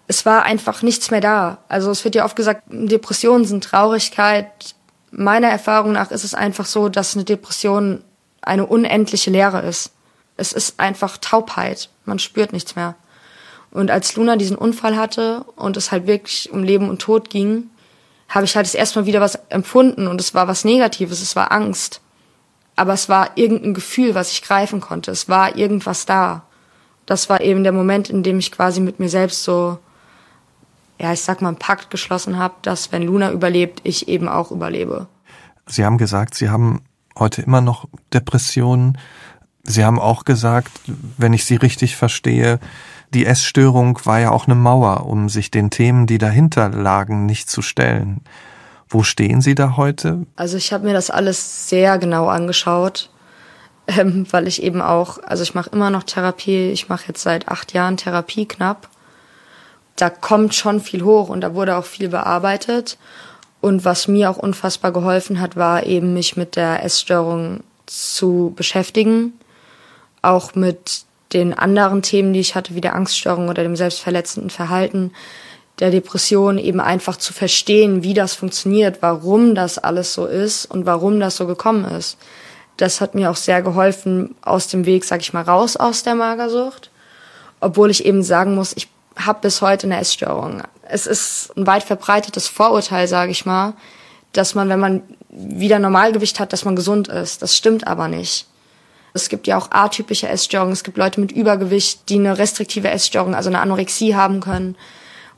es 0.09 0.24
war 0.24 0.44
einfach 0.44 0.82
nichts 0.82 1.11
mehr 1.11 1.20
da. 1.20 1.59
Also 1.68 1.90
es 1.90 2.04
wird 2.04 2.14
ja 2.14 2.24
oft 2.24 2.37
gesagt, 2.37 2.62
Depressionen 2.68 3.44
sind 3.44 3.64
Traurigkeit. 3.64 4.46
Meiner 5.11 5.48
Erfahrung 5.48 5.92
nach 5.92 6.11
ist 6.11 6.24
es 6.24 6.35
einfach 6.35 6.66
so, 6.66 6.88
dass 6.88 7.14
eine 7.14 7.24
Depression 7.24 8.02
eine 8.40 8.66
unendliche 8.66 9.30
Leere 9.30 9.62
ist. 9.62 9.92
Es 10.37 10.52
ist 10.52 10.78
einfach 10.78 11.16
Taubheit. 11.18 11.88
Man 12.04 12.18
spürt 12.18 12.52
nichts 12.52 12.76
mehr. 12.76 12.94
Und 13.72 13.90
als 13.90 14.14
Luna 14.14 14.37
diesen 14.37 14.56
Unfall 14.56 14.96
hatte 14.96 15.44
und 15.56 15.76
es 15.76 15.90
halt 15.90 16.06
wirklich 16.06 16.52
um 16.52 16.62
Leben 16.62 16.88
und 16.88 17.02
Tod 17.02 17.30
ging, 17.30 17.70
habe 18.28 18.44
ich 18.44 18.54
halt 18.56 18.66
das 18.66 18.74
erste 18.74 19.00
Mal 19.00 19.06
wieder 19.06 19.20
was 19.20 19.38
empfunden 19.48 20.06
und 20.06 20.20
es 20.20 20.35
war 20.35 20.48
was 20.48 20.64
Negatives, 20.64 21.20
es 21.20 21.37
war 21.37 21.52
Angst. 21.52 22.00
Aber 22.76 22.92
es 22.92 23.08
war 23.08 23.30
irgendein 23.36 23.74
Gefühl, 23.74 24.14
was 24.14 24.32
ich 24.32 24.42
greifen 24.42 24.80
konnte. 24.80 25.11
Es 25.11 25.28
war 25.28 25.57
irgendwas 25.57 26.07
da. 26.07 26.42
Das 27.07 27.28
war 27.28 27.40
eben 27.40 27.62
der 27.62 27.72
Moment, 27.72 28.11
in 28.11 28.22
dem 28.22 28.38
ich 28.38 28.53
quasi 28.53 28.80
mit 28.80 29.01
mir 29.01 29.09
selbst 29.09 29.44
so 29.44 29.78
ja, 30.98 31.12
ich 31.12 31.20
sag 31.20 31.42
mal, 31.42 31.48
einen 31.48 31.59
Pakt 31.59 31.90
geschlossen 31.90 32.38
habe, 32.38 32.55
dass 32.62 32.92
wenn 32.92 33.03
Luna 33.03 33.30
überlebt, 33.32 33.80
ich 33.84 34.09
eben 34.09 34.28
auch 34.28 34.51
überlebe. 34.51 35.07
Sie 35.66 35.84
haben 35.84 35.98
gesagt, 35.98 36.34
Sie 36.34 36.48
haben 36.48 36.82
heute 37.18 37.42
immer 37.42 37.61
noch 37.61 37.86
Depressionen. 38.12 38.98
Sie 39.62 39.84
haben 39.84 39.98
auch 39.98 40.24
gesagt, 40.24 40.72
wenn 41.18 41.32
ich 41.32 41.44
Sie 41.44 41.57
richtig 41.57 41.96
verstehe, 41.96 42.61
die 43.12 43.26
Essstörung 43.26 43.98
war 44.05 44.20
ja 44.20 44.30
auch 44.30 44.46
eine 44.46 44.55
Mauer, 44.55 45.07
um 45.07 45.28
sich 45.28 45.51
den 45.51 45.70
Themen, 45.70 46.07
die 46.07 46.18
dahinter 46.18 46.68
lagen, 46.68 47.26
nicht 47.26 47.51
zu 47.51 47.62
stellen. 47.62 48.22
Wo 48.89 49.03
stehen 49.03 49.41
Sie 49.41 49.55
da 49.55 49.76
heute? 49.76 50.26
Also 50.37 50.57
ich 50.57 50.72
habe 50.72 50.87
mir 50.87 50.93
das 50.93 51.11
alles 51.11 51.68
sehr 51.68 51.99
genau 51.99 52.28
angeschaut, 52.28 53.11
ähm, 53.87 54.26
weil 54.30 54.47
ich 54.47 54.62
eben 54.62 54.80
auch, 54.80 55.18
also 55.22 55.43
ich 55.43 55.55
mache 55.55 55.70
immer 55.70 55.91
noch 55.91 56.05
Therapie. 56.05 56.70
Ich 56.70 56.89
mache 56.89 57.09
jetzt 57.09 57.22
seit 57.22 57.49
acht 57.49 57.72
Jahren 57.72 57.97
Therapie 57.97 58.47
knapp 58.47 58.89
da 59.97 60.11
kommt 60.11 60.55
schon 60.55 60.80
viel 60.80 61.03
hoch 61.03 61.28
und 61.30 61.41
da 61.41 61.55
wurde 61.55 61.76
auch 61.76 61.84
viel 61.84 62.09
bearbeitet. 62.09 62.99
Und 63.61 63.84
was 63.84 64.07
mir 64.07 64.30
auch 64.30 64.37
unfassbar 64.37 64.93
geholfen 64.93 65.41
hat, 65.41 65.57
war 65.57 65.84
eben 65.84 66.12
mich 66.12 66.37
mit 66.37 66.55
der 66.57 66.84
Essstörung 66.84 67.61
zu 67.87 68.53
beschäftigen. 68.55 69.32
Auch 70.22 70.55
mit 70.55 71.05
den 71.32 71.55
anderen 71.55 72.03
Themen, 72.03 72.32
die 72.32 72.41
ich 72.41 72.55
hatte, 72.55 72.74
wie 72.74 72.80
der 72.80 72.95
Angststörung 72.95 73.49
oder 73.49 73.62
dem 73.62 73.74
selbstverletzenden 73.74 74.51
Verhalten, 74.51 75.12
der 75.79 75.91
Depression 75.91 76.59
eben 76.59 76.81
einfach 76.81 77.16
zu 77.16 77.33
verstehen, 77.33 78.03
wie 78.03 78.14
das 78.14 78.35
funktioniert, 78.35 78.99
warum 79.03 79.55
das 79.55 79.79
alles 79.79 80.14
so 80.14 80.27
ist 80.27 80.66
und 80.66 80.87
warum 80.87 81.20
das 81.20 81.37
so 81.37 81.47
gekommen 81.47 81.85
ist. 81.85 82.16
Das 82.77 83.01
hat 83.01 83.14
mir 83.14 83.31
auch 83.31 83.37
sehr 83.37 83.62
geholfen 83.62 84.35
aus 84.43 84.68
dem 84.68 84.87
Weg, 84.87 85.05
sag 85.05 85.20
ich 85.20 85.33
mal, 85.33 85.43
raus 85.43 85.77
aus 85.77 86.03
der 86.03 86.14
Magersucht. 86.14 86.91
Obwohl 87.61 87.91
ich 87.91 88.05
eben 88.05 88.22
sagen 88.22 88.55
muss, 88.55 88.74
ich 88.74 88.89
habe 89.16 89.41
bis 89.43 89.62
heute 89.62 89.87
eine 89.87 89.99
Essstörung. 89.99 90.62
Es 90.89 91.07
ist 91.07 91.53
ein 91.57 91.66
weit 91.66 91.83
verbreitetes 91.83 92.49
Vorurteil, 92.49 93.09
sage 93.09 93.33
ich 93.33 93.47
mal, 93.47 93.74
dass 94.33 94.55
man, 94.55 94.68
wenn 94.68 94.81
man 94.81 95.03
wieder 95.31 95.79
Normalgewicht 95.79 96.39
hat, 96.39 96.53
dass 96.53 96.64
man 96.64 96.77
gesund 96.77 97.09
ist. 97.09 97.43
Das 97.43 97.57
stimmt 97.57 97.87
aber 97.87 98.09
nicht. 98.09 98.47
Es 99.14 99.31
gibt 99.31 99.47
ja 99.47 99.57
auch 99.57 99.70
atypische 99.70 100.29
Essstörungen. 100.29 100.74
Es 100.74 100.85
gibt 100.85 100.99
Leute 100.99 101.20
mit 101.20 101.33
Übergewicht, 101.33 102.09
die 102.11 102.16
eine 102.16 102.37
restriktive 102.37 102.91
Essstörung, 102.91 103.35
also 103.35 103.49
eine 103.49 103.61
Anorexie 103.61 104.14
haben 104.14 104.41
können. 104.41 104.77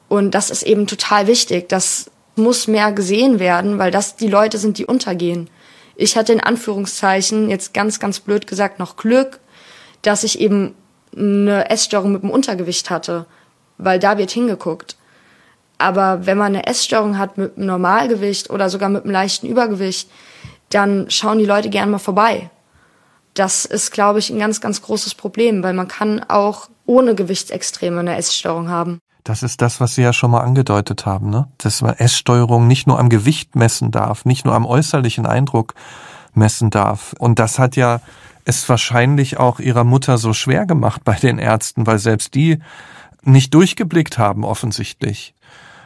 Und 0.09 0.33
das 0.33 0.51
ist 0.51 0.63
eben 0.63 0.87
total 0.87 1.27
wichtig. 1.27 1.69
Das 1.69 2.11
muss 2.37 2.69
mehr 2.69 2.93
gesehen 2.93 3.39
werden, 3.39 3.79
weil 3.79 3.91
das 3.91 4.17
die 4.17 4.29
Leute 4.29 4.59
sind, 4.59 4.79
die 4.79 4.87
untergehen. 4.87 5.51
Ich 5.97 6.17
hatte 6.17 6.33
in 6.33 6.41
Anführungszeichen, 6.41 7.51
jetzt 7.51 7.75
ganz, 7.75 7.99
ganz 7.99 8.21
blöd 8.21 8.47
gesagt, 8.47 8.79
noch 8.79 8.97
Glück, 8.97 9.41
dass 10.03 10.25
ich 10.25 10.41
eben 10.41 10.75
eine 11.17 11.69
Essstörung 11.71 12.13
mit 12.13 12.23
dem 12.23 12.31
Untergewicht 12.31 12.91
hatte, 12.91 13.27
weil 13.77 13.99
da 13.99 14.17
wird 14.19 14.31
hingeguckt. 14.31 14.97
Aber 15.79 16.27
wenn 16.27 16.39
man 16.39 16.55
eine 16.55 16.67
Essstörung 16.67 17.19
hat 17.19 17.39
mit 17.39 17.57
einem 17.57 17.67
Normalgewicht 17.67 18.51
oder 18.51 18.69
sogar 18.71 18.89
mit 18.89 19.05
einem 19.05 19.13
leichten 19.13 19.47
Übergewicht, 19.47 20.09
dann 20.71 21.11
schauen 21.11 21.39
die 21.39 21.47
Leute 21.47 21.71
gern 21.71 21.91
mal 21.91 21.99
vorbei. 21.99 22.51
Das 23.35 23.65
ist, 23.65 23.93
glaube 23.93 24.19
ich, 24.19 24.31
ein 24.31 24.39
ganz, 24.39 24.61
ganz 24.61 24.83
großes 24.83 25.15
Problem, 25.15 25.63
weil 25.63 25.75
man 25.75 25.89
kann 25.89 26.25
auch 26.29 26.69
ohne 26.87 27.15
Gewichtsextreme 27.15 28.01
eine 28.01 28.17
Essstörung 28.17 28.69
haben. 28.69 28.99
Das 29.29 29.43
ist 29.43 29.61
das, 29.61 29.79
was 29.79 29.95
Sie 29.95 30.01
ja 30.01 30.15
schon 30.15 30.31
mal 30.31 30.41
angedeutet 30.41 31.05
haben, 31.05 31.29
ne? 31.29 31.49
Dass 31.59 31.83
man 31.83 31.93
Esssteuerung 31.93 32.67
nicht 32.67 32.87
nur 32.87 32.99
am 32.99 33.11
Gewicht 33.11 33.57
messen 33.57 33.91
darf, 33.91 34.25
nicht 34.25 34.47
nur 34.47 34.55
am 34.55 34.65
äußerlichen 34.65 35.27
Eindruck 35.27 35.75
messen 36.33 36.71
darf. 36.71 37.15
Und 37.19 37.39
das 37.39 37.59
hat 37.59 37.77
ja 37.77 38.01
es 38.47 38.67
wahrscheinlich 38.71 39.37
auch 39.37 39.61
Ihrer 39.61 39.85
Mutter 39.85 40.17
so 40.17 40.33
schwer 40.33 40.65
gemacht 40.65 41.03
bei 41.05 41.13
den 41.15 41.39
Ärzten, 41.39 41.87
weil 41.87 41.99
selbst 41.99 42.35
die 42.35 42.61
nicht 43.23 43.53
durchgeblickt 43.53 44.17
haben 44.17 44.45
offensichtlich 44.45 45.35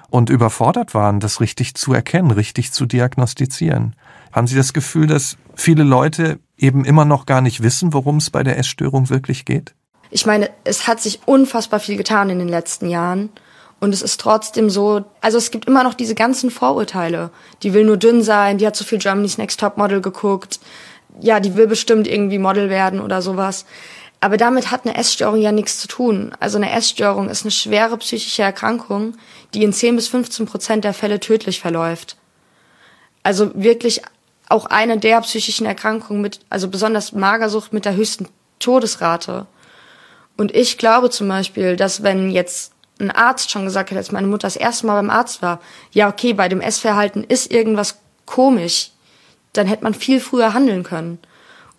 und 0.09 0.31
überfordert 0.31 0.95
waren, 0.95 1.19
das 1.19 1.41
richtig 1.41 1.75
zu 1.75 1.93
erkennen, 1.93 2.31
richtig 2.31 2.71
zu 2.71 2.87
diagnostizieren. 2.87 3.97
Haben 4.31 4.47
Sie 4.47 4.55
das 4.55 4.73
Gefühl, 4.73 5.09
dass 5.09 5.37
viele 5.57 5.83
Leute 5.83 6.39
eben 6.57 6.85
immer 6.85 7.05
noch 7.05 7.27
gar 7.27 7.41
nicht 7.41 7.61
wissen, 7.61 7.93
worum 7.93 8.19
es 8.19 8.31
bei 8.31 8.45
der 8.45 8.57
Essstörung 8.57 9.11
wirklich 9.11 9.45
geht? 9.45 9.75
Ich 10.13 10.27
meine, 10.27 10.51
es 10.65 10.87
hat 10.87 11.01
sich 11.01 11.21
unfassbar 11.27 11.81
viel 11.81 11.97
getan 11.97 12.31
in 12.31 12.39
den 12.39 12.49
letzten 12.49 12.89
Jahren. 12.89 13.31
Und 13.81 13.93
es 13.93 14.03
ist 14.03 14.21
trotzdem 14.21 14.71
so, 14.71 15.05
also 15.21 15.39
es 15.39 15.51
gibt 15.51 15.65
immer 15.65 15.83
noch 15.83 15.95
diese 15.95 16.15
ganzen 16.15 16.53
Vorurteile. 16.53 17.31
Die 17.65 17.75
will 17.75 17.85
nur 17.85 17.97
dünn 17.97 18.23
sein, 18.23 18.59
die 18.59 18.67
hat 18.67 18.77
zu 18.77 18.85
viel 18.85 18.99
Germany's 18.99 19.39
Next 19.39 19.59
Top 19.59 19.77
Model 19.77 20.01
geguckt. 20.01 20.61
Ja, 21.21 21.41
die 21.41 21.57
will 21.57 21.67
bestimmt 21.67 22.07
irgendwie 22.07 22.39
Model 22.39 22.71
werden 22.71 23.01
oder 23.01 23.23
sowas. 23.23 23.65
Aber 24.21 24.37
damit 24.37 24.71
hat 24.71 24.87
eine 24.87 24.97
Essstörung 24.97 25.41
ja 25.41 25.51
nichts 25.51 25.81
zu 25.81 25.89
tun. 25.89 26.33
Also 26.39 26.59
eine 26.59 26.71
Essstörung 26.71 27.29
ist 27.29 27.43
eine 27.43 27.51
schwere 27.51 27.97
psychische 27.99 28.43
Erkrankung, 28.43 29.17
die 29.53 29.65
in 29.65 29.73
10 29.73 29.97
bis 29.97 30.07
15 30.07 30.47
Prozent 30.47 30.85
der 30.85 30.95
Fälle 30.95 31.19
tödlich 31.19 31.59
verläuft. 31.59 32.17
Also 33.25 33.51
wirklich 33.55 34.03
auch 34.49 34.67
eine 34.67 34.99
der 34.99 35.21
psychischen 35.23 35.67
Erkrankungen 35.67 36.23
mit, 36.23 36.39
also 36.51 36.69
besonders 36.69 37.13
Magersucht 37.13 37.73
mit 37.73 37.85
der 37.85 37.97
höchsten 37.97 38.29
Todesrate. 38.61 39.47
Und 40.37 40.55
ich 40.55 40.79
glaube 40.79 41.11
zum 41.11 41.29
Beispiel, 41.29 41.77
dass 41.77 42.03
wenn 42.03 42.31
jetzt 42.31 42.73
ein 43.01 43.11
Arzt 43.11 43.51
schon 43.51 43.65
gesagt 43.65 43.91
hat, 43.91 43.99
als 43.99 44.13
meine 44.13 44.27
Mutter 44.27 44.47
das 44.47 44.57
erste 44.57 44.87
Mal 44.87 44.95
beim 44.95 45.11
Arzt 45.11 45.43
war, 45.43 45.61
ja, 45.93 46.09
okay, 46.09 46.33
bei 46.33 46.49
dem 46.49 46.61
Essverhalten 46.61 47.25
ist 47.25 47.51
irgendwas 47.51 47.99
komisch, 48.27 48.91
dann 49.53 49.67
hätte 49.67 49.85
man 49.85 49.95
viel 49.95 50.21
früher 50.21 50.55
handeln 50.55 50.83
können. 50.85 51.19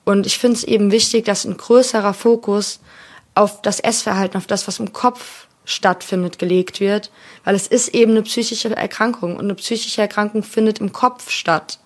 Und 0.05 0.25
ich 0.25 0.37
finde 0.37 0.57
es 0.57 0.63
eben 0.63 0.91
wichtig, 0.91 1.25
dass 1.25 1.45
ein 1.45 1.57
größerer 1.57 2.13
Fokus 2.13 2.79
auf 3.35 3.61
das 3.61 3.79
Essverhalten, 3.79 4.37
auf 4.37 4.47
das, 4.47 4.67
was 4.67 4.79
im 4.79 4.93
Kopf 4.93 5.47
stattfindet, 5.65 6.39
gelegt 6.39 6.79
wird, 6.79 7.09
weil 7.45 7.55
es 7.55 7.67
ist 7.67 7.89
eben 7.89 8.11
eine 8.11 8.23
psychische 8.23 8.75
Erkrankung 8.75 9.37
und 9.37 9.45
eine 9.45 9.55
psychische 9.55 10.01
Erkrankung 10.01 10.43
findet 10.43 10.79
im 10.79 10.91
Kopf 10.91 11.29
statt. 11.29 11.79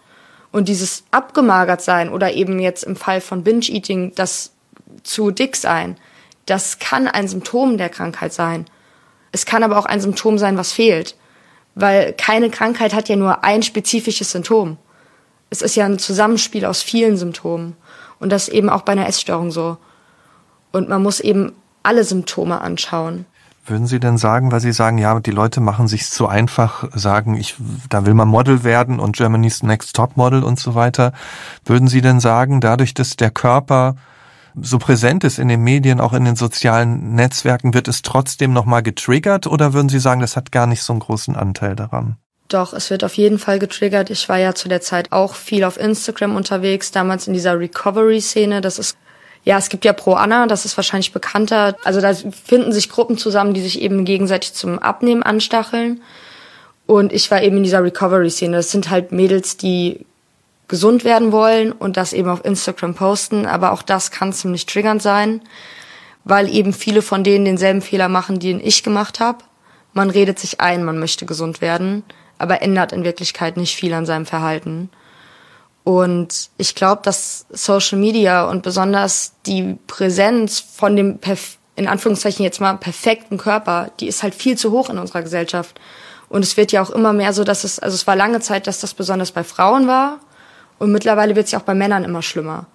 Und 0.51 0.67
dieses 0.67 1.03
abgemagert 1.11 1.81
sein 1.81 2.09
oder 2.09 2.33
eben 2.33 2.59
jetzt 2.59 2.83
im 2.83 2.95
Fall 2.95 3.21
von 3.21 3.43
Binge-Eating 3.43 4.13
das 4.15 4.51
zu 5.03 5.29
dick 5.29 5.55
sein, 5.55 5.97
das 6.47 6.79
kann 6.79 7.07
ein 7.07 7.27
Symptom 7.27 7.77
der 7.77 7.89
Krankheit 7.89 8.33
sein. 8.33 8.65
Es 9.31 9.45
kann 9.45 9.63
aber 9.63 9.77
auch 9.77 9.85
ein 9.85 10.01
Symptom 10.01 10.37
sein, 10.37 10.57
was 10.57 10.71
fehlt. 10.71 11.15
Weil 11.75 12.13
keine 12.13 12.49
Krankheit 12.49 12.95
hat 12.95 13.07
ja 13.07 13.15
nur 13.15 13.43
ein 13.43 13.61
spezifisches 13.61 14.31
Symptom. 14.31 14.77
Es 15.49 15.61
ist 15.61 15.75
ja 15.75 15.85
ein 15.85 15.99
Zusammenspiel 15.99 16.65
aus 16.65 16.81
vielen 16.81 17.17
Symptomen. 17.17 17.75
Und 18.19 18.31
das 18.31 18.49
eben 18.49 18.69
auch 18.69 18.81
bei 18.81 18.93
einer 18.93 19.07
Essstörung 19.07 19.51
so. 19.51 19.77
Und 20.71 20.89
man 20.89 21.03
muss 21.03 21.19
eben 21.19 21.53
alle 21.83 22.03
Symptome 22.03 22.61
anschauen. 22.61 23.25
Würden 23.65 23.85
Sie 23.85 23.99
denn 23.99 24.17
sagen, 24.17 24.51
weil 24.51 24.61
Sie 24.61 24.71
sagen, 24.71 24.97
ja, 24.97 25.19
die 25.19 25.31
Leute 25.31 25.59
machen 25.59 25.89
sich 25.89 26.09
zu 26.09 26.27
einfach, 26.27 26.85
sagen, 26.95 27.35
ich, 27.35 27.55
da 27.89 28.05
will 28.05 28.13
man 28.13 28.29
Model 28.29 28.63
werden 28.63 28.99
und 28.99 29.17
Germany's 29.17 29.61
Next 29.61 29.93
Top 29.93 30.15
Model 30.15 30.43
und 30.43 30.57
so 30.57 30.73
weiter. 30.73 31.11
Würden 31.65 31.89
Sie 31.89 31.99
denn 31.99 32.21
sagen, 32.21 32.61
dadurch, 32.61 32.93
dass 32.93 33.17
der 33.17 33.29
Körper 33.29 33.97
so 34.61 34.79
präsent 34.79 35.23
ist 35.23 35.39
in 35.39 35.47
den 35.47 35.61
Medien, 35.61 35.99
auch 35.99 36.13
in 36.13 36.25
den 36.25 36.35
sozialen 36.35 37.15
Netzwerken, 37.15 37.73
wird 37.73 37.87
es 37.87 38.01
trotzdem 38.01 38.53
nochmal 38.53 38.83
getriggert 38.83 39.47
oder 39.47 39.73
würden 39.73 39.89
Sie 39.89 39.99
sagen, 39.99 40.21
das 40.21 40.35
hat 40.35 40.51
gar 40.51 40.67
nicht 40.67 40.83
so 40.83 40.93
einen 40.93 40.99
großen 40.99 41.35
Anteil 41.35 41.75
daran? 41.75 42.17
Doch, 42.47 42.73
es 42.73 42.89
wird 42.89 43.03
auf 43.03 43.15
jeden 43.15 43.39
Fall 43.39 43.59
getriggert. 43.59 44.09
Ich 44.09 44.29
war 44.29 44.37
ja 44.37 44.55
zu 44.55 44.69
der 44.69 44.81
Zeit 44.81 45.11
auch 45.11 45.35
viel 45.35 45.63
auf 45.63 45.77
Instagram 45.77 46.35
unterwegs, 46.35 46.91
damals 46.91 47.27
in 47.27 47.33
dieser 47.33 47.59
Recovery-Szene. 47.59 48.61
Das 48.61 48.79
ist, 48.79 48.97
ja, 49.43 49.57
es 49.57 49.69
gibt 49.69 49.83
ja 49.83 49.91
Pro 49.91 50.13
Anna, 50.13 50.47
das 50.47 50.63
ist 50.63 50.77
wahrscheinlich 50.77 51.11
bekannter. 51.11 51.75
Also 51.83 51.99
da 51.99 52.13
finden 52.13 52.71
sich 52.71 52.89
Gruppen 52.89 53.17
zusammen, 53.17 53.53
die 53.53 53.61
sich 53.61 53.81
eben 53.81 54.05
gegenseitig 54.05 54.53
zum 54.53 54.79
Abnehmen 54.79 55.23
anstacheln. 55.23 56.01
Und 56.85 57.11
ich 57.11 57.29
war 57.29 57.41
eben 57.41 57.57
in 57.57 57.63
dieser 57.63 57.83
Recovery-Szene. 57.83 58.55
Das 58.55 58.71
sind 58.71 58.89
halt 58.89 59.11
Mädels, 59.11 59.57
die 59.57 60.05
gesund 60.67 61.03
werden 61.03 61.31
wollen 61.31 61.71
und 61.71 61.97
das 61.97 62.13
eben 62.13 62.29
auf 62.29 62.43
Instagram 62.43 62.93
posten. 62.93 63.45
Aber 63.45 63.71
auch 63.71 63.81
das 63.81 64.11
kann 64.11 64.33
ziemlich 64.33 64.65
triggernd 64.65 65.01
sein, 65.01 65.41
weil 66.23 66.49
eben 66.49 66.73
viele 66.73 67.01
von 67.01 67.23
denen 67.23 67.45
denselben 67.45 67.81
Fehler 67.81 68.09
machen, 68.09 68.39
den 68.39 68.59
ich 68.59 68.83
gemacht 68.83 69.19
habe. 69.19 69.39
Man 69.93 70.09
redet 70.09 70.39
sich 70.39 70.59
ein, 70.59 70.83
man 70.83 70.99
möchte 70.99 71.25
gesund 71.25 71.61
werden, 71.61 72.03
aber 72.37 72.61
ändert 72.61 72.91
in 72.91 73.03
Wirklichkeit 73.03 73.57
nicht 73.57 73.75
viel 73.75 73.93
an 73.93 74.05
seinem 74.05 74.25
Verhalten. 74.25 74.89
Und 75.83 76.49
ich 76.57 76.75
glaube, 76.75 77.01
dass 77.03 77.45
Social 77.49 77.97
Media 77.97 78.43
und 78.49 78.61
besonders 78.61 79.33
die 79.45 79.77
Präsenz 79.87 80.59
von 80.59 80.97
dem 80.97 81.19
in 81.77 81.87
Anführungszeichen 81.87 82.43
jetzt 82.43 82.59
mal 82.59 82.73
perfekten 82.73 83.37
Körper, 83.37 83.91
die 83.99 84.07
ist 84.07 84.23
halt 84.23 84.35
viel 84.35 84.57
zu 84.57 84.71
hoch 84.71 84.89
in 84.89 84.97
unserer 84.97 85.21
Gesellschaft. 85.21 85.79
Und 86.27 86.43
es 86.43 86.57
wird 86.57 86.73
ja 86.73 86.81
auch 86.81 86.89
immer 86.89 87.13
mehr 87.13 87.31
so, 87.31 87.45
dass 87.45 87.63
es, 87.63 87.79
also 87.79 87.95
es 87.95 88.05
war 88.05 88.15
lange 88.15 88.41
Zeit, 88.41 88.67
dass 88.67 88.81
das 88.81 88.93
besonders 88.95 89.31
bei 89.31 89.45
Frauen 89.45 89.87
war 89.87 90.19
und 90.79 90.91
mittlerweile 90.91 91.35
wird 91.35 91.45
es 91.45 91.51
ja 91.51 91.59
auch 91.59 91.63
bei 91.63 91.75
Männern 91.75 92.03
immer 92.03 92.21
schlimmer. 92.21 92.65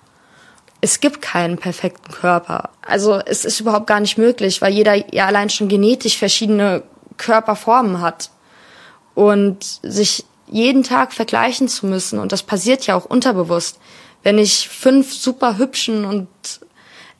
Es 0.80 1.00
gibt 1.00 1.22
keinen 1.22 1.58
perfekten 1.58 2.12
Körper. 2.12 2.70
Also 2.84 3.20
es 3.24 3.44
ist 3.44 3.60
überhaupt 3.60 3.86
gar 3.86 4.00
nicht 4.00 4.18
möglich, 4.18 4.60
weil 4.60 4.72
jeder 4.72 5.14
ja 5.14 5.26
allein 5.26 5.48
schon 5.48 5.68
genetisch 5.68 6.18
verschiedene 6.18 6.82
Körperformen 7.18 8.00
hat. 8.00 8.30
Und 9.14 9.64
sich 9.82 10.24
jeden 10.48 10.82
Tag 10.82 11.12
vergleichen 11.12 11.68
zu 11.68 11.86
müssen, 11.86 12.18
und 12.18 12.32
das 12.32 12.42
passiert 12.42 12.86
ja 12.86 12.96
auch 12.96 13.04
unterbewusst, 13.04 13.78
wenn 14.22 14.38
ich 14.38 14.68
fünf 14.68 15.12
super 15.12 15.58
hübschen 15.58 16.04
und 16.04 16.28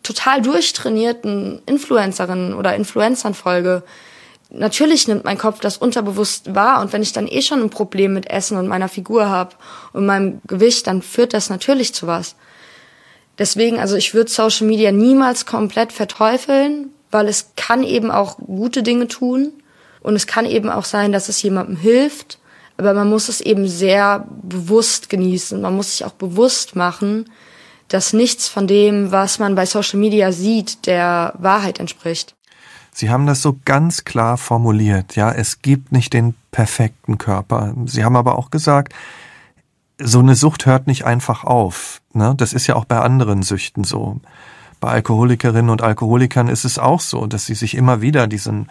total 0.03 0.43
durchtrainierten 0.43 1.63
Influencerinnen 1.67 2.55
oder 2.55 2.75
Influencern 2.75 3.35
folge, 3.35 3.83
natürlich 4.53 5.09
nimmt 5.09 5.25
mein 5.25 5.39
Kopf 5.39 5.61
das 5.61 5.77
unterbewusst 5.77 6.55
wahr 6.55 6.81
und 6.81 6.93
wenn 6.93 7.03
ich 7.03 7.13
dann 7.13 7.27
eh 7.27 7.43
schon 7.43 7.61
ein 7.61 7.71
Problem 7.71 8.15
mit 8.15 8.31
Essen 8.31 8.57
und 8.57 8.69
meiner 8.69 8.89
Figur 8.89 9.29
habe 9.29 9.55
und 9.93 10.07
meinem 10.07 10.41
Gewicht, 10.47 10.87
dann 10.87 11.03
führt 11.03 11.35
das 11.35 11.51
natürlich 11.51 11.95
zu 11.95 12.07
was. 12.07 12.37
Deswegen, 13.39 13.79
also 13.79 13.97
ich 13.97 14.15
würde 14.15 14.31
Social 14.31 14.67
Media 14.67 14.93
niemals 14.93 15.47
komplett 15.47 15.93
verteufeln, 15.93 16.91
weil 17.11 17.29
es 17.29 17.53
kann 17.57 17.83
eben 17.83 18.11
auch 18.11 18.37
gute 18.39 18.83
Dinge 18.83 19.09
tun 19.09 19.53
und 20.01 20.17
es 20.17 20.27
kann 20.27 20.47
eben 20.47 20.69
auch 20.69 20.85
sein, 20.85 21.13
dass 21.13 21.29
es 21.29 21.43
jemandem 21.43 21.77
hilft, 21.77 22.39
aber 22.77 22.95
man 22.95 23.09
muss 23.09 23.29
es 23.29 23.41
eben 23.41 23.69
sehr 23.69 24.27
bewusst 24.43 25.09
genießen. 25.09 25.61
Man 25.61 25.77
muss 25.77 25.93
sich 25.93 26.05
auch 26.05 26.13
bewusst 26.13 26.75
machen, 26.75 27.31
dass 27.89 28.13
nichts 28.13 28.49
von 28.49 28.67
dem, 28.67 29.13
was 29.13 29.39
man 29.39 29.55
bei 29.55 29.67
Social 29.67 30.01
Media 30.01 30.33
sieht, 30.33 30.87
der 30.87 31.35
Wahrheit 31.39 31.79
entspricht. 31.79 32.35
Sie 32.95 33.11
haben 33.11 33.27
das 33.27 33.41
so 33.41 33.59
ganz 33.65 34.05
klar 34.05 34.37
formuliert. 34.37 35.17
Ja, 35.17 35.33
es 35.33 35.63
gibt 35.63 35.93
nicht 35.93 36.13
den 36.13 36.35
perfekten 36.51 37.19
Körper. 37.19 37.75
Sie 37.87 38.05
haben 38.05 38.17
aber 38.17 38.39
auch 38.39 38.51
gesagt, 38.51 38.93
so 39.99 40.19
eine 40.19 40.35
Sucht 40.35 40.67
hört 40.67 40.87
nicht 40.87 41.05
einfach 41.05 41.45
auf. 41.45 42.03
Ne? 42.13 42.35
Das 42.37 42.53
ist 42.53 42.67
ja 42.67 42.77
auch 42.77 42.85
bei 42.85 42.99
anderen 42.99 43.43
Süchten 43.43 43.85
so. 43.85 44.21
Bei 44.81 44.91
Alkoholikerinnen 44.91 45.71
und 45.71 45.81
Alkoholikern 45.83 46.49
ist 46.49 46.65
es 46.65 46.79
auch 46.79 47.01
so, 47.01 47.27
dass 47.27 47.47
sie 47.47 47.55
sich 47.55 47.77
immer 47.77 48.03
wieder 48.03 48.27
diesen 48.27 48.69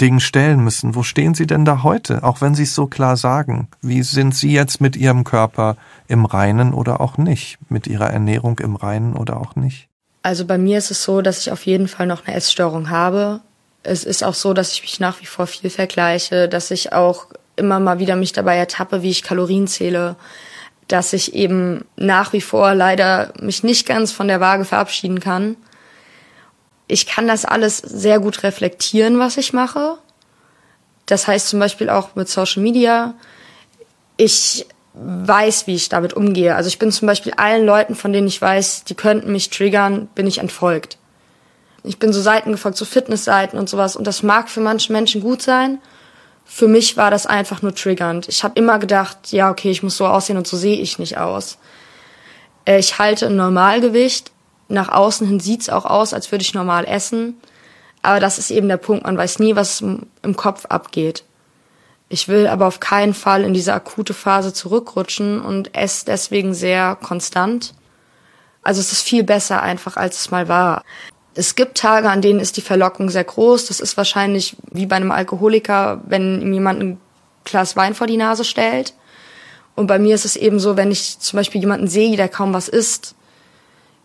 Dingen 0.00 0.20
stellen 0.20 0.62
müssen. 0.62 0.94
Wo 0.94 1.02
stehen 1.02 1.34
Sie 1.34 1.46
denn 1.46 1.64
da 1.64 1.82
heute, 1.82 2.22
auch 2.22 2.40
wenn 2.40 2.54
Sie 2.54 2.62
es 2.62 2.74
so 2.74 2.86
klar 2.86 3.16
sagen? 3.16 3.68
Wie 3.82 4.02
sind 4.02 4.34
Sie 4.34 4.52
jetzt 4.52 4.80
mit 4.80 4.96
Ihrem 4.96 5.24
Körper 5.24 5.76
im 6.06 6.24
Reinen 6.24 6.72
oder 6.72 7.00
auch 7.00 7.18
nicht? 7.18 7.58
Mit 7.68 7.86
Ihrer 7.86 8.10
Ernährung 8.10 8.58
im 8.60 8.76
Reinen 8.76 9.14
oder 9.14 9.40
auch 9.40 9.56
nicht? 9.56 9.88
Also 10.28 10.44
bei 10.44 10.58
mir 10.58 10.78
ist 10.78 10.90
es 10.90 11.02
so, 11.02 11.22
dass 11.22 11.40
ich 11.40 11.50
auf 11.50 11.64
jeden 11.64 11.88
Fall 11.88 12.06
noch 12.06 12.26
eine 12.26 12.36
Essstörung 12.36 12.90
habe. 12.90 13.40
Es 13.82 14.04
ist 14.04 14.22
auch 14.22 14.34
so, 14.34 14.52
dass 14.52 14.72
ich 14.72 14.82
mich 14.82 15.00
nach 15.00 15.20
wie 15.20 15.26
vor 15.26 15.46
viel 15.46 15.70
vergleiche, 15.70 16.48
dass 16.48 16.70
ich 16.70 16.92
auch 16.92 17.26
immer 17.56 17.80
mal 17.80 17.98
wieder 17.98 18.14
mich 18.14 18.32
dabei 18.32 18.56
ertappe, 18.56 19.02
wie 19.02 19.10
ich 19.10 19.22
Kalorien 19.22 19.66
zähle, 19.66 20.16
dass 20.86 21.14
ich 21.14 21.34
eben 21.34 21.84
nach 21.96 22.32
wie 22.34 22.40
vor 22.42 22.74
leider 22.74 23.32
mich 23.40 23.64
nicht 23.64 23.86
ganz 23.86 24.12
von 24.12 24.28
der 24.28 24.40
Waage 24.40 24.64
verabschieden 24.64 25.18
kann 25.18 25.56
ich 26.88 27.06
kann 27.06 27.28
das 27.28 27.44
alles 27.44 27.78
sehr 27.78 28.18
gut 28.18 28.42
reflektieren, 28.42 29.18
was 29.18 29.36
ich 29.36 29.52
mache. 29.52 29.98
Das 31.06 31.28
heißt 31.28 31.48
zum 31.48 31.60
Beispiel 31.60 31.90
auch 31.90 32.16
mit 32.16 32.28
Social 32.28 32.62
Media. 32.62 33.14
Ich 34.16 34.66
weiß, 35.00 35.66
wie 35.66 35.74
ich 35.74 35.88
damit 35.88 36.14
umgehe. 36.14 36.56
Also 36.56 36.68
ich 36.68 36.78
bin 36.78 36.90
zum 36.90 37.06
Beispiel 37.06 37.32
allen 37.36 37.64
Leuten, 37.64 37.94
von 37.94 38.12
denen 38.12 38.26
ich 38.26 38.40
weiß, 38.40 38.84
die 38.84 38.94
könnten 38.94 39.32
mich 39.32 39.50
triggern, 39.50 40.08
bin 40.14 40.26
ich 40.26 40.38
entfolgt. 40.38 40.98
Ich 41.84 41.98
bin 41.98 42.12
so 42.12 42.20
Seiten 42.20 42.52
gefolgt, 42.52 42.76
so 42.76 42.84
Fitnessseiten 42.84 43.58
und 43.58 43.68
sowas. 43.68 43.96
Und 43.96 44.06
das 44.06 44.22
mag 44.22 44.48
für 44.48 44.60
manche 44.60 44.92
Menschen 44.92 45.20
gut 45.20 45.42
sein. 45.42 45.78
Für 46.44 46.66
mich 46.66 46.96
war 46.96 47.10
das 47.10 47.26
einfach 47.26 47.62
nur 47.62 47.74
triggernd. 47.74 48.28
Ich 48.28 48.42
habe 48.42 48.58
immer 48.58 48.78
gedacht, 48.78 49.32
ja, 49.32 49.50
okay, 49.50 49.70
ich 49.70 49.82
muss 49.82 49.96
so 49.96 50.06
aussehen 50.06 50.36
und 50.36 50.46
so 50.46 50.56
sehe 50.56 50.78
ich 50.78 50.98
nicht 50.98 51.18
aus. 51.18 51.58
Äh, 52.64 52.78
ich 52.78 52.98
halte 52.98 53.26
ein 53.26 53.36
Normalgewicht, 53.36 54.32
nach 54.68 54.88
außen 54.88 55.26
hin 55.26 55.40
sieht's 55.40 55.68
auch 55.68 55.84
aus, 55.84 56.12
als 56.12 56.32
würde 56.32 56.42
ich 56.42 56.54
normal 56.54 56.84
essen. 56.86 57.36
Aber 58.02 58.20
das 58.20 58.38
ist 58.38 58.50
eben 58.50 58.68
der 58.68 58.76
Punkt, 58.76 59.04
man 59.04 59.16
weiß 59.16 59.38
nie, 59.38 59.56
was 59.56 59.80
im 59.80 60.36
Kopf 60.36 60.66
abgeht. 60.66 61.24
Ich 62.08 62.28
will 62.28 62.46
aber 62.46 62.66
auf 62.66 62.80
keinen 62.80 63.14
Fall 63.14 63.44
in 63.44 63.52
diese 63.52 63.74
akute 63.74 64.14
Phase 64.14 64.52
zurückrutschen 64.52 65.40
und 65.40 65.76
esse 65.76 66.06
deswegen 66.06 66.54
sehr 66.54 66.96
konstant. 66.96 67.74
Also 68.62 68.80
es 68.80 68.92
ist 68.92 69.02
viel 69.02 69.24
besser 69.24 69.62
einfach, 69.62 69.96
als 69.96 70.20
es 70.20 70.30
mal 70.30 70.48
war. 70.48 70.84
Es 71.34 71.54
gibt 71.54 71.78
Tage, 71.78 72.10
an 72.10 72.22
denen 72.22 72.40
ist 72.40 72.56
die 72.56 72.62
Verlockung 72.62 73.10
sehr 73.10 73.24
groß. 73.24 73.66
Das 73.66 73.80
ist 73.80 73.96
wahrscheinlich 73.96 74.56
wie 74.72 74.86
bei 74.86 74.96
einem 74.96 75.10
Alkoholiker, 75.10 76.00
wenn 76.06 76.40
ihm 76.40 76.52
jemand 76.52 76.82
ein 76.82 77.00
Glas 77.44 77.76
Wein 77.76 77.94
vor 77.94 78.06
die 78.06 78.16
Nase 78.16 78.44
stellt. 78.44 78.94
Und 79.74 79.86
bei 79.86 79.98
mir 79.98 80.14
ist 80.14 80.24
es 80.24 80.34
eben 80.34 80.58
so, 80.58 80.76
wenn 80.76 80.90
ich 80.90 81.18
zum 81.20 81.36
Beispiel 81.36 81.60
jemanden 81.60 81.88
sehe, 81.88 82.16
der 82.16 82.28
kaum 82.28 82.52
was 82.52 82.68
isst, 82.68 83.14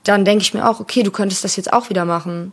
dann 0.04 0.26
denke 0.26 0.44
ich 0.44 0.54
mir 0.54 0.70
auch, 0.70 0.80
okay, 0.80 1.04
du 1.04 1.12
könntest 1.12 1.44
das 1.44 1.56
jetzt 1.56 1.74
auch 1.74 1.90
wieder 1.90 2.06
machen. 2.06 2.52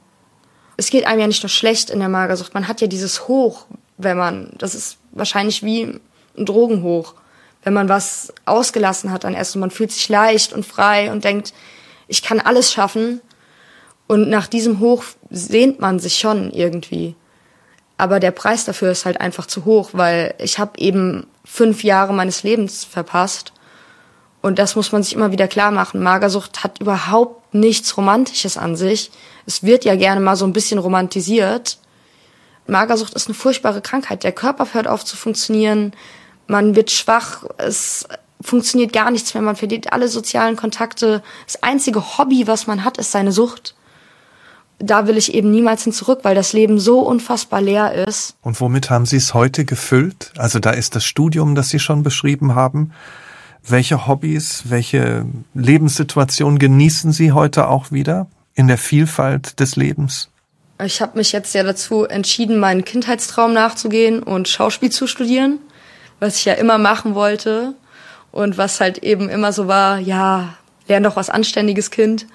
Es 0.76 0.88
geht 0.88 1.06
einem 1.06 1.20
ja 1.20 1.26
nicht 1.26 1.42
nur 1.42 1.50
schlecht 1.50 1.90
in 1.90 1.98
der 1.98 2.08
Magersucht, 2.08 2.54
man 2.54 2.68
hat 2.68 2.80
ja 2.80 2.86
dieses 2.86 3.28
Hoch, 3.28 3.66
wenn 3.98 4.16
man, 4.16 4.54
das 4.56 4.74
ist 4.74 4.99
wahrscheinlich 5.12 5.62
wie 5.62 6.00
ein 6.36 6.46
Drogenhoch, 6.46 7.14
wenn 7.62 7.74
man 7.74 7.88
was 7.88 8.32
ausgelassen 8.44 9.10
hat 9.10 9.24
an 9.24 9.34
Essen. 9.34 9.60
Man 9.60 9.70
fühlt 9.70 9.92
sich 9.92 10.08
leicht 10.08 10.52
und 10.52 10.64
frei 10.64 11.12
und 11.12 11.24
denkt, 11.24 11.52
ich 12.08 12.22
kann 12.22 12.40
alles 12.40 12.72
schaffen. 12.72 13.20
Und 14.06 14.28
nach 14.28 14.46
diesem 14.46 14.80
Hoch 14.80 15.04
sehnt 15.30 15.80
man 15.80 15.98
sich 16.00 16.18
schon 16.18 16.50
irgendwie. 16.50 17.14
Aber 17.96 18.18
der 18.18 18.30
Preis 18.30 18.64
dafür 18.64 18.90
ist 18.90 19.04
halt 19.04 19.20
einfach 19.20 19.46
zu 19.46 19.64
hoch, 19.64 19.90
weil 19.92 20.34
ich 20.38 20.58
habe 20.58 20.78
eben 20.78 21.26
fünf 21.44 21.84
Jahre 21.84 22.12
meines 22.12 22.42
Lebens 22.42 22.84
verpasst 22.84 23.52
und 24.42 24.58
das 24.58 24.76
muss 24.76 24.92
man 24.92 25.02
sich 25.02 25.14
immer 25.14 25.32
wieder 25.32 25.48
klar 25.48 25.70
machen. 25.70 26.02
Magersucht 26.02 26.64
hat 26.64 26.80
überhaupt 26.80 27.54
nichts 27.54 27.96
Romantisches 27.96 28.56
an 28.56 28.74
sich. 28.76 29.10
Es 29.46 29.62
wird 29.62 29.84
ja 29.84 29.96
gerne 29.96 30.20
mal 30.20 30.36
so 30.36 30.46
ein 30.46 30.52
bisschen 30.52 30.78
romantisiert. 30.78 31.78
Magersucht 32.66 33.14
ist 33.14 33.26
eine 33.26 33.34
furchtbare 33.34 33.80
Krankheit. 33.80 34.24
Der 34.24 34.32
Körper 34.32 34.66
hört 34.72 34.86
auf 34.86 35.04
zu 35.04 35.16
funktionieren. 35.16 35.92
Man 36.46 36.76
wird 36.76 36.90
schwach. 36.90 37.44
Es 37.58 38.06
funktioniert 38.40 38.92
gar 38.92 39.10
nichts 39.10 39.34
mehr. 39.34 39.42
Man 39.42 39.56
verliert 39.56 39.92
alle 39.92 40.08
sozialen 40.08 40.56
Kontakte. 40.56 41.22
Das 41.46 41.62
einzige 41.62 42.18
Hobby, 42.18 42.46
was 42.46 42.66
man 42.66 42.84
hat, 42.84 42.98
ist 42.98 43.12
seine 43.12 43.32
Sucht. 43.32 43.74
Da 44.78 45.06
will 45.06 45.18
ich 45.18 45.34
eben 45.34 45.50
niemals 45.50 45.84
hin 45.84 45.92
zurück, 45.92 46.20
weil 46.22 46.34
das 46.34 46.54
Leben 46.54 46.78
so 46.78 47.00
unfassbar 47.00 47.60
leer 47.60 48.06
ist. 48.06 48.34
Und 48.40 48.60
womit 48.60 48.88
haben 48.88 49.04
Sie 49.04 49.18
es 49.18 49.34
heute 49.34 49.66
gefüllt? 49.66 50.32
Also 50.38 50.58
da 50.58 50.70
ist 50.70 50.96
das 50.96 51.04
Studium, 51.04 51.54
das 51.54 51.68
Sie 51.68 51.78
schon 51.78 52.02
beschrieben 52.02 52.54
haben. 52.54 52.92
Welche 53.62 54.06
Hobbys, 54.06 54.64
welche 54.68 55.26
Lebenssituationen 55.52 56.58
genießen 56.58 57.12
Sie 57.12 57.32
heute 57.32 57.68
auch 57.68 57.92
wieder 57.92 58.26
in 58.54 58.68
der 58.68 58.78
Vielfalt 58.78 59.60
des 59.60 59.76
Lebens? 59.76 60.30
Ich 60.84 61.02
habe 61.02 61.18
mich 61.18 61.32
jetzt 61.32 61.54
ja 61.54 61.62
dazu 61.62 62.04
entschieden, 62.04 62.58
meinen 62.58 62.84
Kindheitstraum 62.84 63.52
nachzugehen 63.52 64.22
und 64.22 64.48
Schauspiel 64.48 64.90
zu 64.90 65.06
studieren, 65.06 65.58
was 66.20 66.36
ich 66.36 66.44
ja 66.44 66.54
immer 66.54 66.78
machen 66.78 67.14
wollte 67.14 67.74
und 68.32 68.56
was 68.56 68.80
halt 68.80 68.98
eben 68.98 69.28
immer 69.28 69.52
so 69.52 69.66
war, 69.68 69.98
ja, 69.98 70.54
lern 70.88 71.02
doch 71.02 71.16
was 71.16 71.30
anständiges 71.30 71.90
Kind. 71.90 72.26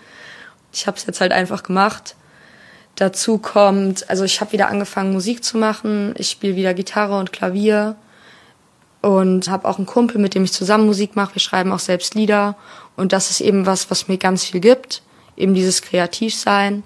Ich 0.73 0.87
habe 0.87 0.97
es 0.97 1.05
jetzt 1.05 1.21
halt 1.21 1.31
einfach 1.31 1.63
gemacht. 1.63 2.15
Dazu 2.95 3.37
kommt, 3.37 4.09
also 4.09 4.23
ich 4.23 4.39
habe 4.41 4.53
wieder 4.53 4.69
angefangen 4.69 5.13
Musik 5.13 5.43
zu 5.43 5.57
machen, 5.57 6.13
ich 6.17 6.29
spiele 6.29 6.55
wieder 6.55 6.73
Gitarre 6.73 7.17
und 7.17 7.33
Klavier 7.33 7.95
und 9.01 9.49
habe 9.49 9.67
auch 9.67 9.77
einen 9.77 9.85
Kumpel, 9.85 10.19
mit 10.19 10.33
dem 10.33 10.43
ich 10.43 10.53
zusammen 10.53 10.85
Musik 10.85 11.15
mache. 11.15 11.35
Wir 11.35 11.41
schreiben 11.41 11.71
auch 11.71 11.79
selbst 11.79 12.15
Lieder 12.15 12.55
und 12.95 13.11
das 13.11 13.31
ist 13.31 13.41
eben 13.41 13.65
was, 13.65 13.91
was 13.91 14.07
mir 14.07 14.17
ganz 14.17 14.45
viel 14.45 14.61
gibt, 14.61 15.01
eben 15.35 15.53
dieses 15.53 15.81
Kreativsein. 15.81 16.83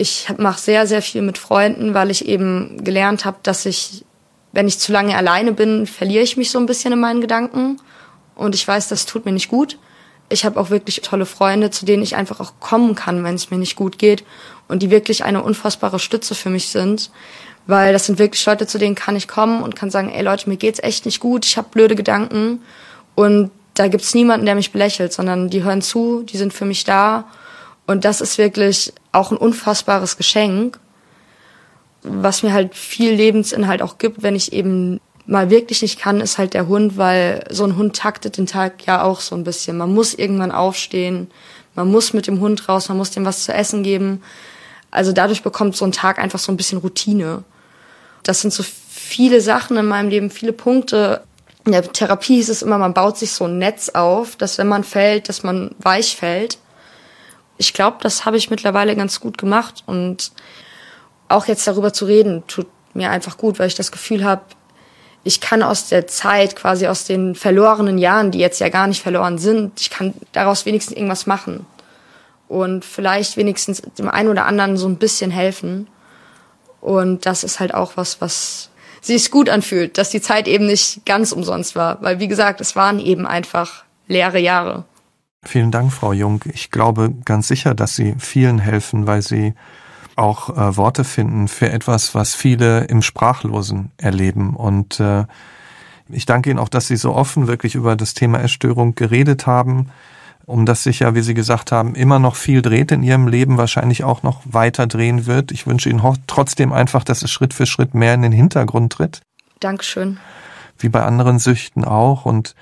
Ich 0.00 0.28
mache 0.38 0.58
sehr, 0.58 0.86
sehr 0.86 1.02
viel 1.02 1.20
mit 1.20 1.36
Freunden, 1.36 1.92
weil 1.92 2.10
ich 2.10 2.26
eben 2.26 2.82
gelernt 2.82 3.26
habe, 3.26 3.36
dass 3.42 3.66
ich, 3.66 4.06
wenn 4.50 4.66
ich 4.66 4.78
zu 4.78 4.92
lange 4.92 5.14
alleine 5.14 5.52
bin, 5.52 5.86
verliere 5.86 6.24
ich 6.24 6.38
mich 6.38 6.50
so 6.50 6.58
ein 6.58 6.64
bisschen 6.64 6.94
in 6.94 7.00
meinen 7.00 7.20
Gedanken 7.20 7.76
und 8.34 8.54
ich 8.54 8.66
weiß, 8.66 8.88
das 8.88 9.04
tut 9.04 9.26
mir 9.26 9.32
nicht 9.32 9.50
gut. 9.50 9.76
Ich 10.30 10.46
habe 10.46 10.58
auch 10.58 10.70
wirklich 10.70 11.02
tolle 11.02 11.26
Freunde, 11.26 11.70
zu 11.70 11.84
denen 11.84 12.02
ich 12.02 12.16
einfach 12.16 12.40
auch 12.40 12.54
kommen 12.60 12.94
kann, 12.94 13.24
wenn 13.24 13.34
es 13.34 13.50
mir 13.50 13.58
nicht 13.58 13.76
gut 13.76 13.98
geht 13.98 14.24
und 14.68 14.82
die 14.82 14.88
wirklich 14.88 15.22
eine 15.22 15.42
unfassbare 15.42 15.98
Stütze 15.98 16.34
für 16.34 16.48
mich 16.48 16.68
sind. 16.68 17.10
Weil 17.66 17.92
das 17.92 18.06
sind 18.06 18.18
wirklich 18.18 18.46
Leute, 18.46 18.66
zu 18.66 18.78
denen 18.78 18.94
kann 18.94 19.16
ich 19.16 19.28
kommen 19.28 19.62
und 19.62 19.76
kann 19.76 19.90
sagen, 19.90 20.08
ey 20.08 20.22
Leute, 20.22 20.48
mir 20.48 20.56
geht's 20.56 20.82
echt 20.82 21.04
nicht 21.04 21.20
gut, 21.20 21.44
ich 21.44 21.58
habe 21.58 21.68
blöde 21.70 21.94
Gedanken. 21.94 22.62
Und 23.16 23.50
da 23.74 23.86
gibt's 23.88 24.14
niemanden, 24.14 24.46
der 24.46 24.54
mich 24.54 24.72
belächelt, 24.72 25.12
sondern 25.12 25.50
die 25.50 25.62
hören 25.62 25.82
zu, 25.82 26.22
die 26.22 26.38
sind 26.38 26.54
für 26.54 26.64
mich 26.64 26.84
da. 26.84 27.26
Und 27.90 28.04
das 28.04 28.20
ist 28.20 28.38
wirklich 28.38 28.92
auch 29.10 29.32
ein 29.32 29.36
unfassbares 29.36 30.16
Geschenk, 30.16 30.78
was 32.04 32.44
mir 32.44 32.52
halt 32.52 32.76
viel 32.76 33.10
Lebensinhalt 33.10 33.82
auch 33.82 33.98
gibt, 33.98 34.22
wenn 34.22 34.36
ich 34.36 34.52
eben 34.52 35.00
mal 35.26 35.50
wirklich 35.50 35.82
nicht 35.82 35.98
kann, 35.98 36.20
ist 36.20 36.38
halt 36.38 36.54
der 36.54 36.68
Hund, 36.68 36.98
weil 36.98 37.44
so 37.50 37.64
ein 37.64 37.76
Hund 37.76 37.96
taktet 37.96 38.36
den 38.36 38.46
Tag 38.46 38.86
ja 38.86 39.02
auch 39.02 39.18
so 39.18 39.34
ein 39.34 39.42
bisschen. 39.42 39.76
Man 39.76 39.92
muss 39.92 40.14
irgendwann 40.14 40.52
aufstehen, 40.52 41.32
man 41.74 41.90
muss 41.90 42.12
mit 42.12 42.28
dem 42.28 42.38
Hund 42.38 42.68
raus, 42.68 42.88
man 42.88 42.96
muss 42.96 43.10
dem 43.10 43.24
was 43.24 43.42
zu 43.42 43.52
essen 43.52 43.82
geben. 43.82 44.22
Also 44.92 45.10
dadurch 45.10 45.42
bekommt 45.42 45.74
so 45.74 45.84
ein 45.84 45.90
Tag 45.90 46.20
einfach 46.20 46.38
so 46.38 46.52
ein 46.52 46.56
bisschen 46.56 46.78
Routine. 46.78 47.42
Das 48.22 48.40
sind 48.40 48.52
so 48.52 48.62
viele 48.62 49.40
Sachen 49.40 49.76
in 49.76 49.86
meinem 49.86 50.10
Leben, 50.10 50.30
viele 50.30 50.52
Punkte. 50.52 51.24
In 51.66 51.72
der 51.72 51.90
Therapie 51.90 52.36
hieß 52.36 52.50
es 52.50 52.62
immer, 52.62 52.78
man 52.78 52.94
baut 52.94 53.18
sich 53.18 53.32
so 53.32 53.46
ein 53.46 53.58
Netz 53.58 53.88
auf, 53.88 54.36
dass 54.36 54.58
wenn 54.58 54.68
man 54.68 54.84
fällt, 54.84 55.28
dass 55.28 55.42
man 55.42 55.74
weich 55.80 56.14
fällt. 56.14 56.58
Ich 57.60 57.74
glaube, 57.74 57.98
das 58.00 58.24
habe 58.24 58.38
ich 58.38 58.48
mittlerweile 58.48 58.96
ganz 58.96 59.20
gut 59.20 59.36
gemacht 59.36 59.82
und 59.84 60.32
auch 61.28 61.44
jetzt 61.44 61.66
darüber 61.66 61.92
zu 61.92 62.06
reden, 62.06 62.42
tut 62.46 62.66
mir 62.94 63.10
einfach 63.10 63.36
gut, 63.36 63.58
weil 63.58 63.66
ich 63.66 63.74
das 63.74 63.92
Gefühl 63.92 64.24
habe, 64.24 64.40
ich 65.24 65.42
kann 65.42 65.62
aus 65.62 65.88
der 65.90 66.06
Zeit, 66.06 66.56
quasi 66.56 66.86
aus 66.86 67.04
den 67.04 67.34
verlorenen 67.34 67.98
Jahren, 67.98 68.30
die 68.30 68.38
jetzt 68.38 68.60
ja 68.60 68.70
gar 68.70 68.86
nicht 68.86 69.02
verloren 69.02 69.36
sind, 69.36 69.78
ich 69.78 69.90
kann 69.90 70.14
daraus 70.32 70.64
wenigstens 70.64 70.96
irgendwas 70.96 71.26
machen 71.26 71.66
und 72.48 72.82
vielleicht 72.82 73.36
wenigstens 73.36 73.82
dem 73.98 74.08
einen 74.08 74.30
oder 74.30 74.46
anderen 74.46 74.78
so 74.78 74.88
ein 74.88 74.96
bisschen 74.96 75.30
helfen. 75.30 75.86
Und 76.80 77.26
das 77.26 77.44
ist 77.44 77.60
halt 77.60 77.74
auch 77.74 77.98
was, 77.98 78.22
was 78.22 78.70
sich 79.02 79.30
gut 79.30 79.50
anfühlt, 79.50 79.98
dass 79.98 80.08
die 80.08 80.22
Zeit 80.22 80.48
eben 80.48 80.66
nicht 80.66 81.04
ganz 81.04 81.32
umsonst 81.32 81.76
war. 81.76 82.00
Weil, 82.00 82.20
wie 82.20 82.28
gesagt, 82.28 82.62
es 82.62 82.74
waren 82.74 82.98
eben 82.98 83.26
einfach 83.26 83.84
leere 84.08 84.38
Jahre. 84.38 84.84
Vielen 85.42 85.70
Dank, 85.70 85.92
Frau 85.92 86.12
Jung. 86.12 86.42
Ich 86.52 86.70
glaube 86.70 87.14
ganz 87.24 87.48
sicher, 87.48 87.74
dass 87.74 87.96
Sie 87.96 88.14
vielen 88.18 88.58
helfen, 88.58 89.06
weil 89.06 89.22
Sie 89.22 89.54
auch 90.16 90.50
äh, 90.50 90.76
Worte 90.76 91.04
finden 91.04 91.48
für 91.48 91.70
etwas, 91.70 92.14
was 92.14 92.34
viele 92.34 92.84
im 92.84 93.00
Sprachlosen 93.00 93.90
erleben. 93.96 94.54
Und 94.54 95.00
äh, 95.00 95.24
ich 96.08 96.26
danke 96.26 96.50
Ihnen 96.50 96.58
auch, 96.58 96.68
dass 96.68 96.88
Sie 96.88 96.96
so 96.96 97.14
offen 97.14 97.46
wirklich 97.46 97.74
über 97.74 97.96
das 97.96 98.14
Thema 98.14 98.40
Essstörung 98.40 98.94
geredet 98.94 99.46
haben 99.46 99.90
um 100.50 100.66
das 100.66 100.82
sich 100.82 100.98
ja, 101.00 101.14
wie 101.14 101.20
Sie 101.20 101.34
gesagt 101.34 101.70
haben, 101.70 101.94
immer 101.94 102.18
noch 102.18 102.34
viel 102.34 102.60
dreht 102.60 102.90
in 102.90 103.04
Ihrem 103.04 103.28
Leben, 103.28 103.56
wahrscheinlich 103.56 104.02
auch 104.02 104.24
noch 104.24 104.40
weiter 104.44 104.88
drehen 104.88 105.26
wird. 105.26 105.52
Ich 105.52 105.66
wünsche 105.66 105.88
Ihnen 105.88 106.02
trotzdem 106.26 106.72
einfach, 106.72 107.04
dass 107.04 107.22
es 107.22 107.30
Schritt 107.30 107.54
für 107.54 107.66
Schritt 107.66 107.94
mehr 107.94 108.14
in 108.14 108.22
den 108.22 108.32
Hintergrund 108.32 108.92
tritt. 108.92 109.22
Dankeschön. 109.60 110.18
wie 110.78 110.88
bei 110.88 111.02
anderen 111.02 111.38
Süchten 111.38 111.84
auch. 111.84 112.24
Und 112.24 112.54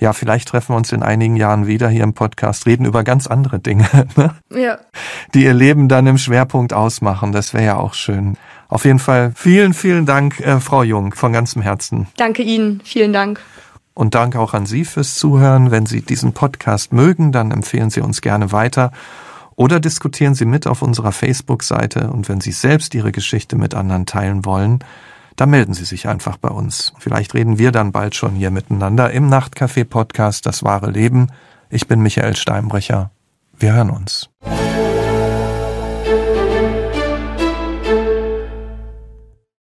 ja, 0.00 0.12
vielleicht 0.12 0.48
treffen 0.48 0.74
wir 0.74 0.76
uns 0.76 0.92
in 0.92 1.02
einigen 1.02 1.36
Jahren 1.36 1.66
wieder 1.66 1.88
hier 1.88 2.04
im 2.04 2.14
Podcast, 2.14 2.66
reden 2.66 2.84
über 2.84 3.04
ganz 3.04 3.26
andere 3.26 3.58
Dinge, 3.58 3.88
ne? 4.16 4.34
ja. 4.54 4.78
die 5.34 5.44
ihr 5.44 5.54
Leben 5.54 5.88
dann 5.88 6.06
im 6.06 6.18
Schwerpunkt 6.18 6.72
ausmachen. 6.72 7.32
Das 7.32 7.54
wäre 7.54 7.64
ja 7.64 7.76
auch 7.76 7.94
schön. 7.94 8.36
Auf 8.68 8.84
jeden 8.84 8.98
Fall 8.98 9.32
vielen, 9.34 9.74
vielen 9.74 10.06
Dank, 10.06 10.40
äh, 10.40 10.60
Frau 10.60 10.82
Jung, 10.82 11.14
von 11.14 11.32
ganzem 11.32 11.62
Herzen. 11.62 12.08
Danke 12.16 12.42
Ihnen, 12.42 12.80
vielen 12.84 13.12
Dank. 13.12 13.40
Und 13.94 14.16
danke 14.16 14.40
auch 14.40 14.54
an 14.54 14.66
Sie 14.66 14.84
fürs 14.84 15.14
Zuhören. 15.14 15.70
Wenn 15.70 15.86
Sie 15.86 16.02
diesen 16.02 16.32
Podcast 16.32 16.92
mögen, 16.92 17.30
dann 17.30 17.52
empfehlen 17.52 17.90
Sie 17.90 18.00
uns 18.00 18.20
gerne 18.20 18.50
weiter 18.50 18.90
oder 19.56 19.78
diskutieren 19.78 20.34
Sie 20.34 20.44
mit 20.44 20.66
auf 20.66 20.82
unserer 20.82 21.12
Facebook-Seite. 21.12 22.10
Und 22.10 22.28
wenn 22.28 22.40
Sie 22.40 22.52
selbst 22.52 22.94
Ihre 22.94 23.12
Geschichte 23.12 23.56
mit 23.56 23.74
anderen 23.74 24.06
teilen 24.06 24.44
wollen, 24.44 24.80
dann 25.36 25.50
melden 25.50 25.74
Sie 25.74 25.84
sich 25.84 26.08
einfach 26.08 26.36
bei 26.36 26.48
uns. 26.48 26.92
Vielleicht 26.98 27.34
reden 27.34 27.58
wir 27.58 27.72
dann 27.72 27.92
bald 27.92 28.14
schon 28.14 28.34
hier 28.34 28.50
miteinander 28.50 29.10
im 29.10 29.28
Nachtcafé-Podcast 29.28 30.46
Das 30.46 30.62
wahre 30.62 30.90
Leben. 30.90 31.28
Ich 31.70 31.88
bin 31.88 32.00
Michael 32.00 32.36
Steinbrecher. 32.36 33.10
Wir 33.58 33.74
hören 33.74 33.90
uns. 33.90 34.30